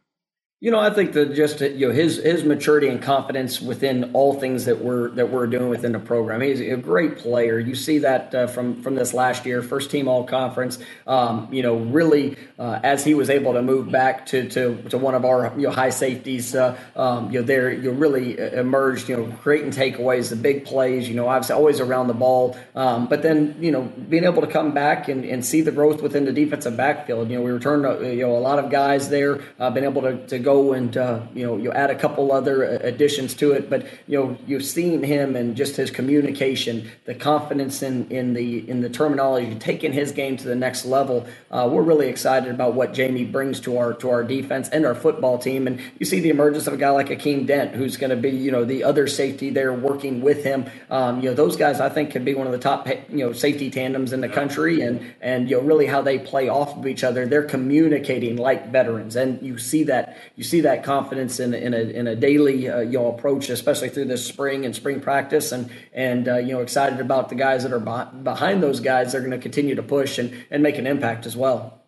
You 0.60 0.72
know, 0.72 0.80
I 0.80 0.90
think 0.90 1.12
that 1.12 1.36
just 1.36 1.60
you 1.60 1.86
know 1.86 1.94
his 1.94 2.16
his 2.16 2.42
maturity 2.42 2.88
and 2.88 3.00
confidence 3.00 3.60
within 3.60 4.10
all 4.12 4.34
things 4.34 4.64
that 4.64 4.80
we're 4.80 5.10
that 5.10 5.30
we're 5.30 5.46
doing 5.46 5.68
within 5.68 5.92
the 5.92 6.00
program. 6.00 6.40
He's 6.40 6.60
a 6.60 6.76
great 6.76 7.18
player. 7.18 7.60
You 7.60 7.76
see 7.76 7.98
that 7.98 8.34
uh, 8.34 8.48
from 8.48 8.82
from 8.82 8.96
this 8.96 9.14
last 9.14 9.46
year, 9.46 9.62
first 9.62 9.92
team 9.92 10.08
all 10.08 10.24
conference. 10.24 10.80
Um, 11.06 11.46
you 11.52 11.62
know, 11.62 11.76
really 11.76 12.36
uh, 12.58 12.80
as 12.82 13.04
he 13.04 13.14
was 13.14 13.30
able 13.30 13.52
to 13.52 13.62
move 13.62 13.92
back 13.92 14.26
to 14.26 14.48
to, 14.48 14.82
to 14.88 14.98
one 14.98 15.14
of 15.14 15.24
our 15.24 15.52
you 15.56 15.68
know 15.68 15.70
high 15.70 15.90
safeties. 15.90 16.56
Uh, 16.56 16.76
um, 16.96 17.30
you 17.30 17.38
know, 17.38 17.46
there 17.46 17.72
you 17.72 17.92
really 17.92 18.36
emerged. 18.36 19.08
You 19.08 19.16
know, 19.18 19.32
creating 19.40 19.70
takeaways, 19.70 20.28
the 20.28 20.34
big 20.34 20.64
plays. 20.64 21.08
You 21.08 21.14
know, 21.14 21.28
obviously 21.28 21.54
always 21.54 21.78
around 21.78 22.08
the 22.08 22.14
ball. 22.14 22.58
Um, 22.74 23.06
but 23.06 23.22
then 23.22 23.54
you 23.60 23.70
know 23.70 23.82
being 23.82 24.24
able 24.24 24.40
to 24.42 24.48
come 24.48 24.74
back 24.74 25.06
and, 25.06 25.24
and 25.24 25.46
see 25.46 25.60
the 25.60 25.70
growth 25.70 26.02
within 26.02 26.24
the 26.24 26.32
defensive 26.32 26.76
backfield. 26.76 27.30
You 27.30 27.36
know, 27.38 27.44
we 27.44 27.52
returned 27.52 27.86
uh, 27.86 28.00
you 28.00 28.22
know 28.22 28.36
a 28.36 28.40
lot 28.40 28.58
of 28.58 28.72
guys 28.72 29.08
there. 29.08 29.40
Uh, 29.60 29.70
been 29.70 29.84
able 29.84 30.02
to, 30.02 30.26
to 30.26 30.47
and 30.48 30.96
uh, 30.96 31.20
you 31.34 31.46
know 31.46 31.56
you 31.56 31.72
add 31.72 31.90
a 31.90 31.94
couple 31.94 32.32
other 32.32 32.64
additions 32.64 33.34
to 33.34 33.52
it, 33.52 33.68
but 33.70 33.86
you 34.06 34.18
know 34.18 34.38
you've 34.46 34.64
seen 34.64 35.02
him 35.02 35.36
and 35.36 35.56
just 35.56 35.76
his 35.76 35.90
communication, 35.90 36.90
the 37.04 37.14
confidence 37.14 37.82
in 37.82 38.08
in 38.10 38.34
the 38.34 38.68
in 38.68 38.80
the 38.80 38.88
terminology, 38.88 39.54
taking 39.56 39.92
his 39.92 40.12
game 40.12 40.36
to 40.36 40.46
the 40.46 40.54
next 40.56 40.84
level. 40.84 41.26
Uh, 41.50 41.68
we're 41.70 41.82
really 41.82 42.08
excited 42.08 42.50
about 42.50 42.74
what 42.74 42.94
Jamie 42.94 43.24
brings 43.24 43.60
to 43.60 43.78
our 43.78 43.94
to 43.94 44.10
our 44.10 44.24
defense 44.24 44.68
and 44.70 44.86
our 44.86 44.94
football 44.94 45.38
team, 45.38 45.66
and 45.66 45.80
you 45.98 46.06
see 46.06 46.20
the 46.20 46.30
emergence 46.30 46.66
of 46.66 46.72
a 46.72 46.78
guy 46.78 46.90
like 46.90 47.08
Akeem 47.08 47.46
Dent, 47.46 47.74
who's 47.74 47.96
going 47.96 48.10
to 48.10 48.16
be 48.16 48.30
you 48.30 48.50
know 48.50 48.64
the 48.64 48.84
other 48.84 49.06
safety 49.06 49.50
there 49.50 49.72
working 49.72 50.20
with 50.20 50.44
him. 50.44 50.66
Um, 50.90 51.20
you 51.20 51.28
know 51.30 51.34
those 51.34 51.56
guys 51.56 51.80
I 51.80 51.88
think 51.88 52.10
could 52.10 52.24
be 52.24 52.34
one 52.34 52.46
of 52.46 52.52
the 52.52 52.58
top 52.58 52.88
you 52.88 53.18
know 53.18 53.32
safety 53.32 53.70
tandems 53.70 54.12
in 54.12 54.20
the 54.20 54.28
country, 54.28 54.80
and 54.80 55.14
and 55.20 55.48
you 55.50 55.56
know 55.56 55.62
really 55.62 55.86
how 55.86 56.02
they 56.02 56.18
play 56.18 56.48
off 56.48 56.76
of 56.76 56.86
each 56.86 57.04
other. 57.04 57.26
They're 57.26 57.42
communicating 57.44 58.36
like 58.36 58.70
veterans, 58.72 59.16
and 59.16 59.42
you 59.42 59.58
see 59.58 59.84
that 59.84 60.16
you 60.38 60.44
see 60.44 60.60
that 60.60 60.84
confidence 60.84 61.40
in, 61.40 61.52
in, 61.52 61.74
a, 61.74 61.78
in 61.78 62.06
a 62.06 62.14
daily 62.14 62.68
uh, 62.68 62.82
know 62.82 63.12
approach, 63.12 63.50
especially 63.50 63.88
through 63.88 64.04
this 64.04 64.24
spring 64.24 64.64
and 64.64 64.74
spring 64.74 65.00
practice, 65.00 65.50
and 65.50 65.68
and 65.92 66.28
uh, 66.28 66.36
you 66.36 66.52
know 66.52 66.60
excited 66.60 67.00
about 67.00 67.28
the 67.28 67.34
guys 67.34 67.64
that 67.64 67.72
are 67.72 67.80
behind 67.80 68.62
those 68.62 68.78
guys. 68.78 69.10
They're 69.10 69.20
going 69.20 69.32
to 69.32 69.38
continue 69.38 69.74
to 69.74 69.82
push 69.82 70.16
and, 70.16 70.32
and 70.48 70.62
make 70.62 70.78
an 70.78 70.86
impact 70.86 71.26
as 71.26 71.36
well. 71.36 71.82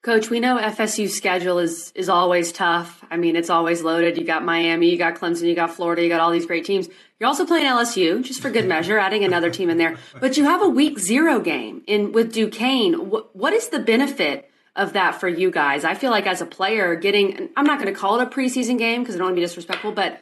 Coach, 0.00 0.30
we 0.30 0.40
know 0.40 0.56
FSU's 0.56 1.14
schedule 1.14 1.58
is 1.58 1.92
is 1.94 2.08
always 2.08 2.50
tough. 2.50 3.04
I 3.10 3.18
mean, 3.18 3.36
it's 3.36 3.50
always 3.50 3.82
loaded. 3.82 4.16
You 4.16 4.24
got 4.24 4.42
Miami, 4.42 4.88
you 4.88 4.96
got 4.96 5.16
Clemson, 5.16 5.42
you 5.42 5.54
got 5.54 5.74
Florida, 5.74 6.02
you 6.02 6.08
got 6.08 6.20
all 6.20 6.30
these 6.30 6.46
great 6.46 6.64
teams. 6.64 6.88
You're 7.20 7.28
also 7.28 7.44
playing 7.44 7.66
LSU, 7.66 8.24
just 8.24 8.40
for 8.40 8.48
good 8.50 8.66
measure, 8.66 8.98
adding 8.98 9.22
another 9.22 9.50
team 9.50 9.68
in 9.68 9.76
there. 9.76 9.98
But 10.18 10.38
you 10.38 10.44
have 10.44 10.62
a 10.62 10.68
week 10.68 10.98
zero 10.98 11.40
game 11.40 11.82
in 11.86 12.12
with 12.12 12.32
Duquesne. 12.32 13.10
what, 13.10 13.36
what 13.36 13.52
is 13.52 13.68
the 13.68 13.80
benefit 13.80 14.48
of 14.76 14.94
that 14.94 15.20
for 15.20 15.28
you 15.28 15.50
guys? 15.50 15.84
I 15.84 15.94
feel 15.94 16.10
like 16.10 16.26
as 16.26 16.40
a 16.40 16.46
player, 16.46 16.94
getting 16.94 17.50
I'm 17.56 17.66
not 17.66 17.80
going 17.80 17.92
to 17.92 17.98
call 17.98 18.20
it 18.20 18.26
a 18.26 18.30
preseason 18.30 18.78
game 18.78 19.02
because 19.02 19.14
I 19.14 19.18
don't 19.18 19.26
want 19.26 19.36
to 19.36 19.40
be 19.40 19.44
disrespectful, 19.44 19.92
but 19.92 20.20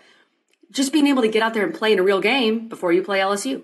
just 0.71 0.92
being 0.92 1.07
able 1.07 1.23
to 1.23 1.28
get 1.28 1.42
out 1.42 1.54
there 1.54 1.64
and 1.64 1.75
play 1.75 1.92
in 1.92 1.99
a 1.99 2.02
real 2.02 2.21
game 2.21 2.69
before 2.69 2.92
you 2.92 3.02
play 3.02 3.19
LSU. 3.19 3.62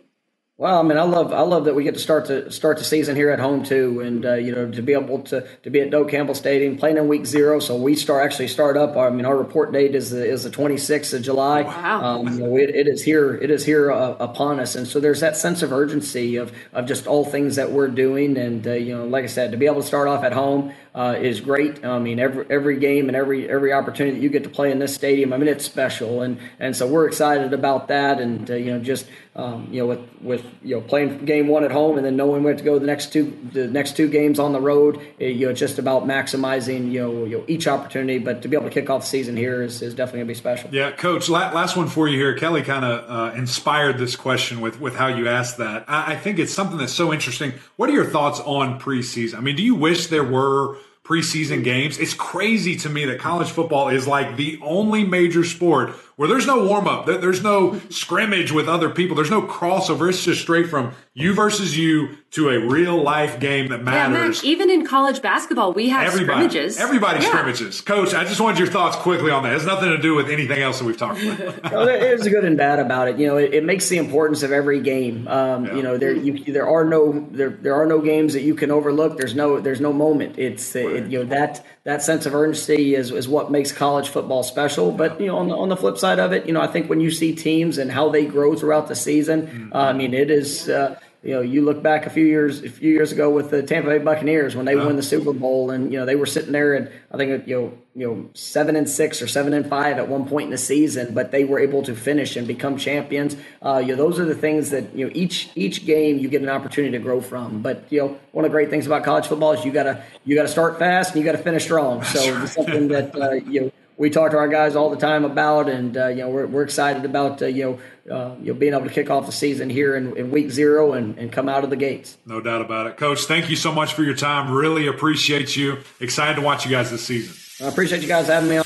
Well, 0.58 0.80
I 0.80 0.82
mean, 0.82 0.96
I 0.96 1.02
love 1.02 1.34
I 1.34 1.42
love 1.42 1.66
that 1.66 1.74
we 1.74 1.84
get 1.84 1.92
to 1.92 2.00
start 2.00 2.24
to 2.28 2.50
start 2.50 2.78
the 2.78 2.84
season 2.84 3.14
here 3.14 3.28
at 3.28 3.38
home 3.38 3.62
too, 3.62 4.00
and 4.00 4.24
uh, 4.24 4.34
you 4.36 4.54
know 4.54 4.70
to 4.70 4.80
be 4.80 4.94
able 4.94 5.18
to 5.24 5.46
to 5.64 5.68
be 5.68 5.82
at 5.82 5.90
Doak 5.90 6.08
Campbell 6.08 6.34
Stadium 6.34 6.78
playing 6.78 6.96
in 6.96 7.08
week 7.08 7.26
zero. 7.26 7.58
So 7.60 7.76
we 7.76 7.94
start 7.94 8.24
actually 8.24 8.48
start 8.48 8.78
up. 8.78 8.96
I 8.96 9.10
mean, 9.10 9.26
our 9.26 9.36
report 9.36 9.70
date 9.70 9.94
is 9.94 10.12
the, 10.12 10.26
is 10.26 10.44
the 10.44 10.50
26th 10.50 11.12
of 11.12 11.20
July. 11.20 11.60
Wow, 11.60 12.02
um, 12.02 12.28
you 12.28 12.38
know, 12.38 12.56
it, 12.56 12.70
it 12.70 12.88
is 12.88 13.02
here 13.02 13.34
it 13.34 13.50
is 13.50 13.66
here 13.66 13.92
uh, 13.92 14.16
upon 14.18 14.58
us, 14.58 14.76
and 14.76 14.88
so 14.88 14.98
there's 14.98 15.20
that 15.20 15.36
sense 15.36 15.60
of 15.60 15.74
urgency 15.74 16.36
of 16.36 16.50
of 16.72 16.86
just 16.86 17.06
all 17.06 17.26
things 17.26 17.56
that 17.56 17.70
we're 17.70 17.88
doing, 17.88 18.38
and 18.38 18.66
uh, 18.66 18.72
you 18.72 18.96
know, 18.96 19.04
like 19.04 19.24
I 19.24 19.28
said, 19.28 19.50
to 19.50 19.58
be 19.58 19.66
able 19.66 19.82
to 19.82 19.86
start 19.86 20.08
off 20.08 20.24
at 20.24 20.32
home 20.32 20.72
uh, 20.96 21.14
is 21.20 21.42
great. 21.42 21.84
I 21.84 21.98
mean, 21.98 22.18
every 22.18 22.46
every 22.48 22.78
game 22.78 23.08
and 23.08 23.16
every 23.16 23.48
every 23.48 23.70
opportunity 23.70 24.16
that 24.16 24.22
you 24.22 24.30
get 24.30 24.44
to 24.44 24.48
play 24.48 24.72
in 24.72 24.78
this 24.78 24.94
stadium, 24.94 25.34
I 25.34 25.36
mean, 25.36 25.46
it's 25.46 25.64
special, 25.64 26.22
and 26.22 26.38
and 26.58 26.74
so 26.74 26.86
we're 26.86 27.06
excited 27.06 27.52
about 27.52 27.88
that, 27.88 28.18
and 28.18 28.50
uh, 28.50 28.54
you 28.54 28.72
know, 28.72 28.80
just 28.80 29.06
um, 29.36 29.68
you 29.70 29.80
know, 29.80 29.86
with 29.86 30.00
with 30.22 30.44
you 30.62 30.76
know 30.76 30.80
playing 30.80 31.26
game 31.26 31.48
one 31.48 31.64
at 31.64 31.70
home 31.70 31.98
and 31.98 32.06
then 32.06 32.16
knowing 32.16 32.42
where 32.42 32.54
to 32.54 32.64
go 32.64 32.78
the 32.78 32.86
next 32.86 33.12
two 33.12 33.36
the 33.52 33.66
next 33.66 33.94
two 33.94 34.08
games 34.08 34.38
on 34.38 34.54
the 34.54 34.60
road, 34.60 34.98
it, 35.18 35.36
you 35.36 35.46
know, 35.46 35.52
just 35.52 35.78
about 35.78 36.06
maximizing 36.06 36.90
you 36.90 37.00
know, 37.00 37.24
you 37.26 37.38
know 37.38 37.44
each 37.46 37.68
opportunity. 37.68 38.18
But 38.18 38.40
to 38.40 38.48
be 38.48 38.56
able 38.56 38.68
to 38.68 38.72
kick 38.72 38.88
off 38.88 39.02
the 39.02 39.08
season 39.08 39.36
here 39.36 39.62
is, 39.62 39.82
is 39.82 39.92
definitely 39.92 40.20
gonna 40.20 40.28
be 40.28 40.34
special. 40.34 40.70
Yeah, 40.72 40.92
Coach. 40.92 41.28
Last 41.28 41.76
one 41.76 41.88
for 41.88 42.08
you 42.08 42.16
here. 42.16 42.34
Kelly 42.34 42.62
kind 42.62 42.86
of 42.86 43.10
uh, 43.10 43.36
inspired 43.36 43.98
this 43.98 44.16
question 44.16 44.62
with 44.62 44.80
with 44.80 44.94
how 44.94 45.08
you 45.08 45.28
asked 45.28 45.58
that. 45.58 45.84
I, 45.86 46.12
I 46.12 46.16
think 46.16 46.38
it's 46.38 46.54
something 46.54 46.78
that's 46.78 46.94
so 46.94 47.12
interesting. 47.12 47.52
What 47.76 47.90
are 47.90 47.92
your 47.92 48.06
thoughts 48.06 48.40
on 48.40 48.80
preseason? 48.80 49.34
I 49.34 49.40
mean, 49.40 49.56
do 49.56 49.62
you 49.62 49.74
wish 49.74 50.06
there 50.06 50.24
were 50.24 50.78
preseason 51.06 51.62
games. 51.62 51.98
It's 51.98 52.14
crazy 52.14 52.76
to 52.76 52.88
me 52.88 53.04
that 53.04 53.20
college 53.20 53.50
football 53.50 53.88
is 53.88 54.08
like 54.08 54.36
the 54.36 54.58
only 54.62 55.04
major 55.04 55.44
sport 55.44 55.94
where 56.16 56.28
there's 56.28 56.46
no 56.46 56.64
warm 56.64 56.88
up, 56.88 57.04
there's 57.06 57.42
no 57.42 57.78
scrimmage 57.90 58.50
with 58.50 58.68
other 58.68 58.88
people, 58.88 59.14
there's 59.14 59.30
no 59.30 59.42
crossover. 59.42 60.08
It's 60.08 60.24
just 60.24 60.40
straight 60.40 60.68
from 60.68 60.94
you 61.12 61.34
versus 61.34 61.76
you 61.76 62.16
to 62.30 62.48
a 62.48 62.66
real 62.66 63.02
life 63.02 63.38
game 63.38 63.68
that 63.68 63.82
matters. 63.82 64.42
Yeah, 64.42 64.50
even 64.50 64.70
in 64.70 64.86
college 64.86 65.20
basketball, 65.20 65.72
we 65.72 65.90
have 65.90 66.06
everybody, 66.06 66.48
scrimmages. 66.48 66.78
Everybody 66.78 67.22
yeah. 67.22 67.28
scrimmages. 67.28 67.80
Coach, 67.82 68.14
I 68.14 68.24
just 68.24 68.40
wanted 68.40 68.58
your 68.58 68.68
thoughts 68.68 68.96
quickly 68.96 69.30
on 69.30 69.42
that. 69.42 69.50
It 69.50 69.58
has 69.58 69.66
nothing 69.66 69.90
to 69.90 69.98
do 69.98 70.14
with 70.14 70.30
anything 70.30 70.60
else 70.60 70.78
that 70.78 70.86
we've 70.86 70.96
talked 70.96 71.22
about. 71.22 71.62
well, 71.72 71.86
there's 71.86 72.26
good 72.28 72.44
and 72.44 72.56
bad 72.56 72.78
about 72.78 73.08
it. 73.08 73.18
You 73.18 73.26
know, 73.26 73.36
it, 73.36 73.52
it 73.52 73.64
makes 73.64 73.88
the 73.88 73.98
importance 73.98 74.42
of 74.42 74.52
every 74.52 74.80
game. 74.80 75.28
Um, 75.28 75.66
yeah. 75.66 75.74
You 75.74 75.82
know, 75.82 75.98
there 75.98 76.12
you, 76.12 76.44
there 76.52 76.68
are 76.68 76.84
no 76.84 77.26
there 77.30 77.50
there 77.50 77.74
are 77.74 77.86
no 77.86 78.00
games 78.00 78.32
that 78.32 78.42
you 78.42 78.54
can 78.54 78.70
overlook. 78.70 79.18
There's 79.18 79.34
no 79.34 79.60
there's 79.60 79.80
no 79.80 79.92
moment. 79.92 80.38
It's 80.38 80.74
right. 80.74 80.86
it, 80.86 81.10
you 81.10 81.18
know 81.18 81.24
that 81.26 81.64
that 81.84 82.02
sense 82.02 82.26
of 82.26 82.34
urgency 82.34 82.96
is, 82.96 83.12
is 83.12 83.28
what 83.28 83.50
makes 83.50 83.70
college 83.70 84.08
football 84.08 84.42
special. 84.42 84.90
But 84.90 85.20
you 85.20 85.26
know, 85.26 85.38
on 85.38 85.48
the 85.48 85.56
on 85.56 85.68
the 85.68 85.76
flip 85.76 85.98
side 85.98 86.05
of 86.14 86.32
it, 86.32 86.46
you 86.46 86.52
know, 86.52 86.60
I 86.60 86.66
think 86.66 86.88
when 86.88 87.00
you 87.00 87.10
see 87.10 87.34
teams 87.34 87.78
and 87.78 87.90
how 87.90 88.08
they 88.08 88.24
grow 88.24 88.54
throughout 88.54 88.88
the 88.88 88.96
season, 88.96 89.46
mm-hmm. 89.46 89.72
uh, 89.72 89.78
I 89.78 89.92
mean, 89.92 90.14
it 90.14 90.30
is. 90.30 90.68
Uh, 90.68 90.98
you 91.26 91.32
know, 91.32 91.40
you 91.40 91.62
look 91.62 91.82
back 91.82 92.06
a 92.06 92.10
few 92.10 92.24
years 92.24 92.62
a 92.62 92.70
few 92.70 92.92
years 92.92 93.10
ago 93.10 93.28
with 93.28 93.50
the 93.50 93.60
Tampa 93.60 93.88
Bay 93.88 93.98
Buccaneers 93.98 94.54
when 94.54 94.64
they 94.64 94.76
won 94.76 94.94
the 94.94 95.02
Super 95.02 95.32
Bowl, 95.32 95.72
and 95.72 95.92
you 95.92 95.98
know 95.98 96.06
they 96.06 96.14
were 96.14 96.24
sitting 96.24 96.52
there 96.52 96.74
and 96.74 96.88
I 97.10 97.16
think 97.16 97.48
you 97.48 97.60
know 97.60 97.78
you 97.96 98.06
know 98.06 98.30
seven 98.34 98.76
and 98.76 98.88
six 98.88 99.20
or 99.20 99.26
seven 99.26 99.52
and 99.52 99.68
five 99.68 99.98
at 99.98 100.08
one 100.08 100.28
point 100.28 100.44
in 100.44 100.50
the 100.50 100.58
season, 100.58 101.14
but 101.14 101.32
they 101.32 101.42
were 101.42 101.58
able 101.58 101.82
to 101.82 101.96
finish 101.96 102.36
and 102.36 102.46
become 102.46 102.76
champions. 102.76 103.36
Uh, 103.60 103.78
you 103.78 103.88
know, 103.88 103.96
those 103.96 104.20
are 104.20 104.24
the 104.24 104.36
things 104.36 104.70
that 104.70 104.94
you 104.94 105.04
know 105.04 105.10
each 105.16 105.50
each 105.56 105.84
game 105.84 106.18
you 106.18 106.28
get 106.28 106.42
an 106.42 106.48
opportunity 106.48 106.96
to 106.96 107.02
grow 107.02 107.20
from. 107.20 107.60
But 107.60 107.82
you 107.90 108.02
know, 108.02 108.18
one 108.30 108.44
of 108.44 108.52
the 108.52 108.54
great 108.54 108.70
things 108.70 108.86
about 108.86 109.02
college 109.02 109.26
football 109.26 109.52
is 109.52 109.64
you 109.64 109.72
gotta 109.72 110.04
you 110.24 110.36
gotta 110.36 110.46
start 110.46 110.78
fast 110.78 111.12
and 111.12 111.18
you 111.18 111.24
gotta 111.24 111.42
finish 111.42 111.64
strong. 111.64 112.04
So 112.04 112.20
it's 112.42 112.52
something 112.52 112.86
that 112.88 113.16
uh, 113.16 113.32
you 113.32 113.62
know 113.62 113.72
we 113.96 114.10
talk 114.10 114.30
to 114.32 114.36
our 114.36 114.48
guys 114.48 114.76
all 114.76 114.90
the 114.90 114.96
time 114.96 115.24
about, 115.24 115.68
and 115.68 115.96
uh, 115.96 116.08
you 116.08 116.16
know 116.16 116.28
we're, 116.28 116.46
we're 116.46 116.62
excited 116.62 117.04
about 117.04 117.40
uh, 117.42 117.46
you 117.46 117.78
know 118.06 118.14
uh, 118.14 118.36
you 118.40 118.52
know 118.52 118.58
being 118.58 118.74
able 118.74 118.84
to 118.84 118.90
kick 118.90 119.10
off 119.10 119.26
the 119.26 119.32
season 119.32 119.70
here 119.70 119.96
in, 119.96 120.16
in 120.16 120.30
week 120.30 120.50
zero 120.50 120.92
and, 120.92 121.18
and 121.18 121.32
come 121.32 121.48
out 121.48 121.64
of 121.64 121.70
the 121.70 121.76
gates. 121.76 122.18
No 122.26 122.40
doubt 122.40 122.60
about 122.60 122.86
it, 122.86 122.96
Coach. 122.96 123.22
Thank 123.22 123.50
you 123.50 123.56
so 123.56 123.72
much 123.72 123.94
for 123.94 124.02
your 124.02 124.14
time. 124.14 124.52
Really 124.52 124.86
appreciate 124.86 125.56
you. 125.56 125.78
Excited 126.00 126.36
to 126.36 126.42
watch 126.42 126.64
you 126.64 126.70
guys 126.70 126.90
this 126.90 127.04
season. 127.04 127.34
I 127.64 127.70
appreciate 127.70 128.02
you 128.02 128.08
guys 128.08 128.26
having 128.26 128.50
me 128.50 128.58
on. 128.58 128.64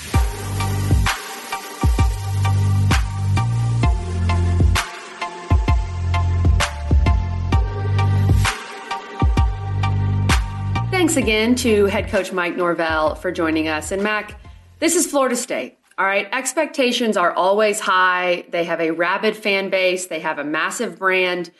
Thanks 10.91 11.17
again 11.17 11.55
to 11.57 11.87
head 11.87 12.09
coach 12.09 12.31
Mike 12.31 12.57
Norvell 12.57 13.15
for 13.15 13.33
joining 13.33 13.69
us. 13.69 13.91
And 13.91 14.03
Mac, 14.03 14.39
this 14.81 14.97
is 14.97 15.07
Florida 15.07 15.37
State. 15.37 15.79
All 15.97 16.07
right, 16.07 16.27
expectations 16.33 17.17
are 17.17 17.33
always 17.33 17.79
high. 17.79 18.47
They 18.49 18.65
have 18.65 18.81
a 18.81 18.91
rabid 18.91 19.37
fan 19.37 19.69
base, 19.69 20.07
they 20.07 20.21
have 20.21 20.39
a 20.39 20.45
massive 20.45 20.99
brand. 20.99 21.51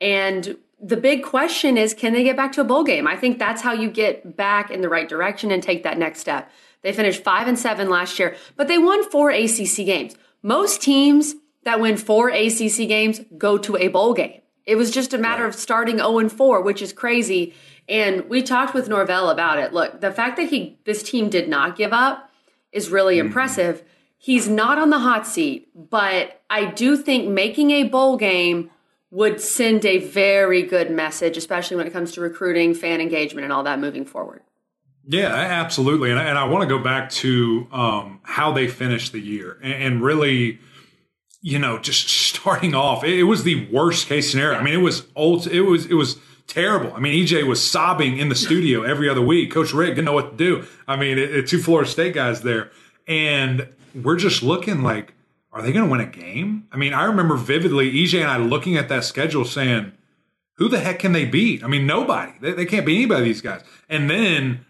And 0.00 0.56
the 0.80 0.96
big 0.96 1.24
question 1.24 1.76
is 1.76 1.92
can 1.94 2.12
they 2.12 2.22
get 2.22 2.36
back 2.36 2.52
to 2.52 2.60
a 2.60 2.64
bowl 2.64 2.84
game? 2.84 3.06
I 3.06 3.16
think 3.16 3.38
that's 3.38 3.60
how 3.60 3.72
you 3.72 3.90
get 3.90 4.36
back 4.36 4.70
in 4.70 4.80
the 4.80 4.88
right 4.88 5.08
direction 5.08 5.50
and 5.50 5.62
take 5.62 5.82
that 5.82 5.98
next 5.98 6.20
step. 6.20 6.50
They 6.82 6.92
finished 6.92 7.24
5 7.24 7.48
and 7.48 7.58
7 7.58 7.90
last 7.90 8.18
year, 8.18 8.36
but 8.56 8.68
they 8.68 8.78
won 8.78 9.10
4 9.10 9.30
ACC 9.30 9.78
games. 9.78 10.14
Most 10.42 10.80
teams 10.80 11.34
that 11.64 11.80
win 11.80 11.96
4 11.96 12.28
ACC 12.28 12.86
games 12.86 13.20
go 13.36 13.58
to 13.58 13.76
a 13.76 13.88
bowl 13.88 14.14
game. 14.14 14.40
It 14.64 14.76
was 14.76 14.92
just 14.92 15.12
a 15.12 15.18
matter 15.18 15.44
of 15.44 15.54
starting 15.54 15.96
0 15.96 16.18
and 16.18 16.30
4, 16.30 16.62
which 16.62 16.82
is 16.82 16.92
crazy. 16.92 17.54
And 17.88 18.28
we 18.28 18.42
talked 18.42 18.74
with 18.74 18.88
Norvell 18.88 19.30
about 19.30 19.58
it. 19.58 19.72
Look, 19.72 20.00
the 20.00 20.12
fact 20.12 20.36
that 20.36 20.50
he 20.50 20.78
this 20.84 21.02
team 21.02 21.30
did 21.30 21.48
not 21.48 21.74
give 21.74 21.92
up 21.92 22.27
is 22.72 22.90
really 22.90 23.16
mm-hmm. 23.16 23.26
impressive. 23.26 23.82
He's 24.16 24.48
not 24.48 24.78
on 24.78 24.90
the 24.90 24.98
hot 24.98 25.26
seat, 25.26 25.68
but 25.74 26.42
I 26.50 26.66
do 26.66 26.96
think 26.96 27.28
making 27.28 27.70
a 27.70 27.84
bowl 27.84 28.16
game 28.16 28.70
would 29.10 29.40
send 29.40 29.84
a 29.84 29.98
very 29.98 30.62
good 30.62 30.90
message, 30.90 31.36
especially 31.36 31.76
when 31.76 31.86
it 31.86 31.92
comes 31.92 32.12
to 32.12 32.20
recruiting, 32.20 32.74
fan 32.74 33.00
engagement, 33.00 33.44
and 33.44 33.52
all 33.52 33.62
that 33.62 33.78
moving 33.78 34.04
forward. 34.04 34.42
Yeah, 35.10 35.28
absolutely. 35.28 36.10
And 36.10 36.18
I, 36.18 36.24
and 36.24 36.38
I 36.38 36.44
want 36.44 36.68
to 36.68 36.76
go 36.76 36.82
back 36.82 37.08
to 37.10 37.66
um, 37.72 38.20
how 38.24 38.52
they 38.52 38.68
finished 38.68 39.12
the 39.12 39.20
year 39.20 39.58
and, 39.62 39.72
and, 39.72 40.02
really, 40.02 40.58
you 41.40 41.58
know, 41.58 41.78
just 41.78 42.08
starting 42.36 42.74
off, 42.74 43.04
it, 43.04 43.18
it 43.18 43.22
was 43.22 43.42
the 43.44 43.66
worst 43.70 44.06
case 44.06 44.30
scenario. 44.30 44.52
Yeah. 44.54 44.60
I 44.60 44.64
mean, 44.64 44.74
it 44.74 44.82
was 44.82 45.06
old. 45.16 45.46
It 45.46 45.62
was 45.62 45.86
it 45.86 45.94
was 45.94 46.18
terrible. 46.48 46.92
I 46.94 46.98
mean, 46.98 47.24
EJ 47.24 47.46
was 47.46 47.64
sobbing 47.64 48.18
in 48.18 48.28
the 48.28 48.34
studio 48.34 48.82
every 48.82 49.08
other 49.08 49.22
week. 49.22 49.52
Coach 49.52 49.72
Richt 49.72 49.94
didn't 49.94 50.06
know 50.06 50.12
what 50.12 50.32
to 50.32 50.36
do. 50.36 50.66
I 50.88 50.96
mean, 50.96 51.18
it, 51.18 51.34
it, 51.34 51.46
two 51.46 51.58
Florida 51.62 51.88
State 51.88 52.14
guys 52.14 52.40
there, 52.40 52.72
and 53.06 53.68
we're 53.94 54.16
just 54.16 54.42
looking 54.42 54.82
like 54.82 55.14
are 55.52 55.62
they 55.62 55.72
going 55.72 55.86
to 55.86 55.90
win 55.90 56.00
a 56.00 56.06
game? 56.06 56.68
I 56.70 56.76
mean, 56.76 56.92
I 56.92 57.04
remember 57.04 57.34
vividly 57.34 57.90
EJ 57.90 58.20
and 58.20 58.30
I 58.30 58.36
looking 58.36 58.76
at 58.76 58.88
that 58.90 59.04
schedule 59.04 59.44
saying, 59.44 59.92
who 60.54 60.68
the 60.68 60.78
heck 60.78 60.98
can 60.98 61.12
they 61.12 61.24
beat? 61.24 61.64
I 61.64 61.68
mean, 61.68 61.86
nobody. 61.86 62.32
They, 62.40 62.52
they 62.52 62.66
can't 62.66 62.84
beat 62.84 62.96
anybody, 62.96 63.24
these 63.24 63.40
guys. 63.40 63.62
And 63.88 64.10
then 64.10 64.64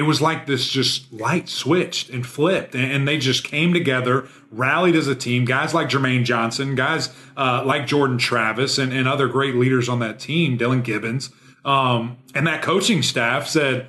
it 0.00 0.04
was 0.04 0.22
like 0.22 0.46
this 0.46 0.66
just 0.66 1.12
light 1.12 1.46
switched 1.46 2.08
and 2.08 2.26
flipped, 2.26 2.74
and, 2.74 3.06
they 3.06 3.18
just 3.18 3.44
came 3.44 3.74
together, 3.74 4.26
rallied 4.50 4.96
as 4.96 5.06
a 5.06 5.14
team. 5.14 5.44
Guys 5.44 5.74
like 5.74 5.90
Jermaine 5.90 6.24
Johnson, 6.24 6.74
guys 6.74 7.10
uh, 7.36 7.62
like 7.66 7.86
Jordan 7.86 8.16
Travis, 8.16 8.78
and, 8.78 8.94
and 8.94 9.06
other 9.06 9.28
great 9.28 9.56
leaders 9.56 9.90
on 9.90 9.98
that 9.98 10.18
team, 10.18 10.56
Dillan 10.56 10.82
Gibbons. 10.82 11.28
Um, 11.66 12.16
and 12.34 12.46
that 12.46 12.62
coaching 12.62 13.02
staff 13.02 13.46
said, 13.46 13.88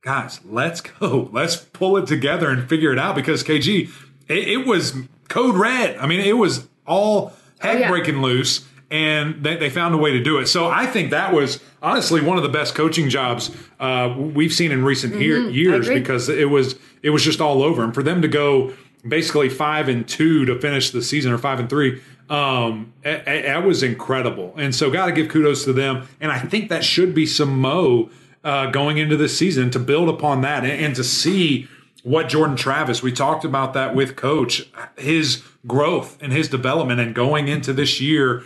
guys, 0.00 0.40
let's 0.44 0.80
go. 0.80 1.30
Let's 1.30 1.54
pull 1.54 1.96
it 1.98 2.08
together 2.08 2.50
and 2.50 2.68
figure 2.68 2.92
it 2.92 2.98
out 2.98 3.14
because 3.14 3.44
KG, 3.44 3.88
it, 4.26 4.48
it 4.48 4.66
was 4.66 4.96
code 5.28 5.54
red. 5.54 5.96
I 5.98 6.08
mean, 6.08 6.18
it 6.18 6.36
was 6.36 6.66
all 6.84 7.32
heck 7.60 7.76
oh, 7.76 7.78
yeah. 7.78 7.88
breaking 7.88 8.22
loose, 8.22 8.66
and 8.90 9.42
they, 9.42 9.56
they, 9.56 9.70
found 9.70 9.94
a 9.94 9.98
way 9.98 10.12
to 10.12 10.22
do 10.22 10.38
it. 10.38 10.46
So 10.46 10.68
I 10.68 10.86
think 10.86 11.10
that 11.10 11.32
was 11.32 11.60
honestly 11.82 12.20
one 12.20 12.36
of 12.36 12.42
the 12.42 12.48
best 12.48 12.74
coaching 12.74 13.08
jobs 13.08 13.50
uh, 13.80 14.14
we've 14.16 14.52
seen 14.52 14.72
in 14.72 14.84
recent 14.84 15.14
mm-hmm. 15.14 15.50
years 15.50 15.88
because 15.88 16.28
it 16.28 16.50
was 16.50 16.76
it 17.02 17.10
was 17.10 17.22
just 17.22 17.40
all 17.40 17.62
over. 17.62 17.82
And 17.82 17.94
for 17.94 18.02
them 18.02 18.22
to 18.22 18.28
go 18.28 18.72
basically 19.06 19.48
five 19.48 19.88
and 19.88 20.06
two 20.06 20.44
to 20.46 20.58
finish 20.60 20.90
the 20.90 21.02
season, 21.02 21.32
or 21.32 21.38
five 21.38 21.60
and 21.60 21.68
three, 21.68 22.00
um, 22.30 22.92
that 23.02 23.64
was 23.64 23.82
incredible. 23.82 24.54
And 24.56 24.74
so, 24.74 24.90
got 24.90 25.06
to 25.06 25.12
give 25.12 25.28
kudos 25.28 25.64
to 25.64 25.72
them. 25.72 26.08
And 26.20 26.32
I 26.32 26.38
think 26.38 26.68
that 26.70 26.84
should 26.84 27.14
be 27.14 27.26
some 27.26 27.60
mo. 27.60 28.10
Uh, 28.42 28.70
going 28.70 28.98
into 28.98 29.16
this 29.16 29.34
season 29.38 29.70
to 29.70 29.78
build 29.78 30.06
upon 30.06 30.42
that 30.42 30.64
and, 30.64 30.72
and 30.84 30.94
to 30.94 31.02
see 31.02 31.66
what 32.02 32.28
Jordan 32.28 32.56
Travis, 32.56 33.02
we 33.02 33.10
talked 33.10 33.42
about 33.42 33.72
that 33.72 33.94
with 33.94 34.16
coach, 34.16 34.68
his 34.98 35.42
growth 35.66 36.18
and 36.20 36.30
his 36.30 36.48
development 36.48 37.00
and 37.00 37.14
going 37.14 37.48
into 37.48 37.72
this 37.72 38.00
year 38.00 38.44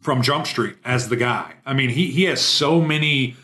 from 0.00 0.22
Jump 0.22 0.46
Street 0.46 0.76
as 0.84 1.08
the 1.08 1.16
guy. 1.16 1.54
I 1.66 1.74
mean, 1.74 1.90
he, 1.90 2.10
he 2.10 2.24
has 2.24 2.40
so 2.40 2.80
many 2.80 3.36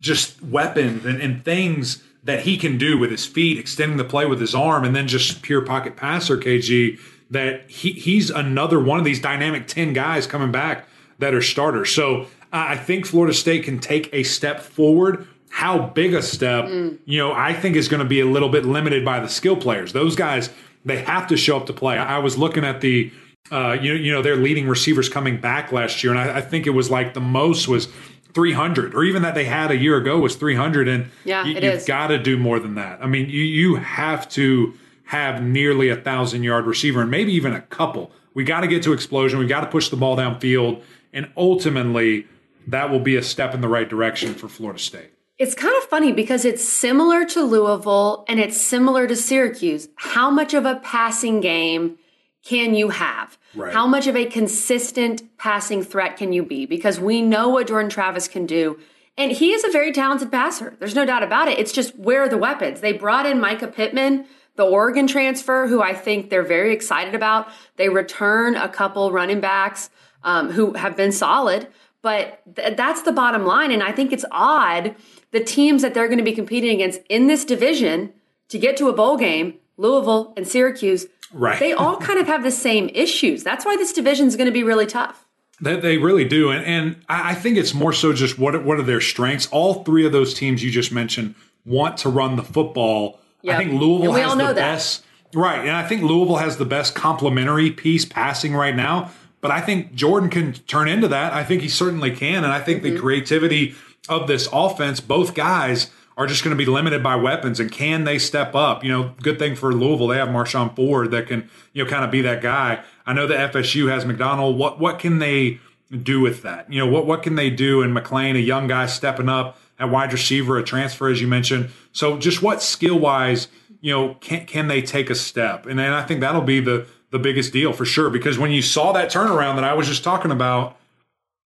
just 0.00 0.42
weapons 0.42 1.04
and, 1.04 1.20
and 1.20 1.44
things 1.44 2.02
that 2.24 2.40
he 2.40 2.56
can 2.56 2.78
do 2.78 2.98
with 2.98 3.10
his 3.10 3.26
feet, 3.26 3.58
extending 3.58 3.98
the 3.98 4.04
play 4.04 4.26
with 4.26 4.40
his 4.40 4.54
arm, 4.54 4.84
and 4.84 4.96
then 4.96 5.06
just 5.06 5.42
pure 5.42 5.60
pocket 5.60 5.96
passer, 5.96 6.36
KG, 6.38 6.98
that 7.30 7.70
he, 7.70 7.92
he's 7.92 8.30
another 8.30 8.80
one 8.80 8.98
of 8.98 9.04
these 9.04 9.20
dynamic 9.20 9.66
10 9.66 9.92
guys 9.92 10.26
coming 10.26 10.50
back 10.50 10.88
that 11.18 11.34
are 11.34 11.42
starters. 11.42 11.94
So 11.94 12.26
I 12.52 12.76
think 12.76 13.06
Florida 13.06 13.34
State 13.34 13.64
can 13.64 13.78
take 13.78 14.08
a 14.12 14.22
step 14.22 14.60
forward 14.60 15.26
how 15.54 15.78
big 15.78 16.14
a 16.14 16.20
step, 16.20 16.64
mm. 16.64 16.98
you 17.04 17.16
know, 17.16 17.32
I 17.32 17.52
think 17.52 17.76
is 17.76 17.86
going 17.86 18.02
to 18.02 18.08
be 18.08 18.18
a 18.18 18.26
little 18.26 18.48
bit 18.48 18.64
limited 18.64 19.04
by 19.04 19.20
the 19.20 19.28
skill 19.28 19.54
players. 19.54 19.92
Those 19.92 20.16
guys, 20.16 20.50
they 20.84 20.96
have 20.96 21.28
to 21.28 21.36
show 21.36 21.56
up 21.56 21.66
to 21.66 21.72
play. 21.72 21.96
I 21.96 22.18
was 22.18 22.36
looking 22.36 22.64
at 22.64 22.80
the, 22.80 23.12
uh, 23.50 23.76
you, 23.80 23.94
you 23.94 24.12
know, 24.12 24.22
their 24.22 24.36
leading 24.36 24.66
receivers 24.66 25.08
coming 25.08 25.40
back 25.40 25.72
last 25.72 26.02
year, 26.02 26.12
and 26.12 26.20
I, 26.20 26.38
I 26.38 26.40
think 26.40 26.66
it 26.66 26.70
was 26.70 26.90
like 26.90 27.14
the 27.14 27.20
most 27.20 27.68
was 27.68 27.88
300, 28.32 28.94
or 28.94 29.04
even 29.04 29.22
that 29.22 29.34
they 29.34 29.44
had 29.44 29.70
a 29.70 29.76
year 29.76 29.96
ago 29.96 30.18
was 30.18 30.36
300. 30.36 30.88
And 30.88 31.10
yeah, 31.24 31.44
you, 31.44 31.60
have 31.60 31.86
got 31.86 32.08
to 32.08 32.18
do 32.18 32.36
more 32.36 32.58
than 32.58 32.74
that. 32.74 33.02
I 33.02 33.06
mean, 33.06 33.28
you, 33.28 33.42
you 33.42 33.76
have 33.76 34.28
to 34.30 34.74
have 35.04 35.42
nearly 35.42 35.88
a 35.88 35.96
thousand 35.96 36.42
yard 36.42 36.66
receiver 36.66 37.02
and 37.02 37.10
maybe 37.10 37.32
even 37.32 37.52
a 37.52 37.60
couple. 37.60 38.10
We 38.34 38.42
got 38.42 38.62
to 38.62 38.66
get 38.66 38.82
to 38.84 38.92
explosion. 38.92 39.38
We 39.38 39.46
got 39.46 39.60
to 39.60 39.68
push 39.68 39.88
the 39.88 39.96
ball 39.96 40.16
downfield. 40.16 40.82
And 41.12 41.30
ultimately, 41.36 42.26
that 42.66 42.90
will 42.90 43.00
be 43.00 43.14
a 43.14 43.22
step 43.22 43.54
in 43.54 43.60
the 43.60 43.68
right 43.68 43.88
direction 43.88 44.34
for 44.34 44.48
Florida 44.48 44.80
State. 44.80 45.10
It's 45.38 45.54
kind 45.54 45.76
of 45.76 45.84
funny 45.84 46.12
because 46.12 46.44
it's 46.44 46.66
similar 46.66 47.24
to 47.26 47.42
Louisville 47.42 48.24
and 48.28 48.40
it's 48.40 48.60
similar 48.60 49.06
to 49.06 49.16
Syracuse. 49.16 49.88
How 49.96 50.30
much 50.30 50.54
of 50.54 50.64
a 50.64 50.76
passing 50.76 51.40
game 51.40 51.98
can 52.44 52.74
you 52.74 52.90
have? 52.90 53.38
Right. 53.54 53.72
How 53.72 53.86
much 53.86 54.06
of 54.06 54.16
a 54.16 54.26
consistent 54.26 55.36
passing 55.38 55.82
threat 55.82 56.16
can 56.16 56.32
you 56.32 56.44
be? 56.44 56.66
Because 56.66 57.00
we 57.00 57.22
know 57.22 57.48
what 57.48 57.68
Jordan 57.68 57.90
Travis 57.90 58.28
can 58.28 58.46
do. 58.46 58.78
And 59.16 59.32
he 59.32 59.52
is 59.52 59.64
a 59.64 59.70
very 59.70 59.92
talented 59.92 60.30
passer. 60.30 60.74
There's 60.78 60.94
no 60.94 61.06
doubt 61.06 61.22
about 61.22 61.48
it. 61.48 61.58
It's 61.58 61.72
just 61.72 61.96
where 61.98 62.22
are 62.22 62.28
the 62.28 62.36
weapons? 62.36 62.80
They 62.80 62.92
brought 62.92 63.26
in 63.26 63.38
Mycah 63.38 63.72
Pittman, 63.72 64.26
the 64.56 64.64
Oregon 64.64 65.06
transfer, 65.06 65.66
who 65.68 65.80
I 65.80 65.94
think 65.94 66.30
they're 66.30 66.42
very 66.42 66.72
excited 66.72 67.14
about. 67.14 67.48
They 67.76 67.88
return 67.88 68.56
a 68.56 68.68
couple 68.68 69.10
running 69.12 69.40
backs 69.40 69.88
um, 70.22 70.50
who 70.50 70.74
have 70.74 70.96
been 70.96 71.12
solid. 71.12 71.68
But 72.02 72.42
th- 72.56 72.76
that's 72.76 73.02
the 73.02 73.12
bottom 73.12 73.46
line. 73.46 73.70
And 73.70 73.82
I 73.82 73.92
think 73.92 74.12
it's 74.12 74.24
odd 74.30 74.94
the 75.30 75.42
teams 75.42 75.82
that 75.82 75.94
they're 75.94 76.08
going 76.08 76.18
to 76.18 76.24
be 76.24 76.32
competing 76.32 76.74
against 76.74 77.00
in 77.08 77.26
this 77.28 77.44
division 77.44 78.12
to 78.48 78.58
get 78.58 78.76
to 78.76 78.88
a 78.88 78.92
bowl 78.92 79.16
game, 79.16 79.54
Louisville 79.76 80.34
and 80.36 80.46
Syracuse, 80.46 81.06
right. 81.34 81.58
they 81.58 81.72
all 81.72 81.96
kind 81.96 82.18
of 82.18 82.26
have 82.26 82.42
the 82.42 82.50
same 82.50 82.90
issues. 82.94 83.42
That's 83.42 83.64
why 83.64 83.76
this 83.76 83.92
division 83.92 84.26
is 84.26 84.36
going 84.36 84.46
to 84.46 84.52
be 84.52 84.62
really 84.62 84.86
tough. 84.86 85.26
That 85.60 85.82
they 85.82 85.98
really 85.98 86.24
do, 86.24 86.50
and 86.50 86.64
and 86.64 86.96
I 87.08 87.34
think 87.34 87.56
it's 87.56 87.74
more 87.74 87.92
so 87.92 88.12
just 88.12 88.38
what 88.38 88.64
what 88.64 88.80
are 88.80 88.82
their 88.82 89.00
strengths. 89.00 89.46
All 89.52 89.84
three 89.84 90.04
of 90.04 90.10
those 90.10 90.34
teams 90.34 90.64
you 90.64 90.70
just 90.70 90.90
mentioned 90.90 91.36
want 91.64 91.96
to 91.98 92.08
run 92.08 92.36
the 92.36 92.42
football. 92.42 93.20
Yep. 93.42 93.54
I 93.54 93.58
think 93.58 93.80
Louisville 93.80 94.12
has 94.14 94.32
the 94.32 94.38
that. 94.38 94.54
best, 94.54 95.04
right? 95.32 95.60
And 95.60 95.70
I 95.70 95.86
think 95.86 96.02
Louisville 96.02 96.36
has 96.36 96.56
the 96.56 96.64
best 96.64 96.94
complementary 96.94 97.70
piece 97.70 98.04
passing 98.04 98.54
right 98.54 98.74
now. 98.74 99.12
But 99.40 99.52
I 99.52 99.60
think 99.60 99.94
Jordan 99.94 100.30
can 100.30 100.54
turn 100.54 100.88
into 100.88 101.06
that. 101.08 101.32
I 101.32 101.44
think 101.44 101.62
he 101.62 101.68
certainly 101.68 102.10
can, 102.10 102.44
and 102.44 102.52
I 102.52 102.60
think 102.60 102.82
mm-hmm. 102.82 102.94
the 102.94 103.00
creativity 103.00 103.74
of 104.08 104.26
this 104.26 104.48
offense, 104.52 105.00
both 105.00 105.34
guys 105.34 105.90
are 106.16 106.26
just 106.26 106.44
going 106.44 106.56
to 106.56 106.64
be 106.64 106.70
limited 106.70 107.02
by 107.02 107.16
weapons 107.16 107.58
and 107.58 107.70
can 107.70 108.04
they 108.04 108.18
step 108.18 108.54
up? 108.54 108.84
You 108.84 108.90
know, 108.90 109.14
good 109.22 109.38
thing 109.38 109.56
for 109.56 109.72
Louisville, 109.72 110.08
they 110.08 110.16
have 110.16 110.28
Marshon 110.28 110.74
Ford 110.74 111.10
that 111.10 111.26
can, 111.26 111.48
you 111.72 111.84
know, 111.84 111.90
kind 111.90 112.04
of 112.04 112.10
be 112.10 112.22
that 112.22 112.40
guy. 112.40 112.82
I 113.06 113.12
know 113.12 113.26
the 113.26 113.34
FSU 113.34 113.88
has 113.90 114.04
McDonald. 114.04 114.56
What 114.56 114.78
what 114.78 114.98
can 114.98 115.18
they 115.18 115.58
do 116.02 116.20
with 116.20 116.42
that? 116.42 116.72
You 116.72 116.78
know, 116.80 116.86
what 116.86 117.06
what 117.06 117.22
can 117.22 117.34
they 117.34 117.50
do? 117.50 117.82
And 117.82 117.96
McClain, 117.96 118.36
a 118.36 118.40
young 118.40 118.66
guy 118.68 118.86
stepping 118.86 119.28
up 119.28 119.58
at 119.78 119.90
wide 119.90 120.12
receiver, 120.12 120.56
a 120.58 120.62
transfer 120.62 121.08
as 121.08 121.20
you 121.20 121.26
mentioned. 121.26 121.70
So 121.92 122.16
just 122.18 122.42
what 122.42 122.62
skill 122.62 122.98
wise, 122.98 123.48
you 123.80 123.92
know, 123.92 124.14
can 124.14 124.46
can 124.46 124.68
they 124.68 124.82
take 124.82 125.10
a 125.10 125.14
step? 125.14 125.66
And 125.66 125.78
then 125.78 125.92
I 125.92 126.02
think 126.02 126.20
that'll 126.20 126.42
be 126.42 126.60
the 126.60 126.86
the 127.10 127.18
biggest 127.18 127.52
deal 127.52 127.72
for 127.72 127.84
sure. 127.84 128.10
Because 128.10 128.38
when 128.38 128.50
you 128.50 128.62
saw 128.62 128.92
that 128.92 129.10
turnaround 129.10 129.56
that 129.56 129.64
I 129.64 129.74
was 129.74 129.88
just 129.88 130.04
talking 130.04 130.30
about, 130.30 130.76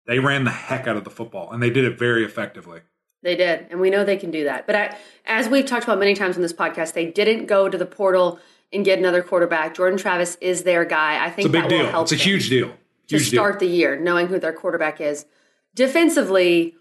they 0.07 0.19
ran 0.19 0.45
the 0.45 0.51
heck 0.51 0.87
out 0.87 0.97
of 0.97 1.05
the 1.05 1.11
football 1.11 1.51
and 1.53 1.63
they 1.63 1.71
did 1.71 1.85
it 1.85 1.99
very 1.99 2.25
effectively. 2.25 2.81
They 3.25 3.37
did, 3.37 3.69
and 3.71 3.81
we 3.81 3.89
know 3.89 4.05
they 4.05 4.19
can 4.19 4.31
do 4.31 4.45
that. 4.45 4.67
But 4.67 4.77
I, 4.77 4.97
as 5.25 5.49
we've 5.49 5.65
talked 5.65 5.85
about 5.85 5.99
many 5.99 6.15
times 6.15 6.37
on 6.37 6.43
this 6.43 6.53
podcast, 6.53 6.93
they 6.93 7.07
didn't 7.11 7.47
go 7.47 7.71
to 7.71 7.79
the 7.79 7.87
portal 7.87 8.39
and 8.71 8.85
get 8.85 8.99
another 8.99 9.23
quarterback. 9.23 9.75
Jordan 9.75 9.99
Travis 9.99 10.37
is 10.43 10.65
their 10.65 10.85
guy. 10.85 11.25
I 11.25 11.31
think 11.31 11.47
it's 11.47 11.57
a 11.57 11.61
big 11.61 11.71
deal. 11.71 12.03
It's 12.03 12.13
a 12.13 12.17
huge 12.17 12.51
deal. 12.51 12.69
Huge 13.09 13.31
to 13.31 13.37
start 13.37 13.59
deal. 13.59 13.69
the 13.71 13.75
year, 13.75 13.99
knowing 13.99 14.27
who 14.27 14.39
their 14.39 14.53
quarterback 14.53 15.01
is. 15.01 15.25
Defensively, 15.75 16.75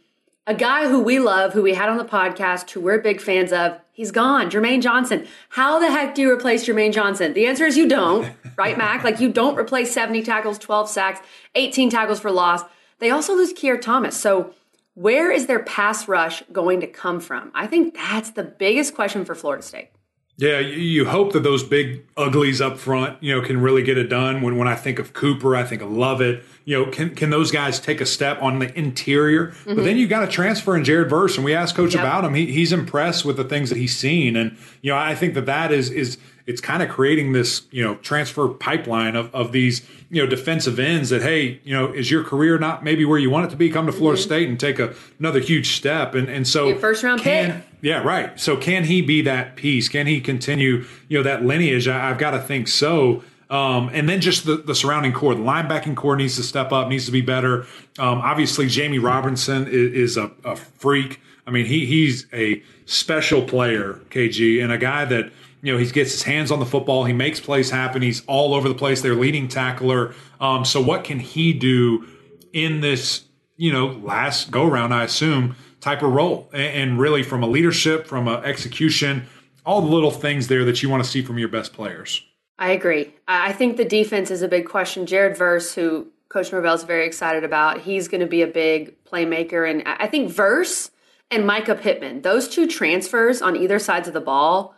a 0.45 0.53
guy 0.53 0.89
who 0.89 0.99
we 0.99 1.17
love, 1.17 1.53
who 1.53 1.62
we 1.62 1.75
had 1.75 1.88
on 1.88 1.97
the 1.97 2.03
podcast, 2.03 2.69
who 2.71 2.82
we're 2.82 2.99
big 2.99 3.21
fans 3.21 3.53
of, 3.53 3.79
he's 3.93 4.12
gone. 4.12 4.51
Jermaine 4.51 4.82
Johnson. 4.82 5.25
How 5.47 5.79
the 5.79 5.89
heck 5.89 6.13
do 6.13 6.23
you 6.23 6.29
replace 6.29 6.65
Jermaine 6.65 6.91
Johnson? 6.91 7.32
The 7.32 7.45
answer 7.45 7.65
is 7.65 7.77
you 7.77 7.88
don't, 7.88 8.36
right, 8.58 8.77
Mac? 8.77 9.06
Like 9.06 9.21
you 9.21 9.32
don't 9.32 9.58
replace 9.58 9.93
70 9.93 10.23
tackles, 10.23 10.60
12 10.60 10.89
sacks, 10.89 11.21
18 11.56 11.89
tackles 11.89 12.19
for 12.19 12.32
loss. 12.32 12.63
They 12.99 13.12
also 13.12 13.34
lose 13.34 13.53
Keir 13.53 13.77
Thomas. 13.77 14.19
So, 14.19 14.53
where 14.95 15.32
is 15.32 15.47
their 15.47 15.63
pass 15.63 16.08
rush 16.08 16.43
going 16.51 16.82
to 16.82 16.88
come 16.88 17.19
from? 17.19 17.51
I 17.53 17.67
think 17.67 17.95
that's 17.95 18.32
the 18.32 18.43
biggest 18.43 18.93
question 18.93 19.25
for 19.25 19.36
Florida 19.36 19.63
State. 19.63 19.89
Yeah, 20.36 20.58
you 20.58 21.06
hope 21.06 21.34
that 21.34 21.43
those 21.43 21.63
big 21.63 22.08
uglies 22.17 22.60
up 22.60 22.79
front, 22.79 23.21
you 23.21 23.36
know, 23.36 23.45
can 23.45 23.62
really 23.62 23.84
get 23.84 23.99
it 23.99 24.08
done. 24.08 24.41
When 24.41 24.58
when 24.58 24.67
I 24.67 24.73
think 24.73 24.97
of 24.97 25.13
Cooper, 25.13 25.56
I 25.56 25.63
think 25.63 25.84
of 25.84 25.91
Lovett. 25.91 26.43
You 26.65 26.79
know, 26.79 26.91
can 26.91 27.13
can 27.13 27.29
those 27.29 27.51
guys 27.51 27.79
take 27.79 28.01
a 28.01 28.06
step 28.06 28.41
on 28.41 28.58
the 28.58 28.75
interior? 28.75 29.47
Mm-hmm. 29.47 29.75
But 29.75 29.84
then 29.84 29.97
you 29.97 30.08
got 30.08 30.23
a 30.23 30.27
transfer 30.27 30.75
in 30.75 30.84
Jared 30.84 31.08
Verse, 31.08 31.36
and 31.36 31.45
we 31.45 31.53
asked 31.53 31.75
Coach 31.75 31.93
yep. 31.93 32.01
about 32.01 32.25
him. 32.25 32.34
He, 32.34 32.47
he's 32.51 32.73
impressed 32.73 33.25
with 33.25 33.38
the 33.38 33.43
things 33.43 33.69
that 33.69 33.77
he's 33.77 33.95
seen, 33.95 34.36
and 34.36 34.58
you 34.82 34.91
know, 34.91 34.97
I 34.97 35.13
think 35.13 35.36
that 35.36 35.45
that 35.45 35.71
is 35.71 35.91
is 35.91 36.17
it's 36.45 36.62
kind 36.62 36.84
of 36.84 36.89
creating 36.89 37.34
this 37.34 37.63
you 37.71 37.84
know 37.84 37.95
transfer 37.95 38.47
pipeline 38.47 39.15
of 39.15 39.34
of 39.34 39.51
these 39.51 39.88
you 40.10 40.21
know 40.21 40.29
defensive 40.29 40.79
ends 40.79 41.10
that 41.10 41.21
hey 41.21 41.60
you 41.63 41.73
know 41.73 41.91
is 41.91 42.12
your 42.12 42.23
career 42.23 42.58
not 42.58 42.84
maybe 42.84 43.06
where 43.06 43.19
you 43.19 43.29
want 43.29 43.45
it 43.45 43.49
to 43.49 43.56
be? 43.56 43.69
Come 43.69 43.86
to 43.86 43.91
Florida 43.91 44.19
mm-hmm. 44.19 44.27
State 44.27 44.49
and 44.49 44.60
take 44.60 44.79
a, 44.79 44.93
another 45.19 45.39
huge 45.39 45.75
step, 45.75 46.15
and 46.15 46.29
and 46.29 46.47
so 46.47 46.75
first 46.77 47.03
round 47.03 47.21
can, 47.21 47.51
pick 47.51 47.63
yeah, 47.84 48.01
right. 48.01 48.39
So 48.39 48.56
can 48.56 48.86
he 48.86 49.01
be 49.01 49.23
that 49.23 49.58
piece? 49.58 49.89
Can 49.89 50.08
he 50.08 50.21
continue, 50.21 50.86
you 51.10 51.17
know, 51.17 51.23
that 51.23 51.43
lineage? 51.43 51.86
I, 51.89 52.08
have 52.08 52.17
got 52.17 52.32
to 52.32 52.39
think 52.39 52.69
so. 52.69 53.23
Um, 53.49 53.89
and 53.91 54.08
then 54.08 54.21
just 54.21 54.45
the, 54.45 54.56
the 54.56 54.73
surrounding 54.73 55.12
core, 55.12 55.36
the 55.36 55.41
linebacking 55.41 55.97
core 55.97 56.15
needs 56.15 56.38
to 56.38 56.43
step 56.43 56.71
up, 56.71 56.88
needs 56.88 57.06
to 57.08 57.12
be 57.12 57.19
better. 57.19 57.63
Um, 57.99 58.19
obviously, 58.19 58.67
Jammie 58.67 59.03
Robinson 59.03 59.67
is, 59.67 59.93
is 59.93 60.17
a, 60.17 60.32
a, 60.45 60.56
freak. 60.56 61.19
I 61.45 61.51
mean, 61.51 61.65
he 61.65 61.86
he's 61.86 62.25
a 62.32 62.63
special 62.86 63.41
player, 63.41 63.99
KG, 64.10 64.63
and 64.63 64.71
a 64.71 64.77
guy 64.77 65.03
that 65.03 65.34
you 65.63 65.71
know 65.71 65.80
he 65.80 65.89
gets 65.89 66.12
his 66.12 66.23
hands 66.23 66.52
on 66.52 66.60
the 66.60 66.65
football. 66.65 67.06
He 67.06 67.13
makes 67.13 67.39
plays 67.39 67.71
happen. 67.71 68.02
He's 68.02 68.23
all 68.28 68.54
over 68.54 68.67
the 68.67 68.76
place. 68.76 69.02
They're 69.02 69.15
leading 69.15 69.47
tackler. 69.47 70.13
Um, 70.39 70.65
so 70.65 70.82
what 70.82 71.06
can 71.06 71.19
he 71.19 71.54
do 71.54 72.06
in 72.52 72.82
this 72.82 73.23
you 73.56 73.71
know 73.71 73.88
last 73.88 74.52
go 74.52 74.65
round? 74.65 74.93
I 74.93 75.06
assume 75.06 75.56
type 75.80 76.02
of 76.02 76.12
role. 76.12 76.49
And 76.54 76.99
really, 76.99 77.23
from 77.23 77.43
a 77.43 77.47
leadership, 77.47 78.08
from 78.08 78.28
a 78.28 78.36
execution, 78.38 79.28
all 79.65 79.82
the 79.82 79.88
little 79.88 80.12
things 80.12 80.47
there 80.47 80.65
that 80.65 80.84
you 80.84 80.89
want 80.89 81.04
to 81.04 81.10
see 81.10 81.21
from 81.21 81.38
your 81.38 81.49
best 81.49 81.73
players. 81.73 82.21
I 82.60 82.71
agree. 82.71 83.13
I 83.28 83.52
think 83.52 83.78
the 83.78 83.86
defense 83.86 84.32
is 84.32 84.41
a 84.41 84.47
big 84.47 84.67
question. 84.67 85.06
Jared 85.06 85.38
Verse, 85.38 85.73
who 85.73 86.08
Coach 86.30 86.52
Norvell 86.52 86.76
is 86.76 86.84
very 86.84 87.06
excited 87.06 87.43
about, 87.43 87.82
he's 87.82 88.08
going 88.08 88.21
to 88.21 88.28
be 88.28 88.41
a 88.41 88.47
big 88.47 89.04
playmaker. 89.06 89.69
And 89.69 89.84
I 89.86 90.08
think 90.08 90.30
Verse 90.30 90.91
and 91.32 91.43
Mycah 91.43 91.80
Pittman, 91.80 92.21
those 92.21 92.47
two 92.47 92.67
transfers 92.67 93.41
on 93.41 93.56
either 93.56 93.80
sides 93.80 94.08
of 94.08 94.13
the 94.13 94.21
ball, 94.21 94.76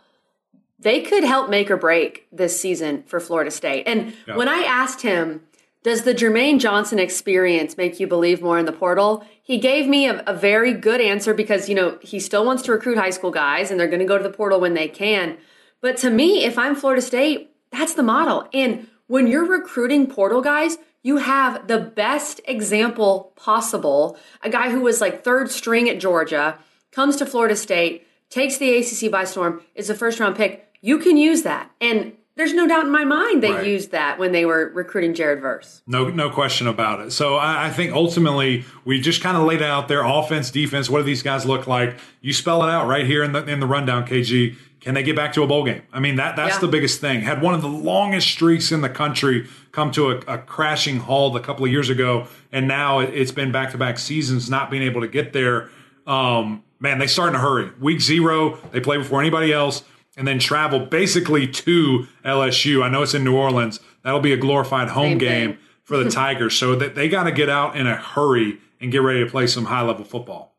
they 0.78 1.00
could 1.00 1.24
help 1.24 1.48
make 1.48 1.70
or 1.70 1.76
break 1.76 2.26
this 2.30 2.60
season 2.60 3.02
for 3.04 3.20
Florida 3.20 3.50
State. 3.50 3.84
And 3.86 4.14
yeah. 4.26 4.36
when 4.36 4.48
I 4.48 4.60
asked 4.60 5.02
him, 5.02 5.42
does 5.82 6.02
the 6.02 6.14
Jermaine 6.14 6.58
Johnson 6.58 6.98
experience 6.98 7.76
make 7.76 8.00
you 8.00 8.06
believe 8.06 8.42
more 8.42 8.58
in 8.58 8.66
the 8.66 8.72
portal? 8.72 9.24
He 9.40 9.58
gave 9.58 9.86
me 9.86 10.08
a, 10.08 10.22
a, 10.26 10.34
very 10.34 10.74
good 10.74 11.00
answer 11.00 11.32
because, 11.32 11.68
you 11.68 11.76
know, 11.76 11.98
he 12.02 12.18
still 12.18 12.44
wants 12.44 12.64
to 12.64 12.72
recruit 12.72 12.98
high 12.98 13.10
school 13.10 13.30
guys 13.30 13.70
and 13.70 13.78
they're 13.78 13.86
going 13.86 14.00
to 14.00 14.04
go 14.04 14.18
to 14.18 14.24
the 14.24 14.36
portal 14.36 14.58
when 14.58 14.74
they 14.74 14.88
can. 14.88 15.38
But 15.80 15.96
to 15.98 16.10
me, 16.10 16.44
if 16.44 16.58
I'm 16.58 16.74
Florida 16.74 17.00
State, 17.00 17.52
that's 17.70 17.94
the 17.94 18.02
model. 18.02 18.48
And 18.52 18.88
when 19.06 19.28
you're 19.28 19.46
recruiting 19.46 20.08
portal 20.08 20.40
guys, 20.40 20.78
you 21.04 21.18
have 21.18 21.68
the 21.68 21.78
best 21.78 22.40
example 22.46 23.32
possible. 23.36 24.18
A 24.42 24.50
guy 24.50 24.70
who 24.70 24.80
was 24.80 25.00
like 25.00 25.22
third 25.22 25.52
string 25.52 25.88
at 25.88 26.00
Georgia 26.00 26.58
comes 26.90 27.14
to 27.16 27.26
Florida 27.26 27.54
State, 27.54 28.04
takes 28.28 28.58
the 28.58 28.76
ACC 28.76 29.08
by 29.08 29.22
storm, 29.22 29.62
is 29.76 29.88
a 29.88 29.94
first 29.94 30.18
round 30.18 30.34
pick. 30.34 30.65
You 30.86 31.00
can 31.00 31.16
use 31.16 31.42
that. 31.42 31.68
And 31.80 32.12
there's 32.36 32.54
no 32.54 32.68
doubt 32.68 32.84
in 32.84 32.92
my 32.92 33.04
mind 33.04 33.42
they 33.42 33.50
right. 33.50 33.66
used 33.66 33.90
that 33.90 34.20
when 34.20 34.30
they 34.30 34.44
were 34.44 34.70
recruiting 34.72 35.14
Jared 35.14 35.40
Verse. 35.40 35.82
No, 35.84 36.10
no 36.10 36.30
question 36.30 36.68
about 36.68 37.00
it. 37.00 37.10
So 37.10 37.34
I, 37.34 37.66
I 37.66 37.70
think 37.70 37.92
ultimately 37.92 38.64
we 38.84 39.00
just 39.00 39.20
kind 39.20 39.36
of 39.36 39.42
laid 39.42 39.62
it 39.62 39.66
out 39.68 39.88
there 39.88 40.04
offense, 40.04 40.48
defense. 40.52 40.88
What 40.88 40.98
do 40.98 41.04
these 41.04 41.24
guys 41.24 41.44
look 41.44 41.66
like? 41.66 41.96
You 42.20 42.32
spell 42.32 42.62
it 42.62 42.70
out 42.70 42.86
right 42.86 43.04
here 43.04 43.24
in 43.24 43.32
the 43.32 43.44
in 43.46 43.58
the 43.58 43.66
rundown, 43.66 44.06
KG. 44.06 44.54
Can 44.78 44.94
they 44.94 45.02
get 45.02 45.16
back 45.16 45.32
to 45.32 45.42
a 45.42 45.46
bowl 45.48 45.64
game? 45.64 45.82
I 45.92 45.98
mean, 45.98 46.14
that 46.16 46.36
that's 46.36 46.54
yeah. 46.54 46.60
the 46.60 46.68
biggest 46.68 47.00
thing. 47.00 47.22
Had 47.22 47.42
one 47.42 47.54
of 47.54 47.62
the 47.62 47.68
longest 47.68 48.28
streaks 48.28 48.70
in 48.70 48.82
the 48.82 48.90
country 48.90 49.48
come 49.72 49.90
to 49.92 50.12
a, 50.12 50.18
a 50.28 50.38
crashing 50.38 51.00
halt 51.00 51.34
a 51.34 51.40
couple 51.40 51.64
of 51.64 51.72
years 51.72 51.90
ago, 51.90 52.28
and 52.52 52.68
now 52.68 53.00
it, 53.00 53.12
has 53.12 53.32
been 53.32 53.50
back 53.50 53.72
to 53.72 53.78
back 53.78 53.98
seasons 53.98 54.48
not 54.48 54.70
being 54.70 54.84
able 54.84 55.00
to 55.00 55.08
get 55.08 55.32
there. 55.32 55.68
Um, 56.06 56.62
man, 56.78 57.00
they 57.00 57.08
start 57.08 57.30
in 57.30 57.34
a 57.34 57.40
hurry. 57.40 57.72
Week 57.80 58.00
zero, 58.00 58.58
they 58.70 58.78
play 58.78 58.98
before 58.98 59.20
anybody 59.20 59.52
else 59.52 59.82
and 60.16 60.26
then 60.26 60.38
travel 60.38 60.80
basically 60.80 61.46
to 61.46 62.06
LSU. 62.24 62.82
I 62.82 62.88
know 62.88 63.02
it's 63.02 63.14
in 63.14 63.24
New 63.24 63.36
Orleans. 63.36 63.80
That'll 64.02 64.20
be 64.20 64.32
a 64.32 64.36
glorified 64.36 64.88
home 64.88 65.12
Same 65.12 65.18
game 65.18 65.50
thing. 65.52 65.60
for 65.82 65.96
the 66.02 66.10
Tigers. 66.10 66.56
So 66.56 66.74
that 66.76 66.94
they 66.94 67.08
got 67.08 67.24
to 67.24 67.32
get 67.32 67.48
out 67.48 67.76
in 67.76 67.86
a 67.86 67.96
hurry 67.96 68.58
and 68.80 68.90
get 68.90 69.02
ready 69.02 69.24
to 69.24 69.30
play 69.30 69.46
some 69.46 69.66
high 69.66 69.82
level 69.82 70.04
football. 70.04 70.54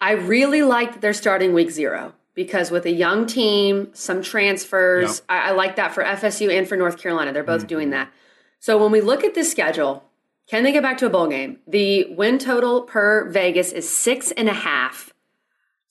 I 0.00 0.12
really 0.12 0.62
like 0.62 0.92
that 0.92 1.00
they're 1.00 1.14
starting 1.14 1.52
week 1.54 1.70
zero 1.70 2.14
because 2.34 2.70
with 2.70 2.84
a 2.84 2.92
young 2.92 3.26
team, 3.26 3.88
some 3.92 4.22
transfers. 4.22 5.22
I, 5.28 5.48
I, 5.48 5.50
like 5.52 5.76
that 5.76 5.94
for 5.94 6.04
FSU 6.04 6.56
and 6.56 6.68
for 6.68 6.76
North 6.76 6.98
Carolina. 6.98 7.32
They're 7.32 7.42
both 7.42 7.60
mm-hmm. 7.60 7.68
doing 7.68 7.90
that. 7.90 8.12
So 8.60 8.80
when 8.80 8.92
we 8.92 9.00
look 9.00 9.24
at 9.24 9.34
this 9.34 9.50
schedule, 9.50 10.04
can 10.46 10.62
they 10.62 10.72
get 10.72 10.82
back 10.82 10.98
to 10.98 11.06
a 11.06 11.10
bowl 11.10 11.26
game? 11.26 11.58
The 11.66 12.14
win 12.14 12.38
total 12.38 12.82
per 12.82 13.28
Vegas 13.30 13.72
is 13.72 13.88
six 13.88 14.30
and 14.32 14.48
a 14.48 14.54
half. 14.54 15.12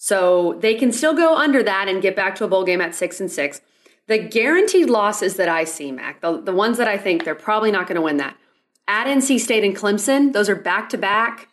So 0.06 0.56
they 0.60 0.76
can 0.76 0.92
still 0.92 1.16
go 1.16 1.36
under 1.36 1.64
that 1.64 1.88
and 1.88 2.00
get 2.00 2.16
back 2.16 2.36
to 2.36 2.44
a 2.44 2.48
bowl 2.48 2.64
game 2.64 2.80
at 2.80 2.94
six 2.94 3.20
and 3.20 3.32
six. 3.32 3.60
The 4.06 4.20
guaranteed 4.20 4.88
losses 4.88 5.38
that 5.38 5.50
I 5.50 5.64
see, 5.64 5.92
Mac, 5.92 6.22
the, 6.22 6.40
the 6.40 6.54
ones 6.54 6.78
that 6.78 6.88
I 6.88 6.96
think 6.96 7.24
they're 7.24 7.34
probably 7.34 7.72
not 7.72 7.88
going 7.88 7.96
to 7.96 8.04
win 8.04 8.18
that. 8.18 8.38
At 8.88 9.08
NC 9.08 9.40
State 9.40 9.64
and 9.64 9.76
Clemson, 9.76 10.32
those 10.32 10.48
are 10.48 10.56
back 10.56 10.90
to 10.90 10.98
back. 11.00 11.48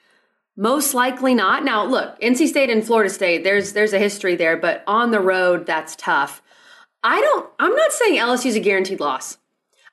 Most 0.54 0.92
likely 0.92 1.34
not. 1.34 1.64
Now, 1.64 1.82
look, 1.86 2.20
NC 2.20 2.46
State 2.46 2.68
and 2.68 2.84
Florida 2.84 3.08
State, 3.08 3.42
there's 3.42 3.72
there's 3.72 3.94
a 3.94 3.98
history 3.98 4.36
there, 4.36 4.58
but 4.58 4.84
on 4.86 5.12
the 5.12 5.20
road, 5.20 5.64
that's 5.64 5.96
tough. 5.96 6.42
I 7.02 7.22
don't. 7.22 7.48
I'm 7.58 7.74
not 7.74 7.92
saying 7.92 8.20
LSU's 8.20 8.56
a 8.56 8.60
guaranteed 8.60 9.00
loss. 9.00 9.38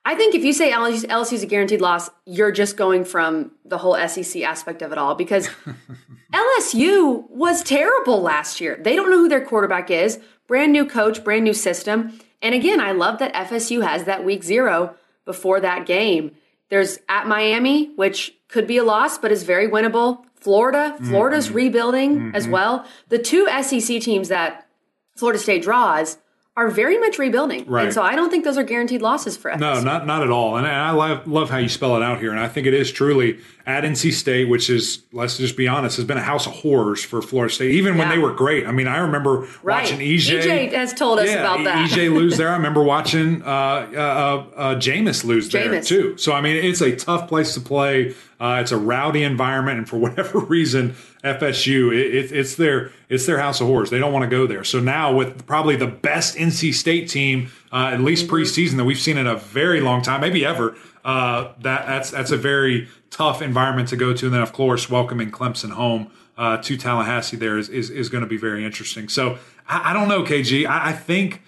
I 0.10 0.16
think 0.16 0.34
if 0.34 0.44
you 0.44 0.54
say 0.54 0.72
LSU, 0.72 1.06
LSU's 1.06 1.44
a 1.44 1.46
guaranteed 1.46 1.82
loss, 1.82 2.10
you're 2.26 2.52
just 2.52 2.78
going 2.78 3.06
from 3.06 3.52
the 3.64 3.78
whole 3.78 3.96
SEC 4.08 4.42
aspect 4.42 4.82
of 4.82 4.92
it 4.92 4.98
all 4.98 5.14
because 5.14 5.48
LSU 6.34 7.30
was 7.30 7.62
terrible 7.62 8.20
last 8.20 8.60
year. 8.60 8.80
They 8.82 8.96
don't 8.96 9.12
know 9.12 9.20
who 9.20 9.30
their 9.30 9.46
quarterback 9.46 9.92
is. 9.92 10.20
Brand 10.48 10.72
new 10.72 10.88
coach, 10.88 11.24
brand 11.24 11.44
new 11.44 11.54
system. 11.54 12.20
And 12.42 12.56
again, 12.56 12.82
I 12.82 12.92
love 12.92 13.20
that 13.20 13.36
FSU 13.36 13.86
has 13.88 14.06
that 14.06 14.26
week 14.26 14.44
zero 14.44 14.96
before 15.26 15.60
that 15.60 15.86
game. 15.86 16.32
There's 16.70 16.98
at 17.08 17.28
Miami, 17.28 17.94
which 17.96 18.34
could 18.48 18.66
be 18.66 18.78
a 18.78 18.84
loss, 18.84 19.20
but 19.20 19.32
is 19.32 19.44
very 19.44 19.68
winnable. 19.68 20.24
Florida, 20.34 20.98
Florida's 21.04 21.50
mm-hmm. 21.50 21.56
rebuilding 21.56 22.16
mm-hmm. 22.16 22.36
as 22.36 22.48
well. 22.48 22.84
The 23.10 23.20
two 23.20 23.48
SEC 23.62 24.02
teams 24.02 24.30
that 24.30 24.68
Florida 25.16 25.38
State 25.38 25.62
draws 25.62 26.18
are 26.60 26.68
very 26.68 26.98
much 26.98 27.18
rebuilding. 27.18 27.66
Right. 27.66 27.86
And 27.86 27.94
so 27.94 28.02
I 28.02 28.18
don't 28.18 28.30
think 28.30 28.44
those 28.44 28.58
are 28.58 28.64
guaranteed 28.64 29.02
losses 29.02 29.38
for 29.38 29.50
us. 29.50 29.62
No, 29.62 29.80
not 29.80 30.06
not 30.06 30.24
at 30.24 30.30
all. 30.30 30.58
And 30.58 30.68
I 30.68 30.92
love 30.92 31.26
love 31.26 31.50
how 31.50 31.58
you 31.58 31.70
spell 31.70 31.96
it 31.96 32.04
out 32.04 32.20
here. 32.20 32.32
And 32.32 32.40
I 32.40 32.50
think 32.50 32.68
it 32.68 32.74
is 32.74 32.92
truly 32.92 33.40
at 33.66 33.86
NC 33.86 34.12
State, 34.12 34.50
which 34.50 34.70
is 34.70 35.04
let's 35.14 35.38
just 35.38 35.56
be 35.56 35.70
honest, 35.70 35.96
has 35.96 36.06
been 36.06 36.18
a 36.18 36.22
house 36.22 36.48
of 36.48 36.52
horrors 36.52 37.02
for 37.02 37.22
Florida 37.22 37.54
State, 37.54 37.72
even 37.72 37.94
yeah. 37.94 38.00
when 38.00 38.10
they 38.10 38.18
were 38.18 38.34
great. 38.34 38.68
I 38.68 38.74
mean, 38.74 38.88
I 38.88 38.98
remember 38.98 39.48
right. 39.64 39.84
watching 39.84 40.00
EJ. 40.00 40.42
EJ 40.42 40.74
has 40.74 40.94
told 40.94 41.20
us 41.20 41.30
yeah, 41.30 41.40
about 41.40 41.64
that. 41.64 41.90
EJ 41.90 42.14
lose 42.14 42.36
there. 42.36 42.50
I 42.50 42.58
remember 42.58 42.84
watching 42.84 43.42
uh, 43.42 43.46
uh, 43.46 44.46
uh, 44.54 44.76
Jameis 44.76 45.24
lose 45.24 45.50
Jameis. 45.50 45.72
there 45.72 45.82
too. 45.82 46.18
So 46.18 46.34
I 46.34 46.42
mean, 46.42 46.58
it's 46.58 46.82
a 46.82 46.94
tough 46.94 47.30
place 47.30 47.54
to 47.54 47.62
play. 47.62 48.16
Uh, 48.40 48.60
it's 48.62 48.72
a 48.72 48.78
rowdy 48.78 49.24
environment, 49.24 49.78
and 49.78 49.90
for 49.90 49.98
whatever 49.98 50.40
reason, 50.56 50.96
FSU 51.24 51.94
it, 51.94 52.16
it, 52.16 52.32
it's 52.32 52.56
their 52.56 52.92
it's 53.10 53.26
their 53.26 53.40
house 53.40 53.60
of 53.60 53.68
horrors. 53.68 53.90
They 53.90 54.00
don't 54.00 54.14
want 54.14 54.24
to 54.24 54.30
go 54.30 54.48
there. 54.48 54.64
So 54.64 54.80
now 54.80 55.14
with 55.14 55.46
probably 55.46 55.76
the 55.76 55.88
best 55.88 56.38
NC 56.38 56.74
State 56.74 57.10
team, 57.10 57.52
uh, 57.72 57.92
at 57.94 58.00
least 58.00 58.28
mm-hmm. 58.28 58.36
preseason 58.36 58.78
that 58.78 58.86
we've 58.86 59.00
seen 59.00 59.18
in 59.18 59.28
a 59.28 59.36
very 59.36 59.82
long 59.82 60.02
time, 60.02 60.22
maybe 60.22 60.46
ever. 60.46 60.76
Uh, 61.04 61.54
that 61.62 61.86
that's 61.86 62.12
that's 62.12 62.32
a 62.32 62.38
very 62.38 62.88
tough 63.10 63.42
environment 63.42 63.90
to 63.90 63.98
go 63.98 64.14
to. 64.14 64.26
And 64.28 64.34
then 64.34 64.42
of 64.42 64.54
course, 64.54 64.90
welcoming 64.90 65.32
Clemson 65.32 65.72
home 65.72 66.12
uh, 66.38 66.58
to 66.58 66.78
Tallahassee 66.78 67.38
there 67.38 67.58
is 67.58 67.68
is, 67.68 67.90
is 67.90 68.10
going 68.10 68.24
to 68.24 68.30
be 68.30 68.38
very 68.38 68.64
interesting. 68.64 69.10
So 69.10 69.38
I, 69.68 69.92
I 69.92 69.94
don't 69.94 70.08
know, 70.08 70.24
KG. 70.24 70.66
I, 70.66 70.90
I 70.90 70.94
think, 70.94 71.42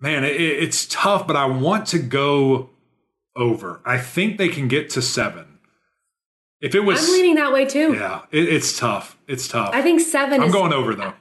man, 0.00 0.24
it, 0.24 0.38
it's 0.38 0.86
tough, 0.86 1.26
but 1.26 1.36
I 1.36 1.46
want 1.46 1.86
to 1.88 1.98
go 1.98 2.70
over. 3.34 3.80
I 3.86 3.98
think 3.98 4.36
they 4.36 4.48
can 4.48 4.68
get 4.68 4.90
to 4.90 5.02
seven. 5.02 5.53
If 6.64 6.74
it 6.74 6.80
was, 6.80 7.06
I'm 7.06 7.12
leaning 7.12 7.34
that 7.34 7.52
way 7.52 7.66
too. 7.66 7.92
Yeah, 7.92 8.22
it, 8.30 8.48
it's 8.48 8.78
tough. 8.78 9.18
It's 9.28 9.46
tough. 9.46 9.74
I 9.74 9.82
think 9.82 10.00
7 10.00 10.40
I'm 10.40 10.48
is, 10.48 10.52
going 10.52 10.72
over 10.72 10.94
though. 10.94 11.12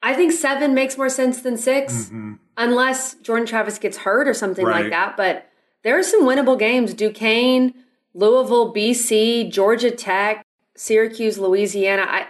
I 0.00 0.14
think 0.14 0.30
seven 0.30 0.74
makes 0.74 0.96
more 0.96 1.08
sense 1.08 1.42
than 1.42 1.56
6 1.56 1.92
mm-hmm. 1.92 2.34
unless 2.56 3.14
Jordan 3.14 3.46
Travis 3.46 3.78
gets 3.78 3.96
hurt 3.96 4.28
or 4.28 4.34
something 4.34 4.64
right. 4.64 4.82
like 4.82 4.92
that. 4.92 5.16
But 5.16 5.48
there 5.82 5.98
are 5.98 6.04
some 6.04 6.22
winnable 6.22 6.56
games: 6.56 6.94
Duquesne, 6.94 7.74
Louisville, 8.14 8.72
BC, 8.72 9.50
Georgia 9.50 9.90
Tech, 9.90 10.46
Syracuse, 10.76 11.36
Louisiana. 11.36 12.06
I, 12.08 12.28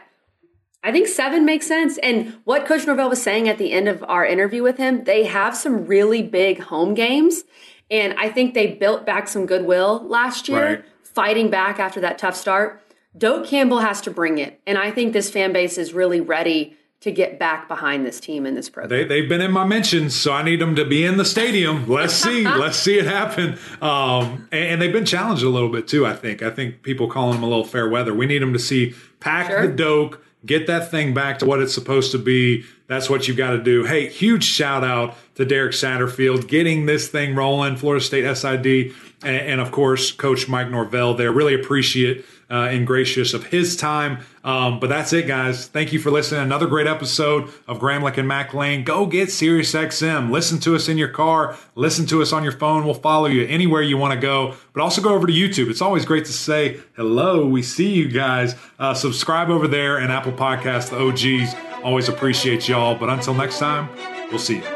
I 0.83 0.93
think 0.93 1.09
seven 1.09 1.45
makes 1.45 1.67
sense. 1.67 1.99
And 1.99 2.39
what 2.45 2.65
Coach 2.65 2.87
Norvell 2.87 3.11
was 3.11 3.23
saying 3.23 3.51
at 3.51 3.59
the 3.59 3.71
end 3.71 3.87
of 3.87 4.03
our 4.05 4.25
interview 4.25 4.63
with 4.63 4.79
him, 4.79 5.05
they 5.05 5.25
have 5.25 5.55
some 5.55 5.85
really 5.85 6.23
big 6.23 6.61
home 6.61 6.95
games. 6.95 7.43
And 7.91 8.15
I 8.15 8.31
think 8.31 8.55
they 8.55 8.69
built 8.69 9.05
back 9.05 9.29
some 9.29 9.45
goodwill 9.45 10.03
last 10.09 10.49
year. 10.49 10.65
Right 10.65 10.85
fighting 11.17 11.49
back 11.49 11.81
after 11.81 11.99
that 12.03 12.19
tough 12.19 12.37
start. 12.37 12.83
Doak 13.17 13.47
Campbell 13.47 13.79
has 13.79 14.03
to 14.03 14.11
bring 14.11 14.37
it. 14.37 14.61
And 14.67 14.77
I 14.77 14.91
think 14.91 15.15
this 15.15 15.31
fan 15.31 15.51
base 15.51 15.79
is 15.79 15.95
really 15.95 16.21
ready 16.21 16.77
to 17.01 17.11
get 17.11 17.39
back 17.39 17.69
behind 17.69 18.05
this 18.05 18.21
team 18.21 18.45
in 18.45 18.55
this 18.55 18.69
program. 18.69 18.91
They, 18.91 19.05
they've 19.05 19.29
been 19.29 19.41
in 19.41 19.51
my 19.51 19.65
mentions, 19.65 20.15
so 20.15 20.33
I 20.33 20.43
need 20.43 20.61
them 20.61 20.77
to 20.77 20.85
be 20.85 21.05
in 21.05 21.17
the 21.17 21.25
stadium. 21.25 21.89
Let's 21.89 22.13
see. 22.27 22.45
Let's 22.45 22.77
see 22.77 22.99
it 22.99 23.07
happen. 23.07 23.59
Um, 23.81 24.49
and, 24.53 24.73
and, 24.73 24.83
they've 24.83 24.93
been 24.93 25.07
challenged 25.07 25.43
a 25.43 25.49
little 25.49 25.71
bit 25.71 25.89
too, 25.89 26.07
I 26.07 26.15
think. 26.15 26.43
I 26.43 26.51
think 26.51 26.83
people 26.83 27.09
calling 27.09 27.35
them 27.35 27.43
a 27.43 27.49
little 27.49 27.65
fair 27.65 27.89
weather. 27.89 28.13
We 28.13 28.27
need 28.27 28.43
them 28.43 28.53
to 28.53 28.59
see 28.59 28.95
pack 29.21 29.49
sure. 29.49 29.67
the 29.67 29.73
Doak, 29.73 30.23
get 30.45 30.67
that 30.67 30.91
thing 30.91 31.15
back 31.15 31.39
to 31.39 31.47
what 31.47 31.61
it's 31.61 31.75
supposed 31.75 32.13
to 32.13 32.19
be. 32.19 32.65
That's 32.89 33.11
what 33.11 33.27
you've 33.27 33.37
got 33.37 33.51
to 33.51 33.63
do. 33.63 33.85
Hey, 33.85 34.09
huge 34.09 34.45
shout 34.45 34.85
out 34.85 35.17
to 35.35 35.45
Derek 35.45 35.73
Satterfield 35.73 36.47
getting 36.47 36.87
this 36.87 37.09
thing 37.09 37.35
rolling, 37.35 37.77
Florida 37.77 38.05
State 38.05 38.33
SID, 38.37 38.95
and, 39.23 39.37
and 39.37 39.61
of 39.61 39.73
course, 39.73 40.13
Coach 40.13 40.49
Mike 40.49 40.71
Norvell 40.71 41.15
there. 41.15 41.33
Really 41.33 41.55
appreciate 41.55 42.25
uh, 42.51 42.69
and 42.71 42.87
gracious 42.87 43.35
of 43.35 43.47
his 43.47 43.77
time. 43.77 44.19
Um, 44.45 44.79
but 44.79 44.89
that's 44.89 45.13
it, 45.13 45.27
guys. 45.27 45.67
Thank 45.67 45.93
you 45.93 45.99
for 45.99 46.11
listening. 46.11 46.43
Another 46.43 46.67
great 46.67 46.87
episode 46.87 47.51
of 47.67 47.79
Gramlich 47.81 48.19
and 48.19 48.29
McLean. 48.29 48.85
Go 48.85 49.07
get 49.07 49.29
SiriusXM. 49.29 50.31
Listen 50.31 50.59
to 50.61 50.77
us 50.77 50.89
in 50.89 50.97
your 50.97 51.09
car. 51.09 51.57
Listen 51.75 52.07
to 52.07 52.23
us 52.23 52.33
on 52.33 52.45
your 52.45 52.53
phone. 52.53 52.85
We'll 52.85 52.95
follow 52.95 53.27
you 53.27 53.45
anywhere 53.47 53.83
you 53.83 53.97
want 53.97 54.15
to 54.15 54.21
go. 54.21 54.55
But 54.73 54.83
also 54.83 55.03
go 55.03 55.15
over 55.15 55.27
to 55.27 55.33
YouTube. 55.33 55.71
It's 55.71 55.83
always 55.83 56.05
great 56.05 56.25
to 56.27 56.33
say 56.33 56.81
hello. 56.95 57.47
We 57.47 57.63
see 57.63 57.93
you 57.93 58.09
guys. 58.09 58.55
Uh, 58.79 58.95
subscribe 58.95 59.51
over 59.51 59.67
there 59.67 59.99
and 59.99 60.13
Apple 60.13 60.33
Podcasts, 60.33 60.91
the 60.91 61.01
OGs. 61.01 61.55
Always 61.83 62.09
appreciate 62.09 62.69
y'all. 62.69 62.95
But 62.95 63.11
until 63.11 63.35
next 63.35 63.59
time, 63.59 63.89
we'll 64.31 64.39
see 64.39 64.59
you. 64.59 64.76